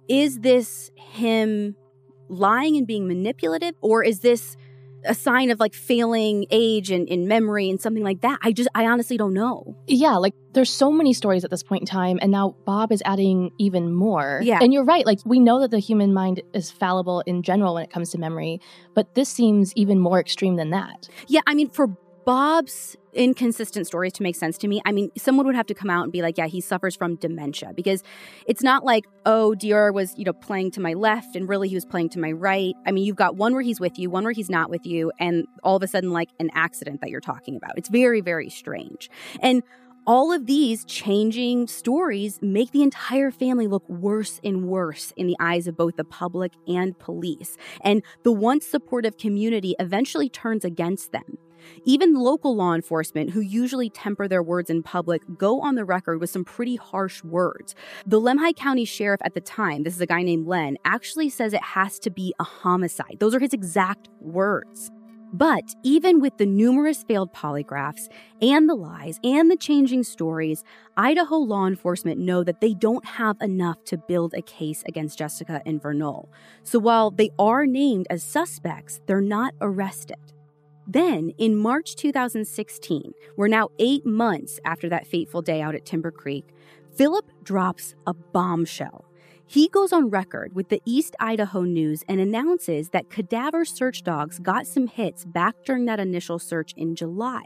is 0.08 0.40
this 0.40 0.92
him 0.96 1.76
lying 2.30 2.78
and 2.78 2.86
being 2.86 3.08
manipulative? 3.08 3.76
Or 3.82 4.04
is 4.04 4.20
this 4.20 4.56
a 5.04 5.14
sign 5.14 5.52
of 5.52 5.60
like 5.60 5.74
failing 5.74 6.48
age 6.50 6.90
and 6.90 7.08
in 7.08 7.28
memory 7.28 7.70
and 7.70 7.80
something 7.80 8.04
like 8.04 8.22
that? 8.22 8.40
I 8.42 8.52
just, 8.52 8.70
I 8.76 8.86
honestly 8.86 9.18
don't 9.18 9.34
know. 9.34 9.76
Yeah, 9.88 10.16
like 10.16 10.34
there's 10.54 10.70
so 10.70 10.92
many 10.92 11.14
stories 11.14 11.44
at 11.44 11.52
this 11.52 11.64
point 11.64 11.84
in 11.84 11.86
time, 11.86 12.18
and 12.22 12.32
now 12.32 12.56
Bob 12.66 12.92
is 12.92 13.02
adding 13.06 13.52
even 13.60 13.94
more. 13.94 14.42
Yeah. 14.44 14.60
And 14.62 14.74
you're 14.74 14.84
right, 14.84 15.06
like 15.06 15.20
we 15.26 15.40
know 15.40 15.60
that 15.60 15.72
the 15.72 15.80
human 15.80 16.14
mind 16.14 16.42
is 16.54 16.72
fallible 16.72 17.22
in 17.22 17.44
general 17.44 17.76
when 17.76 17.84
it 17.84 17.92
comes 17.92 18.10
to 18.12 18.18
memory, 18.18 18.60
but 18.94 19.14
this 19.16 19.30
seems 19.30 19.74
even 19.76 20.00
more 20.00 20.20
extreme 20.20 20.56
than 20.56 20.72
that. 20.72 21.08
Yeah, 21.28 21.42
I 21.46 21.54
mean, 21.54 21.70
for 21.70 21.96
Bob's 22.26 22.98
inconsistent 23.14 23.86
stories 23.86 24.12
to 24.14 24.24
make 24.24 24.36
sense 24.36 24.58
to 24.58 24.68
me, 24.68 24.82
I 24.84 24.92
mean, 24.92 25.12
someone 25.16 25.46
would 25.46 25.56
have 25.56 25.68
to 25.68 25.76
come 25.76 25.92
out 25.92 26.04
and 26.04 26.12
be 26.12 26.24
like, 26.24 26.38
yeah, 26.38 26.48
he 26.48 26.60
suffers 26.60 26.96
from 26.96 27.16
dementia 27.16 27.72
because 27.76 28.04
it's 28.48 28.64
not 28.64 28.84
like, 28.84 29.06
oh, 29.26 29.56
DeOrr 29.58 29.94
was, 29.94 30.14
you 30.18 30.26
know, 30.26 30.34
playing 30.34 30.72
to 30.72 30.82
my 30.82 30.94
left 30.94 31.36
and 31.36 31.48
really 31.48 31.70
he 31.70 31.76
was 31.76 31.86
playing 31.86 32.10
to 32.10 32.20
my 32.20 32.32
right. 32.32 32.74
I 32.86 32.92
mean, 32.92 33.06
you've 33.06 33.16
got 33.16 33.36
one 33.36 33.54
where 33.54 33.62
he's 33.62 33.80
with 33.80 34.00
you, 34.00 34.10
one 34.10 34.24
where 34.24 34.34
he's 34.34 34.50
not 34.50 34.70
with 34.70 34.86
you, 34.86 35.12
and 35.20 35.46
all 35.64 35.76
of 35.76 35.84
a 35.84 35.88
sudden, 35.88 36.12
like 36.12 36.30
an 36.40 36.50
accident 36.56 37.02
that 37.02 37.12
you're 37.12 37.22
talking 37.22 37.56
about. 37.56 37.78
It's 37.78 37.90
very, 37.90 38.22
very 38.22 38.50
strange. 38.50 39.10
And 39.42 39.62
all 40.08 40.32
of 40.32 40.46
these 40.46 40.84
changing 40.86 41.68
stories 41.68 42.40
make 42.42 42.72
the 42.72 42.84
entire 42.84 43.32
family 43.32 43.68
look 43.68 43.88
worse 43.90 44.40
and 44.44 44.68
worse 44.68 45.14
in 45.16 45.28
the 45.28 45.36
eyes 45.40 45.68
of 45.68 45.78
both 45.78 45.96
the 45.96 46.04
public 46.04 46.54
and 46.68 46.98
police. 47.00 47.56
And 47.82 48.04
the 48.24 48.32
once 48.32 48.68
supportive 48.68 49.18
community 49.18 49.76
eventually 49.80 50.30
turns 50.30 50.66
against 50.66 51.12
them. 51.12 51.38
Even 51.84 52.16
local 52.16 52.56
law 52.56 52.74
enforcement, 52.74 53.32
who 53.32 53.42
usually 53.42 53.90
temper 53.90 54.28
their 54.28 54.44
words 54.44 54.70
in 54.70 54.84
public, 54.84 55.22
go 55.38 55.62
on 55.62 55.76
the 55.76 55.86
record 55.86 56.20
with 56.20 56.30
some 56.30 56.44
pretty 56.44 56.76
harsh 56.76 57.24
words. 57.24 57.76
The 58.06 58.20
Lemhi 58.20 58.56
County 58.56 58.86
Sheriff 58.86 59.22
at 59.24 59.34
the 59.34 59.42
time, 59.42 59.84
this 59.84 59.96
is 59.96 60.02
a 60.02 60.06
guy 60.06 60.24
named 60.24 60.48
Len, 60.48 60.78
actually 60.86 61.30
says 61.30 61.54
it 61.54 61.64
has 61.64 62.00
to 62.00 62.10
be 62.10 62.34
a 62.40 62.44
homicide. 62.44 63.18
Those 63.20 63.36
are 63.36 63.40
his 63.40 63.54
exact 63.54 64.10
words. 64.20 64.92
But 65.34 65.76
even 65.84 66.22
with 66.22 66.38
the 66.38 66.46
numerous 66.46 67.04
failed 67.04 67.34
polygraphs 67.34 68.08
and 68.42 68.70
the 68.70 68.76
lies 68.76 69.20
and 69.22 69.52
the 69.52 69.58
changing 69.58 70.04
stories, 70.04 70.64
Idaho 70.96 71.36
law 71.36 71.68
enforcement 71.68 72.22
know 72.22 72.42
that 72.44 72.62
they 72.62 72.74
don't 72.74 73.04
have 73.04 73.36
enough 73.42 73.84
to 73.86 73.98
build 73.98 74.34
a 74.34 74.42
case 74.42 74.82
against 74.88 75.18
Jessica 75.18 75.62
and 75.66 75.82
Vernal. 75.82 76.30
So 76.64 76.80
while 76.80 77.12
they 77.12 77.32
are 77.38 77.66
named 77.66 78.08
as 78.10 78.24
suspects, 78.24 79.02
they're 79.08 79.20
not 79.20 79.54
arrested. 79.60 80.16
Then, 80.88 81.32
in 81.38 81.56
March 81.56 81.96
2016, 81.96 83.14
we're 83.36 83.48
now 83.48 83.70
eight 83.80 84.06
months 84.06 84.60
after 84.66 84.88
that 84.90 85.08
fateful 85.08 85.42
day 85.42 85.62
out 85.62 85.76
at 85.76 85.86
Timber 85.86 86.12
Creek, 86.12 86.46
Philip 86.96 87.26
drops 87.44 87.96
a 88.06 88.14
bombshell. 88.14 89.06
He 89.48 89.68
goes 89.68 89.94
on 89.94 90.10
record 90.10 90.56
with 90.56 90.70
the 90.70 90.82
East 90.86 91.16
Idaho 91.20 91.62
News 91.62 92.04
and 92.08 92.20
announces 92.20 92.90
that 92.90 93.10
cadaver 93.10 93.64
search 93.66 94.04
dogs 94.04 94.40
got 94.40 94.66
some 94.66 94.88
hits 94.88 95.26
back 95.26 95.56
during 95.66 95.86
that 95.86 96.00
initial 96.00 96.40
search 96.40 96.74
in 96.78 96.96
July. 96.96 97.44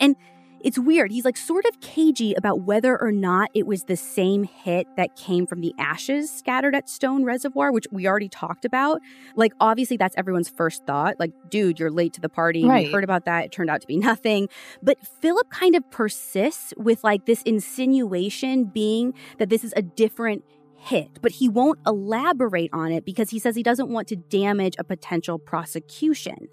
And 0.00 0.16
it's 0.62 0.78
weird. 0.78 1.10
He's 1.10 1.24
like 1.24 1.36
sort 1.36 1.64
of 1.64 1.80
cagey 1.80 2.34
about 2.34 2.62
whether 2.62 3.00
or 3.00 3.12
not 3.12 3.50
it 3.54 3.66
was 3.66 3.84
the 3.84 3.96
same 3.96 4.44
hit 4.44 4.86
that 4.96 5.16
came 5.16 5.46
from 5.46 5.60
the 5.60 5.74
ashes 5.78 6.30
scattered 6.30 6.74
at 6.74 6.88
Stone 6.88 7.24
Reservoir, 7.24 7.72
which 7.72 7.86
we 7.90 8.06
already 8.06 8.28
talked 8.28 8.64
about. 8.64 9.00
Like, 9.36 9.52
obviously, 9.60 9.96
that's 9.96 10.14
everyone's 10.16 10.48
first 10.48 10.86
thought. 10.86 11.18
Like, 11.18 11.32
dude, 11.48 11.78
you're 11.78 11.90
late 11.90 12.12
to 12.14 12.20
the 12.20 12.28
party. 12.28 12.64
Right. 12.64 12.86
We 12.86 12.92
heard 12.92 13.04
about 13.04 13.24
that. 13.24 13.46
It 13.46 13.52
turned 13.52 13.70
out 13.70 13.80
to 13.80 13.86
be 13.86 13.96
nothing. 13.98 14.48
But 14.82 14.98
Philip 15.20 15.50
kind 15.50 15.74
of 15.74 15.88
persists 15.90 16.74
with 16.76 17.02
like 17.04 17.26
this 17.26 17.42
insinuation 17.42 18.64
being 18.64 19.14
that 19.38 19.48
this 19.48 19.64
is 19.64 19.72
a 19.76 19.82
different 19.82 20.44
hit, 20.80 21.20
but 21.20 21.32
he 21.32 21.48
won't 21.48 21.78
elaborate 21.86 22.70
on 22.72 22.90
it 22.90 23.04
because 23.04 23.30
he 23.30 23.38
says 23.38 23.54
he 23.54 23.62
doesn't 23.62 23.90
want 23.90 24.08
to 24.08 24.16
damage 24.16 24.74
a 24.78 24.84
potential 24.84 25.38
prosecution. 25.38 26.48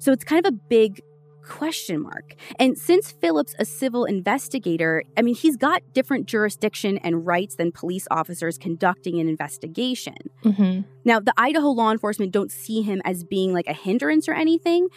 So 0.00 0.10
it's 0.10 0.24
kind 0.24 0.44
of 0.44 0.52
a 0.52 0.56
big 0.56 1.00
question 1.48 2.00
mark. 2.00 2.34
And 2.58 2.76
since 2.78 3.10
Phillips 3.10 3.54
a 3.58 3.64
civil 3.64 4.04
investigator, 4.04 5.02
I 5.16 5.22
mean 5.22 5.34
he's 5.34 5.56
got 5.56 5.82
different 5.92 6.26
jurisdiction 6.26 6.98
and 6.98 7.26
rights 7.26 7.56
than 7.56 7.72
police 7.72 8.06
officers 8.10 8.58
conducting 8.58 9.18
an 9.20 9.28
investigation. 9.28 10.16
Mm-hmm. 10.44 10.82
Now, 11.04 11.20
the 11.20 11.32
Idaho 11.36 11.70
law 11.70 11.90
enforcement 11.90 12.32
don't 12.32 12.52
see 12.52 12.82
him 12.82 13.00
as 13.04 13.24
being 13.24 13.52
like 13.52 13.66
a 13.66 13.72
hindrance 13.72 14.28
or 14.28 14.34
anything. 14.34 14.88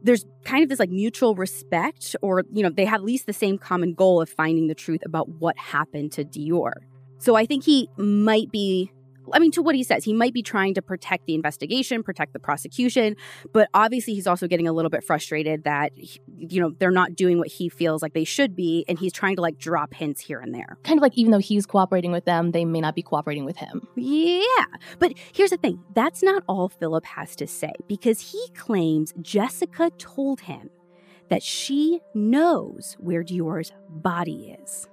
There's 0.00 0.24
kind 0.44 0.62
of 0.62 0.68
this 0.68 0.78
like 0.78 0.90
mutual 0.90 1.34
respect 1.34 2.14
or 2.22 2.44
you 2.52 2.62
know, 2.62 2.70
they 2.70 2.84
have 2.84 3.00
at 3.00 3.04
least 3.04 3.26
the 3.26 3.32
same 3.32 3.58
common 3.58 3.94
goal 3.94 4.20
of 4.20 4.28
finding 4.28 4.68
the 4.68 4.74
truth 4.74 5.00
about 5.04 5.28
what 5.28 5.58
happened 5.58 6.12
to 6.12 6.24
DeOrr. 6.24 6.72
So 7.18 7.34
I 7.34 7.46
think 7.46 7.64
he 7.64 7.88
might 7.96 8.50
be 8.52 8.92
I 9.32 9.38
mean, 9.38 9.50
to 9.52 9.62
what 9.62 9.74
he 9.74 9.82
says, 9.82 10.04
he 10.04 10.12
might 10.12 10.34
be 10.34 10.42
trying 10.42 10.74
to 10.74 10.82
protect 10.82 11.26
the 11.26 11.34
investigation, 11.34 12.02
protect 12.02 12.32
the 12.32 12.38
prosecution, 12.38 13.16
but 13.52 13.68
obviously 13.74 14.14
he's 14.14 14.26
also 14.26 14.46
getting 14.46 14.68
a 14.68 14.72
little 14.72 14.90
bit 14.90 15.04
frustrated 15.04 15.64
that, 15.64 15.92
you 15.96 16.60
know, 16.60 16.72
they're 16.78 16.90
not 16.90 17.14
doing 17.14 17.38
what 17.38 17.48
he 17.48 17.68
feels 17.68 18.02
like 18.02 18.14
they 18.14 18.24
should 18.24 18.56
be. 18.56 18.84
And 18.88 18.98
he's 18.98 19.12
trying 19.12 19.36
to 19.36 19.42
like 19.42 19.58
drop 19.58 19.94
hints 19.94 20.20
here 20.20 20.40
and 20.40 20.54
there. 20.54 20.78
Kind 20.84 20.98
of 20.98 21.02
like 21.02 21.16
even 21.16 21.32
though 21.32 21.38
he's 21.38 21.66
cooperating 21.66 22.12
with 22.12 22.24
them, 22.24 22.52
they 22.52 22.64
may 22.64 22.80
not 22.80 22.94
be 22.94 23.02
cooperating 23.02 23.44
with 23.44 23.56
him. 23.56 23.86
Yeah. 23.96 24.64
But 24.98 25.12
here's 25.32 25.50
the 25.50 25.56
thing 25.56 25.82
that's 25.94 26.22
not 26.22 26.42
all 26.48 26.68
Philip 26.68 27.04
has 27.04 27.36
to 27.36 27.46
say 27.46 27.72
because 27.86 28.32
he 28.32 28.42
claims 28.54 29.14
Jessica 29.20 29.90
told 29.98 30.40
him 30.40 30.70
that 31.28 31.42
she 31.42 32.00
knows 32.14 32.96
where 32.98 33.22
DeOrr's 33.22 33.72
body 33.88 34.56
is. 34.62 34.88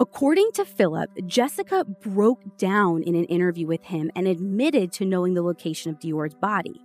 According 0.00 0.52
to 0.54 0.64
Philip, 0.64 1.10
Jessica 1.26 1.84
broke 1.84 2.56
down 2.56 3.02
in 3.02 3.14
an 3.14 3.26
interview 3.26 3.66
with 3.66 3.84
him 3.84 4.10
and 4.16 4.26
admitted 4.26 4.92
to 4.92 5.04
knowing 5.04 5.34
the 5.34 5.42
location 5.42 5.90
of 5.90 5.98
DeOrr's 5.98 6.34
body. 6.34 6.80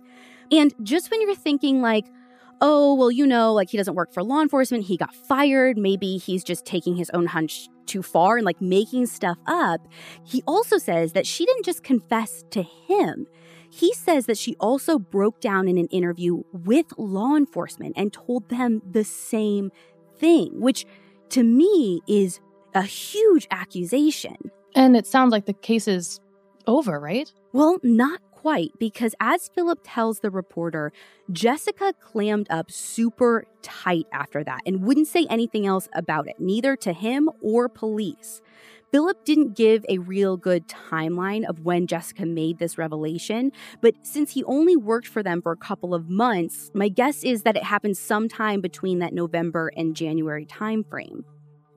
And 0.52 0.74
just 0.82 1.10
when 1.10 1.22
you're 1.22 1.34
thinking, 1.34 1.80
like, 1.80 2.04
oh, 2.60 2.94
well, 2.94 3.10
you 3.10 3.26
know, 3.26 3.54
like 3.54 3.70
he 3.70 3.78
doesn't 3.78 3.94
work 3.94 4.12
for 4.12 4.22
law 4.22 4.42
enforcement, 4.42 4.84
he 4.84 4.98
got 4.98 5.14
fired, 5.14 5.78
maybe 5.78 6.18
he's 6.18 6.44
just 6.44 6.66
taking 6.66 6.96
his 6.96 7.08
own 7.10 7.24
hunch 7.24 7.68
too 7.86 8.02
far 8.02 8.36
and 8.36 8.44
like 8.44 8.60
making 8.60 9.06
stuff 9.06 9.38
up, 9.46 9.88
he 10.22 10.42
also 10.46 10.76
says 10.76 11.12
that 11.12 11.26
she 11.26 11.46
didn't 11.46 11.64
just 11.64 11.82
confess 11.82 12.44
to 12.50 12.62
him. 12.62 13.26
He 13.70 13.94
says 13.94 14.26
that 14.26 14.38
she 14.38 14.56
also 14.56 14.98
broke 14.98 15.40
down 15.40 15.68
in 15.68 15.78
an 15.78 15.86
interview 15.86 16.42
with 16.52 16.86
law 16.98 17.34
enforcement 17.34 17.94
and 17.96 18.12
told 18.12 18.48
them 18.50 18.82
the 18.88 19.04
same 19.04 19.70
thing, 20.18 20.60
which 20.60 20.84
to 21.30 21.42
me 21.42 22.00
is 22.06 22.40
a 22.76 22.82
huge 22.82 23.48
accusation. 23.50 24.36
And 24.74 24.96
it 24.96 25.06
sounds 25.06 25.32
like 25.32 25.46
the 25.46 25.54
case 25.54 25.88
is 25.88 26.20
over, 26.66 27.00
right? 27.00 27.32
Well, 27.52 27.78
not 27.82 28.20
quite, 28.32 28.72
because 28.78 29.14
as 29.18 29.48
Philip 29.54 29.80
tells 29.82 30.20
the 30.20 30.30
reporter, 30.30 30.92
Jessica 31.32 31.94
clammed 32.00 32.46
up 32.50 32.70
super 32.70 33.46
tight 33.62 34.06
after 34.12 34.44
that 34.44 34.60
and 34.66 34.82
wouldn't 34.82 35.08
say 35.08 35.26
anything 35.30 35.66
else 35.66 35.88
about 35.94 36.28
it, 36.28 36.38
neither 36.38 36.76
to 36.76 36.92
him 36.92 37.30
or 37.40 37.70
police. 37.70 38.42
Philip 38.92 39.24
didn't 39.24 39.56
give 39.56 39.84
a 39.88 39.98
real 39.98 40.36
good 40.36 40.68
timeline 40.68 41.48
of 41.48 41.60
when 41.60 41.86
Jessica 41.86 42.26
made 42.26 42.58
this 42.58 42.76
revelation, 42.76 43.52
but 43.80 43.94
since 44.02 44.32
he 44.32 44.44
only 44.44 44.76
worked 44.76 45.08
for 45.08 45.22
them 45.22 45.40
for 45.40 45.50
a 45.50 45.56
couple 45.56 45.94
of 45.94 46.10
months, 46.10 46.70
my 46.74 46.88
guess 46.88 47.24
is 47.24 47.42
that 47.42 47.56
it 47.56 47.64
happened 47.64 47.96
sometime 47.96 48.60
between 48.60 48.98
that 48.98 49.14
November 49.14 49.72
and 49.76 49.96
January 49.96 50.44
timeframe. 50.44 51.24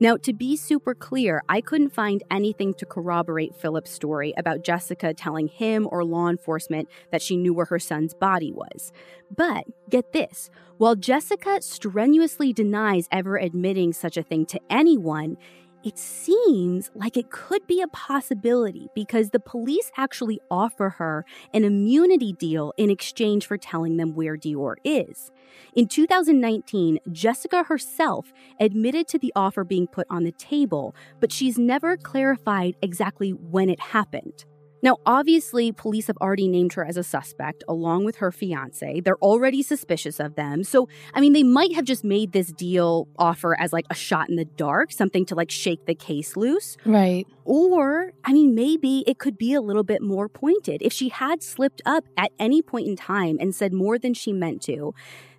Now, 0.02 0.16
to 0.18 0.32
be 0.32 0.56
super 0.56 0.96
clear, 0.96 1.44
I 1.50 1.60
couldn't 1.60 1.90
find 1.90 2.24
anything 2.32 2.74
to 2.76 2.86
corroborate 2.86 3.54
Philip's 3.56 3.92
story 3.92 4.34
about 4.38 4.64
Jessica 4.64 5.14
telling 5.14 5.50
him 5.50 5.90
or 5.92 6.06
law 6.06 6.30
enforcement 6.30 6.88
that 7.12 7.22
she 7.22 7.36
knew 7.36 7.54
where 7.54 7.66
her 7.66 7.80
son's 7.80 8.14
body 8.14 8.50
was. 8.52 8.94
But 9.36 9.66
get 9.90 10.14
this 10.14 10.50
while 10.78 10.96
Jessica 10.96 11.62
strenuously 11.62 12.54
denies 12.54 13.10
ever 13.12 13.38
admitting 13.38 13.92
such 13.92 14.16
a 14.16 14.24
thing 14.24 14.46
to 14.46 14.62
anyone, 14.70 15.36
it 15.84 15.98
seems 15.98 16.92
like 16.94 17.16
it 17.16 17.30
could 17.30 17.66
be 17.66 17.82
a 17.82 17.88
possibility 17.88 18.90
because 18.94 19.30
the 19.30 19.40
police 19.40 19.92
actually 19.98 20.40
offer 20.52 20.90
her 20.90 21.26
an 21.54 21.64
immunity 21.64 22.34
deal 22.34 22.74
in 22.78 22.90
exchange 22.90 23.46
for 23.46 23.58
telling 23.58 23.98
them 23.98 24.14
where 24.14 24.38
DeOrr 24.38 24.76
is. 24.84 25.32
In 25.74 25.88
2019, 25.88 27.00
Jessica 27.12 27.64
herself 27.64 28.34
admitted 28.60 29.08
to 29.08 29.20
the 29.20 29.32
offer 29.36 29.64
being 29.64 29.88
put 29.88 30.08
on 30.10 30.24
the 30.24 30.32
table, 30.34 30.96
but 31.20 31.32
she's 31.32 31.58
never 31.58 31.96
clarified 31.96 32.76
exactly 32.82 33.32
when 33.32 33.70
it 33.70 33.80
happened. 33.80 34.46
Now, 34.82 34.98
obviously, 35.06 35.72
police 35.72 36.08
have 36.08 36.18
already 36.18 36.48
named 36.48 36.74
her 36.74 36.86
as 36.86 36.98
a 36.98 37.04
suspect 37.04 37.64
along 37.68 38.06
with 38.06 38.18
her 38.18 38.32
fiance. 38.32 39.02
They're 39.02 39.18
already 39.18 39.62
suspicious 39.62 40.20
of 40.20 40.36
them. 40.36 40.64
So, 40.64 40.88
I 41.14 41.22
mean, 41.22 41.34
they 41.34 41.44
might 41.44 41.76
have 41.76 41.86
just 41.86 42.04
made 42.04 42.32
this 42.32 42.52
deal 42.52 43.08
offer 43.18 43.60
as 43.60 43.74
like 43.74 43.86
a 43.90 43.96
shot 43.96 44.30
in 44.30 44.36
the 44.36 44.46
dark, 44.46 44.92
something 44.92 45.26
to 45.26 45.36
like 45.36 45.52
shake 45.52 45.86
the 45.86 45.96
case 45.96 46.38
loose. 46.38 46.78
Right. 46.86 47.28
Or, 47.44 48.14
I 48.24 48.32
mean, 48.32 48.56
maybe 48.56 49.04
it 49.08 49.18
could 49.18 49.38
be 49.38 49.54
a 49.54 49.62
little 49.62 49.84
bit 49.84 50.02
more 50.02 50.30
pointed. 50.30 50.82
If 50.82 50.94
she 50.94 51.10
had 51.10 51.44
slipped 51.44 51.82
up 51.86 52.06
at 52.16 52.32
any 52.40 52.62
point 52.62 52.88
in 52.88 52.96
time 52.96 53.38
and 53.40 53.54
said 53.54 53.74
more 53.74 53.98
than 53.98 54.14
she 54.14 54.32
meant 54.32 54.62
to, 54.64 54.94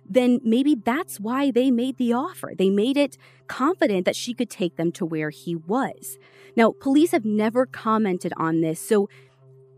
then 0.07 0.41
maybe 0.43 0.75
that's 0.75 1.19
why 1.19 1.51
they 1.51 1.71
made 1.71 1.97
the 1.97 2.11
offer. 2.11 2.51
They 2.57 2.69
made 2.69 2.97
it 2.97 3.17
confident 3.47 4.05
that 4.05 4.15
she 4.15 4.33
could 4.33 4.49
take 4.49 4.75
them 4.75 4.91
to 4.93 5.05
where 5.05 5.29
he 5.29 5.55
was. 5.55 6.17
Now, 6.55 6.73
police 6.77 7.11
have 7.11 7.23
never 7.23 7.65
commented 7.65 8.33
on 8.35 8.59
this, 8.59 8.79
so 8.79 9.07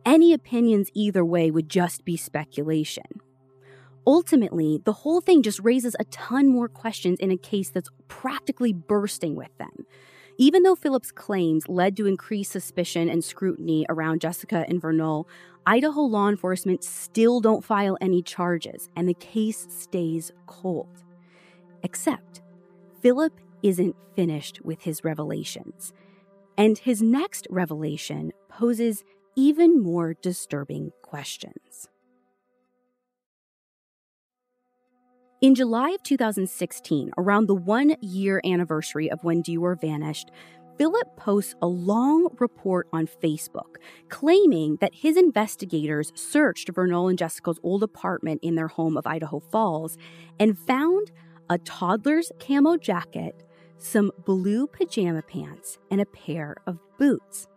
any 0.05 0.33
opinions 0.33 0.89
either 0.93 1.23
way 1.23 1.51
would 1.51 1.69
just 1.69 2.05
be 2.05 2.17
speculation. 2.17 3.21
Ultimately, 4.05 4.81
the 4.83 4.93
whole 4.93 5.21
thing 5.21 5.41
just 5.41 5.59
raises 5.61 5.95
a 5.99 6.03
ton 6.05 6.49
more 6.49 6.67
questions 6.67 7.19
in 7.19 7.31
a 7.31 7.37
case 7.37 7.69
that's 7.69 7.89
practically 8.07 8.73
bursting 8.73 9.35
with 9.35 9.57
them. 9.57 9.85
Even 10.37 10.63
though 10.63 10.75
Philip's 10.75 11.11
claims 11.11 11.69
led 11.69 11.95
to 11.95 12.07
increased 12.07 12.51
suspicion 12.51 13.07
and 13.07 13.23
scrutiny 13.23 13.85
around 13.87 14.19
Jessica 14.21 14.65
and 14.67 14.81
Vernal, 14.81 15.27
Idaho 15.65 16.01
law 16.01 16.27
enforcement 16.27 16.83
still 16.83 17.39
don't 17.39 17.63
file 17.63 17.97
any 18.01 18.21
charges 18.21 18.89
and 18.95 19.07
the 19.07 19.13
case 19.13 19.67
stays 19.69 20.31
cold. 20.47 21.03
Except, 21.83 22.41
Philip 23.01 23.39
isn't 23.61 23.95
finished 24.15 24.59
with 24.63 24.81
his 24.81 25.03
revelations. 25.03 25.93
And 26.57 26.77
his 26.77 27.01
next 27.01 27.47
revelation 27.49 28.31
poses 28.49 29.03
even 29.35 29.81
more 29.81 30.13
disturbing 30.13 30.91
questions. 31.01 31.89
In 35.41 35.55
July 35.55 35.89
of 35.89 36.03
2016, 36.03 37.11
around 37.17 37.47
the 37.47 37.55
one 37.55 37.95
year 38.01 38.39
anniversary 38.45 39.11
of 39.11 39.23
when 39.23 39.43
DeOrr 39.43 39.79
vanished, 39.81 40.31
Philip 40.77 41.17
posts 41.17 41.53
a 41.61 41.67
long 41.67 42.29
report 42.39 42.87
on 42.93 43.07
Facebook 43.07 43.75
claiming 44.09 44.77
that 44.81 44.95
his 44.95 45.17
investigators 45.17 46.11
searched 46.15 46.69
Vernal 46.69 47.09
and 47.09 47.17
Jessica's 47.17 47.59
old 47.61 47.83
apartment 47.83 48.39
in 48.41 48.55
their 48.55 48.69
home 48.69 48.97
of 48.97 49.05
Idaho 49.05 49.39
Falls 49.39 49.97
and 50.39 50.57
found 50.57 51.11
a 51.49 51.57
toddler's 51.59 52.31
camo 52.39 52.77
jacket, 52.77 53.43
some 53.77 54.11
blue 54.25 54.65
pajama 54.65 55.21
pants, 55.23 55.77
and 55.91 55.99
a 55.99 56.05
pair 56.05 56.55
of 56.65 56.79
boots. 56.97 57.47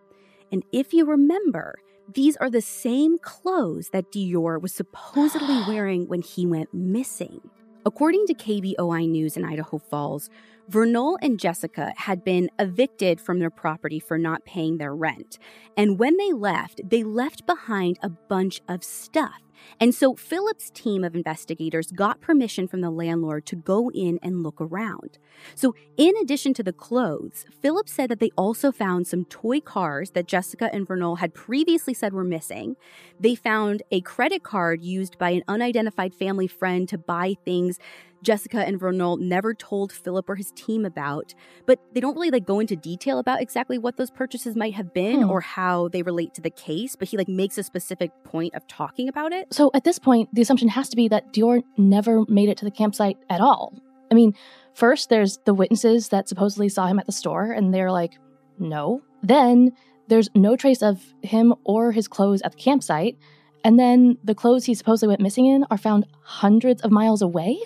And 0.52 0.64
if 0.72 0.92
you 0.92 1.04
remember, 1.04 1.78
these 2.12 2.36
are 2.36 2.50
the 2.50 2.60
same 2.60 3.18
clothes 3.18 3.90
that 3.90 4.12
DeOrr 4.12 4.60
was 4.60 4.72
supposedly 4.72 5.62
wearing 5.68 6.06
when 6.08 6.22
he 6.22 6.46
went 6.46 6.72
missing. 6.72 7.40
According 7.84 8.26
to 8.26 8.34
KBOI 8.34 9.08
News 9.08 9.36
in 9.36 9.44
Idaho 9.44 9.78
Falls, 9.78 10.28
Vernal 10.68 11.16
and 11.22 11.38
Jessica 11.38 11.92
had 11.96 12.24
been 12.24 12.50
evicted 12.58 13.20
from 13.20 13.38
their 13.38 13.50
property 13.50 14.00
for 14.00 14.18
not 14.18 14.44
paying 14.44 14.78
their 14.78 14.94
rent. 14.94 15.38
And 15.76 15.98
when 15.98 16.16
they 16.16 16.32
left, 16.32 16.80
they 16.84 17.04
left 17.04 17.46
behind 17.46 17.98
a 18.02 18.08
bunch 18.08 18.60
of 18.68 18.82
stuff. 18.82 19.42
And 19.80 19.94
so 19.94 20.14
Philip's 20.14 20.70
team 20.70 21.04
of 21.04 21.14
investigators 21.14 21.90
got 21.92 22.20
permission 22.20 22.68
from 22.68 22.80
the 22.80 22.90
landlord 22.90 23.46
to 23.46 23.56
go 23.56 23.90
in 23.90 24.18
and 24.22 24.42
look 24.42 24.60
around. 24.60 25.18
So, 25.54 25.74
in 25.96 26.14
addition 26.20 26.54
to 26.54 26.62
the 26.62 26.72
clothes, 26.72 27.44
Philip 27.60 27.88
said 27.88 28.10
that 28.10 28.20
they 28.20 28.30
also 28.36 28.72
found 28.72 29.06
some 29.06 29.24
toy 29.24 29.60
cars 29.60 30.10
that 30.10 30.28
Jessica 30.28 30.70
and 30.72 30.86
Vernal 30.86 31.16
had 31.16 31.34
previously 31.34 31.94
said 31.94 32.12
were 32.12 32.24
missing. 32.24 32.76
They 33.20 33.34
found 33.34 33.82
a 33.90 34.00
credit 34.00 34.42
card 34.42 34.82
used 34.82 35.18
by 35.18 35.30
an 35.30 35.42
unidentified 35.48 36.14
family 36.14 36.46
friend 36.46 36.88
to 36.88 36.98
buy 36.98 37.34
things 37.44 37.78
Jessica 38.22 38.58
and 38.58 38.78
Vernal 38.78 39.16
never 39.16 39.54
told 39.54 39.92
Philip 39.92 40.28
or 40.28 40.34
his 40.34 40.52
team 40.52 40.84
about, 40.84 41.34
but 41.66 41.80
they 41.92 42.00
don't 42.00 42.14
really 42.14 42.30
like 42.30 42.46
go 42.46 42.60
into 42.60 42.76
detail 42.76 43.18
about 43.18 43.40
exactly 43.40 43.78
what 43.78 43.96
those 43.96 44.10
purchases 44.10 44.56
might 44.56 44.74
have 44.74 44.92
been 44.92 45.22
hmm. 45.22 45.30
or 45.30 45.40
how 45.40 45.88
they 45.88 46.02
relate 46.02 46.34
to 46.34 46.40
the 46.40 46.50
case, 46.50 46.96
but 46.96 47.08
he 47.08 47.16
like 47.16 47.28
makes 47.28 47.58
a 47.58 47.62
specific 47.62 48.10
point 48.24 48.54
of 48.54 48.66
talking 48.66 49.08
about 49.08 49.32
it. 49.32 49.52
So 49.52 49.70
at 49.74 49.84
this 49.84 49.98
point, 49.98 50.28
the 50.34 50.42
assumption 50.42 50.68
has 50.68 50.88
to 50.90 50.96
be 50.96 51.08
that 51.08 51.32
DeOrr 51.32 51.62
never 51.76 52.24
made 52.28 52.48
it 52.48 52.58
to 52.58 52.64
the 52.64 52.70
campsite 52.70 53.18
at 53.30 53.40
all. 53.40 53.74
I 54.10 54.14
mean, 54.14 54.34
first 54.74 55.08
there's 55.08 55.38
the 55.44 55.54
witnesses 55.54 56.08
that 56.10 56.28
supposedly 56.28 56.68
saw 56.68 56.86
him 56.86 56.98
at 56.98 57.06
the 57.06 57.12
store 57.12 57.52
and 57.52 57.72
they're 57.72 57.92
like, 57.92 58.18
"No." 58.58 59.02
Then 59.22 59.72
there's 60.08 60.28
no 60.34 60.56
trace 60.56 60.82
of 60.82 61.02
him 61.22 61.54
or 61.64 61.92
his 61.92 62.08
clothes 62.08 62.42
at 62.42 62.52
the 62.52 62.58
campsite. 62.58 63.16
And 63.64 63.78
then 63.78 64.18
the 64.22 64.34
clothes 64.34 64.64
he 64.64 64.74
supposedly 64.74 65.08
went 65.08 65.20
missing 65.20 65.46
in 65.46 65.64
are 65.70 65.78
found 65.78 66.06
hundreds 66.22 66.82
of 66.82 66.92
miles 66.92 67.22
away? 67.22 67.58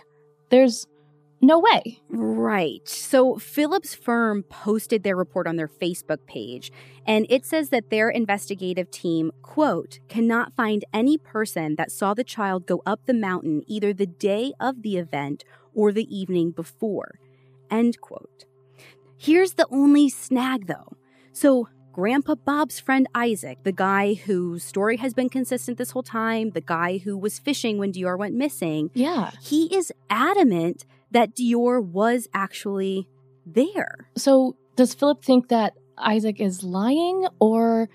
There's 0.50 0.86
no 1.40 1.58
way. 1.58 2.00
Right. 2.10 2.86
So 2.86 3.38
Philip's 3.38 3.94
firm 3.94 4.42
posted 4.42 5.02
their 5.02 5.16
report 5.16 5.46
on 5.46 5.56
their 5.56 5.68
Facebook 5.68 6.26
page, 6.26 6.70
and 7.06 7.26
it 7.30 7.46
says 7.46 7.70
that 7.70 7.88
their 7.88 8.10
investigative 8.10 8.90
team, 8.90 9.32
quote, 9.42 10.00
cannot 10.08 10.54
find 10.54 10.84
any 10.92 11.16
person 11.16 11.76
that 11.76 11.90
saw 11.90 12.12
the 12.12 12.24
child 12.24 12.66
go 12.66 12.82
up 12.84 13.06
the 13.06 13.14
mountain 13.14 13.62
either 13.66 13.92
the 13.92 14.06
day 14.06 14.52
of 14.60 14.82
the 14.82 14.98
event 14.98 15.44
or 15.74 15.92
the 15.92 16.14
evening 16.14 16.50
before, 16.50 17.18
end 17.70 18.00
quote. 18.00 18.44
Here's 19.16 19.54
the 19.54 19.66
only 19.70 20.08
snag 20.08 20.66
though. 20.66 20.96
So 21.32 21.68
Grandpa 21.92 22.36
Bob's 22.36 22.78
friend 22.78 23.06
Isaac, 23.14 23.58
the 23.64 23.72
guy 23.72 24.14
whose 24.14 24.62
story 24.62 24.96
has 24.98 25.12
been 25.12 25.28
consistent 25.28 25.76
this 25.76 25.90
whole 25.90 26.02
time, 26.04 26.50
the 26.50 26.60
guy 26.60 26.98
who 26.98 27.18
was 27.18 27.38
fishing 27.38 27.78
when 27.78 27.92
DeOrr 27.92 28.16
went 28.18 28.34
missing, 28.34 28.90
Yeah. 28.94 29.30
he 29.42 29.74
is 29.74 29.92
adamant 30.08 30.86
that 31.10 31.34
DeOrr 31.34 31.84
was 31.84 32.28
actually 32.32 33.08
there. 33.44 34.08
So 34.16 34.56
does 34.76 34.94
Philip 34.94 35.24
think 35.24 35.48
that 35.48 35.74
Isaac 35.98 36.40
is 36.40 36.62
lying, 36.62 37.26
or 37.40 37.88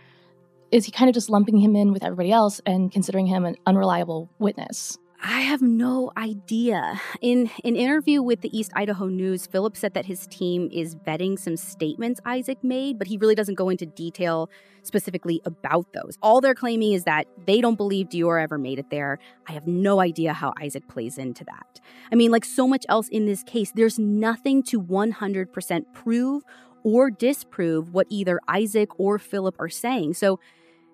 is 0.72 0.86
he 0.86 0.92
kind 0.92 1.10
of 1.10 1.14
just 1.14 1.30
lumping 1.30 1.58
him 1.58 1.76
in 1.76 1.94
with 1.94 2.04
everybody 2.04 2.32
else 2.32 2.60
and 2.66 2.92
considering 2.92 3.28
him 3.28 3.46
an 3.46 3.56
unreliable 3.66 4.30
witness? 4.40 4.98
I 5.28 5.42
have 5.42 5.64
no 5.64 6.12
idea. 6.16 7.02
In 7.20 7.50
an 7.64 7.76
interview 7.76 8.22
with 8.22 8.42
the 8.42 8.56
East 8.56 8.72
Idaho 8.76 9.08
News, 9.08 9.48
Philip 9.48 9.76
said 9.76 9.96
that 9.96 10.06
his 10.06 10.28
team 10.28 10.70
is 10.72 10.96
vetting 10.96 11.40
some 11.40 11.58
statements 11.58 12.22
Isaac 12.26 12.64
made, 12.64 13.00
but 13.00 13.08
he 13.08 13.18
really 13.18 13.34
doesn't 13.34 13.56
go 13.56 13.70
into 13.70 13.88
detail 13.88 14.52
specifically 14.84 15.42
about 15.44 15.92
those. 15.94 16.20
All 16.22 16.42
they're 16.42 16.54
claiming 16.54 16.94
is 16.94 17.06
that 17.06 17.26
they 17.48 17.60
don't 17.60 17.76
believe 17.76 18.10
DeOrr 18.10 18.44
ever 18.44 18.60
made 18.60 18.78
it 18.78 18.92
there. 18.92 19.18
I 19.48 19.54
have 19.54 19.66
no 19.66 20.00
idea 20.00 20.32
how 20.32 20.54
Isaac 20.62 20.88
plays 20.88 21.18
into 21.18 21.44
that. 21.46 21.82
I 22.12 22.16
mean, 22.16 22.30
like 22.30 22.46
so 22.46 22.68
much 22.68 22.86
else 22.88 23.08
in 23.08 23.26
this 23.26 23.42
case, 23.42 23.72
there's 23.74 23.98
nothing 23.98 24.62
to 24.66 24.80
100% 24.80 25.86
prove 25.96 26.44
or 26.84 27.10
disprove 27.10 27.96
what 27.96 28.06
either 28.12 28.40
Isaac 28.48 28.90
or 29.00 29.18
Philip 29.18 29.56
are 29.58 29.70
saying. 29.70 30.14
So, 30.14 30.40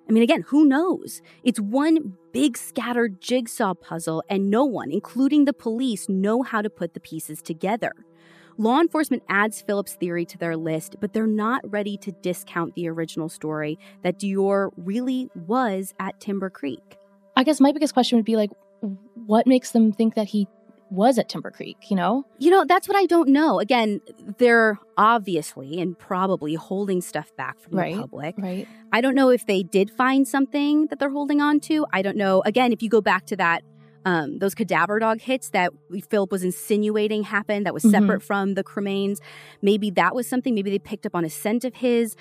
I 0.07 0.11
mean, 0.11 0.23
again, 0.23 0.43
who 0.47 0.65
knows? 0.65 1.21
It's 1.43 1.59
one 1.59 2.17
big 2.33 2.57
scattered 2.57 3.21
jigsaw 3.21 3.73
puzzle, 3.73 4.23
and 4.29 4.49
no 4.49 4.65
one, 4.65 4.91
including 4.91 5.45
the 5.45 5.53
police, 5.53 6.09
know 6.09 6.43
how 6.43 6.61
to 6.61 6.69
put 6.69 6.93
the 6.93 6.99
pieces 6.99 7.41
together. 7.41 7.93
Law 8.57 8.79
enforcement 8.79 9.23
adds 9.29 9.61
Philip's 9.61 9.95
theory 9.95 10.25
to 10.25 10.37
their 10.37 10.57
list, 10.57 10.97
but 10.99 11.13
they're 11.13 11.25
not 11.25 11.61
ready 11.71 11.97
to 11.97 12.11
discount 12.11 12.75
the 12.75 12.89
original 12.89 13.29
story 13.29 13.79
that 14.03 14.19
DeOrr 14.19 14.71
really 14.75 15.29
was 15.33 15.93
at 15.99 16.19
Timber 16.19 16.49
Creek. 16.49 16.97
I 17.35 17.43
guess 17.43 17.61
my 17.61 17.71
biggest 17.71 17.93
question 17.93 18.17
would 18.17 18.25
be 18.25 18.35
like, 18.35 18.51
what 19.25 19.47
makes 19.47 19.71
them 19.71 19.91
think 19.91 20.15
that 20.15 20.27
he 20.27 20.47
was 20.91 21.17
at 21.17 21.29
Timber 21.29 21.49
Creek, 21.51 21.77
you 21.89 21.95
know? 21.95 22.25
You 22.37 22.51
know, 22.51 22.65
that's 22.67 22.87
what 22.87 22.97
I 22.97 23.05
don't 23.05 23.29
know. 23.29 23.59
Again, 23.59 24.01
they're 24.37 24.77
obviously 24.97 25.79
and 25.81 25.97
probably 25.97 26.55
holding 26.55 27.01
stuff 27.01 27.35
back 27.37 27.59
from 27.59 27.77
Right. 27.77 27.95
the 27.95 28.01
public. 28.01 28.35
Right. 28.37 28.67
I 28.91 29.01
don't 29.01 29.15
know 29.15 29.29
if 29.29 29.45
they 29.45 29.63
did 29.63 29.89
find 29.89 30.27
something 30.27 30.87
that 30.87 30.99
they're 30.99 31.09
holding 31.09 31.41
on 31.41 31.59
to. 31.61 31.85
I 31.93 32.01
don't 32.01 32.17
know. 32.17 32.41
Again, 32.45 32.71
if 32.73 32.83
you 32.83 32.89
go 32.89 33.01
back 33.01 33.25
to 33.27 33.35
that, 33.37 33.63
um, 34.03 34.39
those 34.39 34.53
cadaver 34.53 34.99
dog 34.99 35.21
hits 35.21 35.49
that 35.51 35.71
Philip 36.09 36.31
was 36.31 36.43
insinuating 36.43 37.23
happened 37.23 37.65
that 37.65 37.73
was 37.73 37.83
Mhm. 37.83 37.91
separate 37.91 38.21
from 38.23 38.55
the 38.55 38.63
cremains, 38.63 39.19
maybe 39.61 39.91
that 39.91 40.13
was 40.13 40.27
something. 40.27 40.53
Maybe 40.55 40.71
they 40.71 40.79
picked 40.79 41.05
up 41.05 41.15
on 41.15 41.23
a 41.23 41.29
scent 41.29 41.63
of 41.63 41.75
his. 41.75 42.15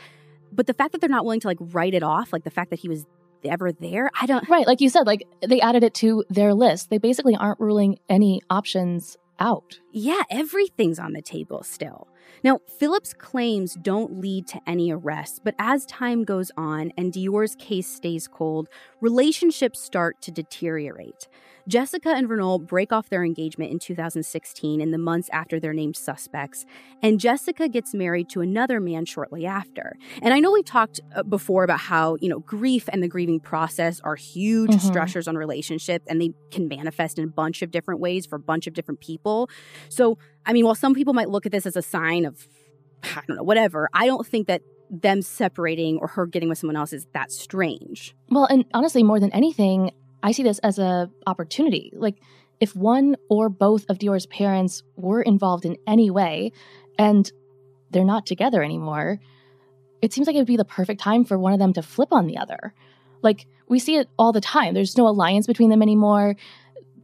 But 0.53 0.67
the 0.67 0.75
fact 0.75 0.93
that 0.93 1.01
they're 1.01 1.09
not 1.11 1.25
willing 1.25 1.41
to 1.41 1.49
like 1.49 1.59
write 1.61 1.95
it 1.95 2.03
off, 2.03 2.33
like 2.33 2.45
the 2.45 2.51
fact 2.51 2.71
that 2.71 2.81
he 2.81 2.89
was 2.89 3.05
ever 3.49 3.73
there, 3.73 4.11
I 4.21 4.27
don't. 4.27 4.49
Right. 4.49 4.67
Like 4.67 4.81
you 4.81 4.91
said, 4.91 5.07
like 5.07 5.27
they 5.41 5.61
added 5.61 5.83
it 5.83 5.95
to 5.95 6.25
their 6.29 6.53
list. 6.53 6.91
They 6.91 6.99
basically 6.99 7.37
aren't 7.37 7.61
ruling 7.61 7.99
any 8.09 8.43
options 8.51 9.17
out. 9.39 9.81
Yeah, 9.93 10.23
everything's 10.31 10.99
on 10.99 11.15
the 11.15 11.23
table 11.23 11.63
still. 11.63 12.09
Now, 12.43 12.61
Philip's 12.79 13.13
claims 13.13 13.75
don't 13.75 14.21
lead 14.21 14.47
to 14.49 14.61
any 14.67 14.93
arrests, 14.93 15.41
but 15.43 15.55
as 15.59 15.85
time 15.87 16.25
goes 16.25 16.51
on 16.57 16.93
and 16.97 17.13
DeOrr's 17.13 17.55
case 17.57 17.89
stays 17.89 18.29
cold, 18.29 18.69
relationships 19.01 19.81
start 19.81 20.21
to 20.23 20.31
deteriorate. 20.31 21.29
Jessica 21.69 22.11
and 22.11 22.29
Vernal 22.29 22.59
break 22.59 22.93
off 22.93 23.09
their 23.11 23.25
engagement 23.25 23.71
in 23.71 23.79
2016 23.79 24.81
in 24.81 24.91
the 24.91 24.99
months 24.99 25.29
after 25.33 25.61
they're 25.61 25.73
named 25.73 25.97
suspects, 25.97 26.65
and 27.03 27.21
Jessica 27.21 27.69
gets 27.69 27.95
married 27.95 28.29
to 28.31 28.41
another 28.41 28.81
man 28.81 29.05
shortly 29.05 29.47
after. 29.47 29.97
And 30.23 30.35
I 30.35 30.41
know 30.41 30.51
we've 30.53 30.65
talked 30.65 31.01
uh, 31.15 31.23
before 31.23 31.65
about 31.65 31.81
how, 31.81 32.17
you 32.21 32.29
know, 32.29 32.41
grief 32.41 32.89
and 32.93 33.03
the 33.03 33.09
grieving 33.09 33.41
process 33.41 34.01
are 34.01 34.17
huge 34.17 34.71
Mhm. 34.73 34.91
stressors 34.91 35.29
on 35.29 35.37
relationships 35.37 36.07
and 36.09 36.21
they 36.21 36.33
can 36.51 36.69
manifest 36.69 37.19
in 37.19 37.25
a 37.25 37.29
bunch 37.29 37.63
of 37.63 37.71
different 37.71 38.01
ways 38.01 38.27
for 38.27 38.37
a 38.37 38.41
bunch 38.41 38.67
of 38.67 38.75
different 38.75 39.01
people. 39.01 39.49
So, 39.89 40.19
I 40.47 40.53
mean, 40.53 40.65
while 40.65 40.75
some 40.75 40.95
people 40.95 41.13
might 41.15 41.29
look 41.29 41.47
at 41.47 41.53
this 41.53 41.67
as 41.67 41.77
a 41.77 41.83
sign 41.83 42.25
of, 42.25 42.47
I 43.05 43.23
don't 43.27 43.37
know, 43.37 43.43
whatever, 43.43 43.89
I 43.93 44.07
don't 44.07 44.27
think 44.27 44.47
that 44.49 44.63
them 44.91 45.23
separating 45.23 45.99
or 45.99 46.09
her 46.09 46.27
getting 46.27 46.49
with 46.49 46.59
someone 46.59 46.75
else 46.77 46.93
is 46.93 47.07
that 47.15 47.31
strange. 47.31 48.15
Well, 48.29 48.47
and 48.47 48.65
honestly, 48.75 49.05
more 49.05 49.21
than 49.21 49.31
anything, 49.33 49.93
I 50.23 50.33
see 50.33 50.43
this 50.43 50.59
as 50.61 50.79
a 50.79 51.11
opportunity. 51.27 51.93
Like 51.95 52.17
if 52.61 52.77
one 52.77 53.17
or 53.29 53.49
both 53.49 53.87
of 53.89 53.99
DeOrr's 53.99 54.27
parents 54.27 54.83
were 54.97 55.23
involved 55.23 55.65
in 55.65 55.77
any 55.87 56.11
way 56.11 56.53
and 56.99 57.31
they're 57.91 58.05
not 58.05 58.27
together 58.27 58.63
anymore, 58.63 59.19
it 60.03 60.13
seems 60.13 60.27
like 60.27 60.37
it 60.37 60.41
would 60.41 60.47
be 60.47 60.57
the 60.57 60.65
perfect 60.65 61.01
time 61.01 61.25
for 61.25 61.39
one 61.39 61.53
of 61.53 61.59
them 61.59 61.73
to 61.73 61.83
flip 61.83 62.13
on 62.13 62.27
the 62.27 62.39
other. 62.39 62.75
Like 63.23 63.47
we 63.69 63.79
see 63.79 63.97
it 63.97 64.09
all 64.19 64.33
the 64.33 64.41
time. 64.41 64.75
There's 64.75 64.97
no 64.97 65.09
alliance 65.09 65.47
between 65.47 65.71
them 65.71 65.83
anymore. 65.83 66.37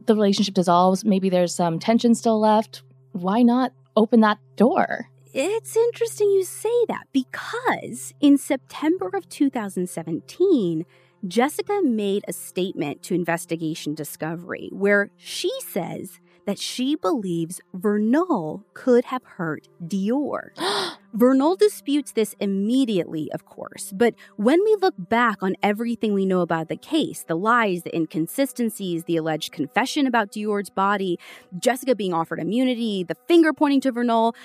The 0.05 0.15
relationship 0.15 0.53
dissolves. 0.53 1.03
Maybe 1.03 1.29
there's 1.29 1.55
some 1.55 1.79
tension 1.79 2.15
still 2.15 2.39
left. 2.39 2.83
Why 3.11 3.41
not 3.41 3.73
open 3.95 4.21
that 4.21 4.37
door? 4.55 5.09
It's 5.33 5.75
interesting 5.75 6.31
you 6.31 6.43
say 6.43 6.85
that 6.87 7.07
because 7.11 8.13
in 8.19 8.37
September 8.37 9.09
of 9.13 9.29
2017, 9.29 10.85
Jessica 11.27 11.81
made 11.83 12.23
a 12.27 12.33
statement 12.33 13.03
to 13.03 13.13
Investigation 13.13 13.93
Discovery 13.93 14.69
where 14.71 15.09
she 15.17 15.51
says 15.59 16.19
that 16.45 16.57
she 16.57 16.95
believes 16.95 17.59
Vernal 17.73 18.63
could 18.73 19.05
have 19.05 19.23
hurt 19.23 19.67
DeOrr. 19.83 20.51
Vernal 21.13 21.57
disputes 21.57 22.13
this 22.13 22.35
immediately, 22.39 23.29
of 23.33 23.45
course, 23.45 23.91
but 23.93 24.13
when 24.37 24.63
we 24.63 24.77
look 24.81 24.93
back 24.97 25.43
on 25.43 25.55
everything 25.61 26.13
we 26.13 26.25
know 26.25 26.39
about 26.41 26.69
the 26.69 26.77
case 26.77 27.23
the 27.23 27.35
lies, 27.35 27.83
the 27.83 27.93
inconsistencies, 27.95 29.03
the 29.03 29.17
alleged 29.17 29.51
confession 29.51 30.07
about 30.07 30.31
DeOrr's 30.31 30.69
body, 30.69 31.19
Jessica 31.59 31.95
being 31.95 32.13
offered 32.13 32.39
immunity, 32.39 33.03
the 33.03 33.17
finger 33.27 33.51
pointing 33.51 33.81
to 33.81 33.91
Vernal 33.91 34.35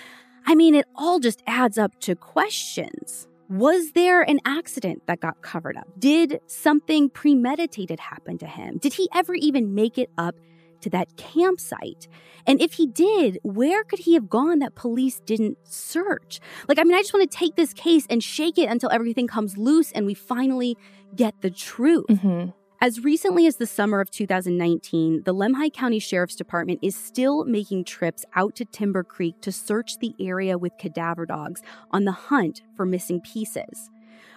I 0.44 0.56
mean, 0.56 0.74
it 0.74 0.86
all 0.96 1.20
just 1.20 1.40
adds 1.46 1.78
up 1.78 2.00
to 2.00 2.16
questions. 2.16 3.28
Was 3.52 3.92
there 3.92 4.22
an 4.22 4.40
accident 4.46 5.02
that 5.08 5.20
got 5.20 5.42
covered 5.42 5.76
up? 5.76 5.86
Did 5.98 6.40
something 6.46 7.10
premeditated 7.10 8.00
happen 8.00 8.38
to 8.38 8.46
him? 8.46 8.78
Did 8.78 8.94
he 8.94 9.10
ever 9.14 9.34
even 9.34 9.74
make 9.74 9.98
it 9.98 10.08
up 10.16 10.34
to 10.80 10.88
that 10.88 11.18
campsite? 11.18 12.08
And 12.46 12.62
if 12.62 12.72
he 12.72 12.86
did, 12.86 13.38
where 13.42 13.84
could 13.84 13.98
he 13.98 14.14
have 14.14 14.30
gone 14.30 14.60
that 14.60 14.74
police 14.74 15.20
didn't 15.20 15.58
search? 15.64 16.40
Like, 16.66 16.78
I 16.78 16.84
mean, 16.84 16.94
I 16.94 17.02
just 17.02 17.12
want 17.12 17.30
to 17.30 17.36
take 17.36 17.56
this 17.56 17.74
case 17.74 18.06
and 18.08 18.24
shake 18.24 18.56
it 18.56 18.70
until 18.70 18.88
everything 18.90 19.26
comes 19.26 19.58
loose 19.58 19.92
and 19.92 20.06
we 20.06 20.14
finally 20.14 20.78
get 21.14 21.34
the 21.42 21.50
truth. 21.50 22.06
hmm 22.08 22.46
As 22.82 23.04
recently 23.04 23.46
as 23.46 23.58
the 23.58 23.66
summer 23.68 24.00
of 24.00 24.10
2019, 24.10 25.22
the 25.22 25.32
Lemhi 25.32 25.72
County 25.72 26.00
Sheriff's 26.00 26.34
Department 26.34 26.80
is 26.82 26.96
still 26.96 27.44
making 27.44 27.84
trips 27.84 28.24
out 28.34 28.56
to 28.56 28.64
Timber 28.64 29.04
Creek 29.04 29.40
to 29.42 29.52
search 29.52 30.00
the 30.00 30.16
area 30.18 30.58
with 30.58 30.76
cadaver 30.78 31.24
dogs 31.24 31.62
on 31.92 32.06
the 32.06 32.10
hunt 32.10 32.62
for 32.74 32.84
missing 32.84 33.20
pieces. 33.20 33.88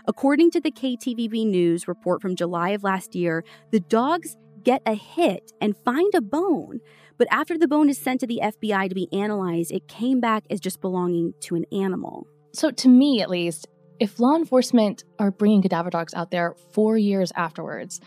According 0.08 0.52
to 0.52 0.62
the 0.62 0.70
KTVB 0.70 1.48
News 1.48 1.88
report 1.88 2.22
from 2.22 2.36
July 2.36 2.70
of 2.70 2.84
last 2.84 3.16
year, 3.16 3.44
the 3.72 3.80
dogs 3.80 4.38
get 4.62 4.84
a 4.86 4.94
hit 4.94 5.52
and 5.60 5.76
find 5.78 6.14
a 6.14 6.22
bone. 6.22 6.82
But 7.18 7.28
after 7.32 7.58
the 7.58 7.68
bone 7.68 7.90
is 7.90 7.98
sent 7.98 8.20
to 8.20 8.28
the 8.28 8.42
FBI 8.44 8.90
to 8.90 8.94
be 8.94 9.12
analyzed, 9.12 9.72
it 9.72 9.88
came 9.88 10.20
back 10.20 10.44
as 10.52 10.60
just 10.60 10.82
belonging 10.82 11.34
to 11.40 11.56
an 11.56 11.66
animal. 11.72 12.28
So, 12.54 12.70
to 12.70 12.90
me 12.90 13.22
at 13.22 13.30
least, 13.32 13.66
if 14.00 14.20
law 14.20 14.36
enforcement 14.36 15.04
are 15.18 15.32
bringing 15.32 15.64
cadaver 15.64 15.90
dogs 15.90 16.14
out 16.14 16.30
there 16.30 16.54
four 16.74 16.96
years 16.96 17.32
afterwards, 17.36 18.00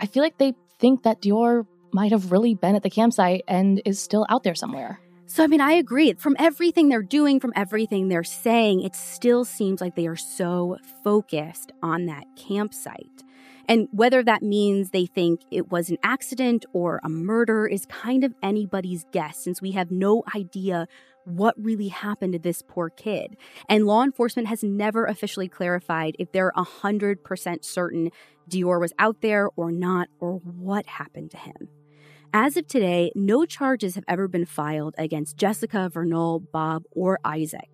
I 0.00 0.06
feel 0.06 0.22
like 0.22 0.38
they 0.38 0.54
think 0.78 1.02
that 1.02 1.20
DeOrr 1.20 1.66
might 1.92 2.12
have 2.12 2.30
really 2.30 2.54
been 2.54 2.74
at 2.74 2.82
the 2.82 2.90
campsite 2.90 3.42
and 3.48 3.80
is 3.84 4.00
still 4.00 4.26
out 4.28 4.42
there 4.44 4.54
somewhere. 4.54 5.00
So, 5.26 5.44
I 5.44 5.46
mean, 5.46 5.60
I 5.60 5.72
agree. 5.72 6.14
From 6.14 6.36
everything 6.38 6.88
they're 6.88 7.02
doing, 7.02 7.38
from 7.38 7.52
everything 7.54 8.08
they're 8.08 8.24
saying, 8.24 8.82
it 8.82 8.96
still 8.96 9.44
seems 9.44 9.80
like 9.80 9.94
they 9.94 10.06
are 10.06 10.16
so 10.16 10.78
focused 11.04 11.70
on 11.82 12.06
that 12.06 12.24
campsite. 12.36 13.24
And 13.68 13.88
whether 13.92 14.22
that 14.22 14.42
means 14.42 14.90
they 14.90 15.04
think 15.04 15.42
it 15.50 15.70
was 15.70 15.90
an 15.90 15.98
accident 16.02 16.64
or 16.72 17.00
a 17.04 17.10
murder 17.10 17.66
is 17.66 17.84
kind 17.84 18.24
of 18.24 18.34
anybody's 18.42 19.04
guess 19.12 19.36
since 19.36 19.60
we 19.60 19.72
have 19.72 19.90
no 19.90 20.22
idea 20.34 20.86
what 21.28 21.54
really 21.56 21.88
happened 21.88 22.32
to 22.32 22.38
this 22.38 22.62
poor 22.62 22.88
kid. 22.90 23.36
And 23.68 23.86
law 23.86 24.02
enforcement 24.02 24.48
has 24.48 24.62
never 24.62 25.04
officially 25.04 25.48
clarified 25.48 26.16
if 26.18 26.32
they're 26.32 26.52
100% 26.56 27.64
certain 27.64 28.10
DeOrr 28.48 28.80
was 28.80 28.94
out 28.98 29.20
there 29.20 29.50
or 29.56 29.70
not, 29.70 30.08
or 30.20 30.36
what 30.36 30.86
happened 30.86 31.30
to 31.32 31.36
him. 31.36 31.68
As 32.32 32.56
of 32.56 32.66
today, 32.66 33.10
no 33.14 33.44
charges 33.44 33.94
have 33.94 34.04
ever 34.08 34.28
been 34.28 34.44
filed 34.44 34.94
against 34.98 35.36
Jessica, 35.36 35.90
Vernal, 35.92 36.40
Bob, 36.40 36.84
or 36.90 37.18
Isaac. 37.24 37.70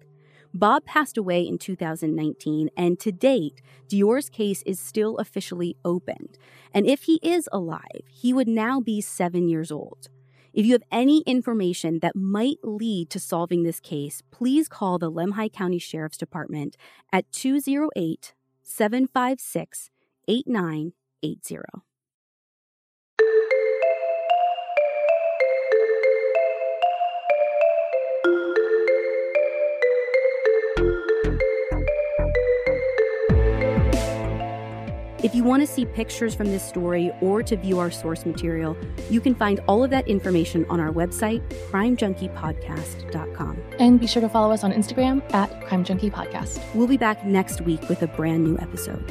Bob 0.53 0.85
passed 0.85 1.19
away 1.19 1.43
in 1.43 1.59
2019, 1.59 2.71
and 2.77 3.01
to 3.01 3.11
date, 3.11 3.61
DeOrr's 3.89 4.31
case 4.31 4.63
is 4.65 4.79
still 4.79 5.17
officially 5.19 5.77
opened. 5.85 6.39
And 6.73 6.87
if 6.87 7.03
he 7.03 7.19
is 7.23 7.49
alive, 7.51 8.03
he 8.09 8.33
would 8.33 8.47
now 8.47 8.81
be 8.81 9.01
seven 9.01 9.49
years 9.49 9.73
old. 9.73 10.09
If 10.55 10.65
you 10.65 10.73
have 10.75 10.85
any 10.93 11.23
information 11.23 11.99
that 11.99 12.15
might 12.15 12.59
lead 12.63 13.11
to 13.11 13.19
solving 13.19 13.65
this 13.65 13.81
case, 13.81 14.23
please 14.31 14.69
call 14.69 14.99
the 15.01 15.11
Lemhi 15.11 15.53
County 15.53 15.81
Sheriff's 15.81 16.17
Department 16.17 16.77
at 17.13 17.31
208 17.33 18.35
756 18.63 19.91
8980. 20.29 21.59
If 35.25 35.35
you 35.35 35.43
want 35.43 35.63
to 35.63 35.67
see 35.67 35.87
pictures 35.87 36.35
from 36.35 36.49
this 36.49 36.63
story 36.63 37.11
or 37.23 37.43
to 37.43 37.57
view 37.57 37.79
our 37.79 37.91
source 37.91 38.27
material, 38.27 38.77
you 39.09 39.23
can 39.23 39.35
find 39.35 39.59
all 39.67 39.83
of 39.83 39.89
that 39.89 40.07
information 40.07 40.67
on 40.69 40.81
our 40.81 40.93
website, 40.93 41.41
crimejunkiepodcast.com. 41.71 43.63
And 43.79 43.99
be 43.99 44.07
sure 44.07 44.21
to 44.21 44.29
follow 44.29 44.53
us 44.53 44.63
on 44.65 44.71
Instagram 44.71 45.25
at 45.33 45.67
Crime 45.67 45.83
Junkie 45.83 46.11
Podcast. 46.11 46.63
We'll 46.75 46.89
be 46.89 46.99
back 46.99 47.25
next 47.25 47.63
week 47.63 47.89
with 47.89 48.03
a 48.03 48.07
brand 48.07 48.45
new 48.45 48.59
episode. 48.59 49.11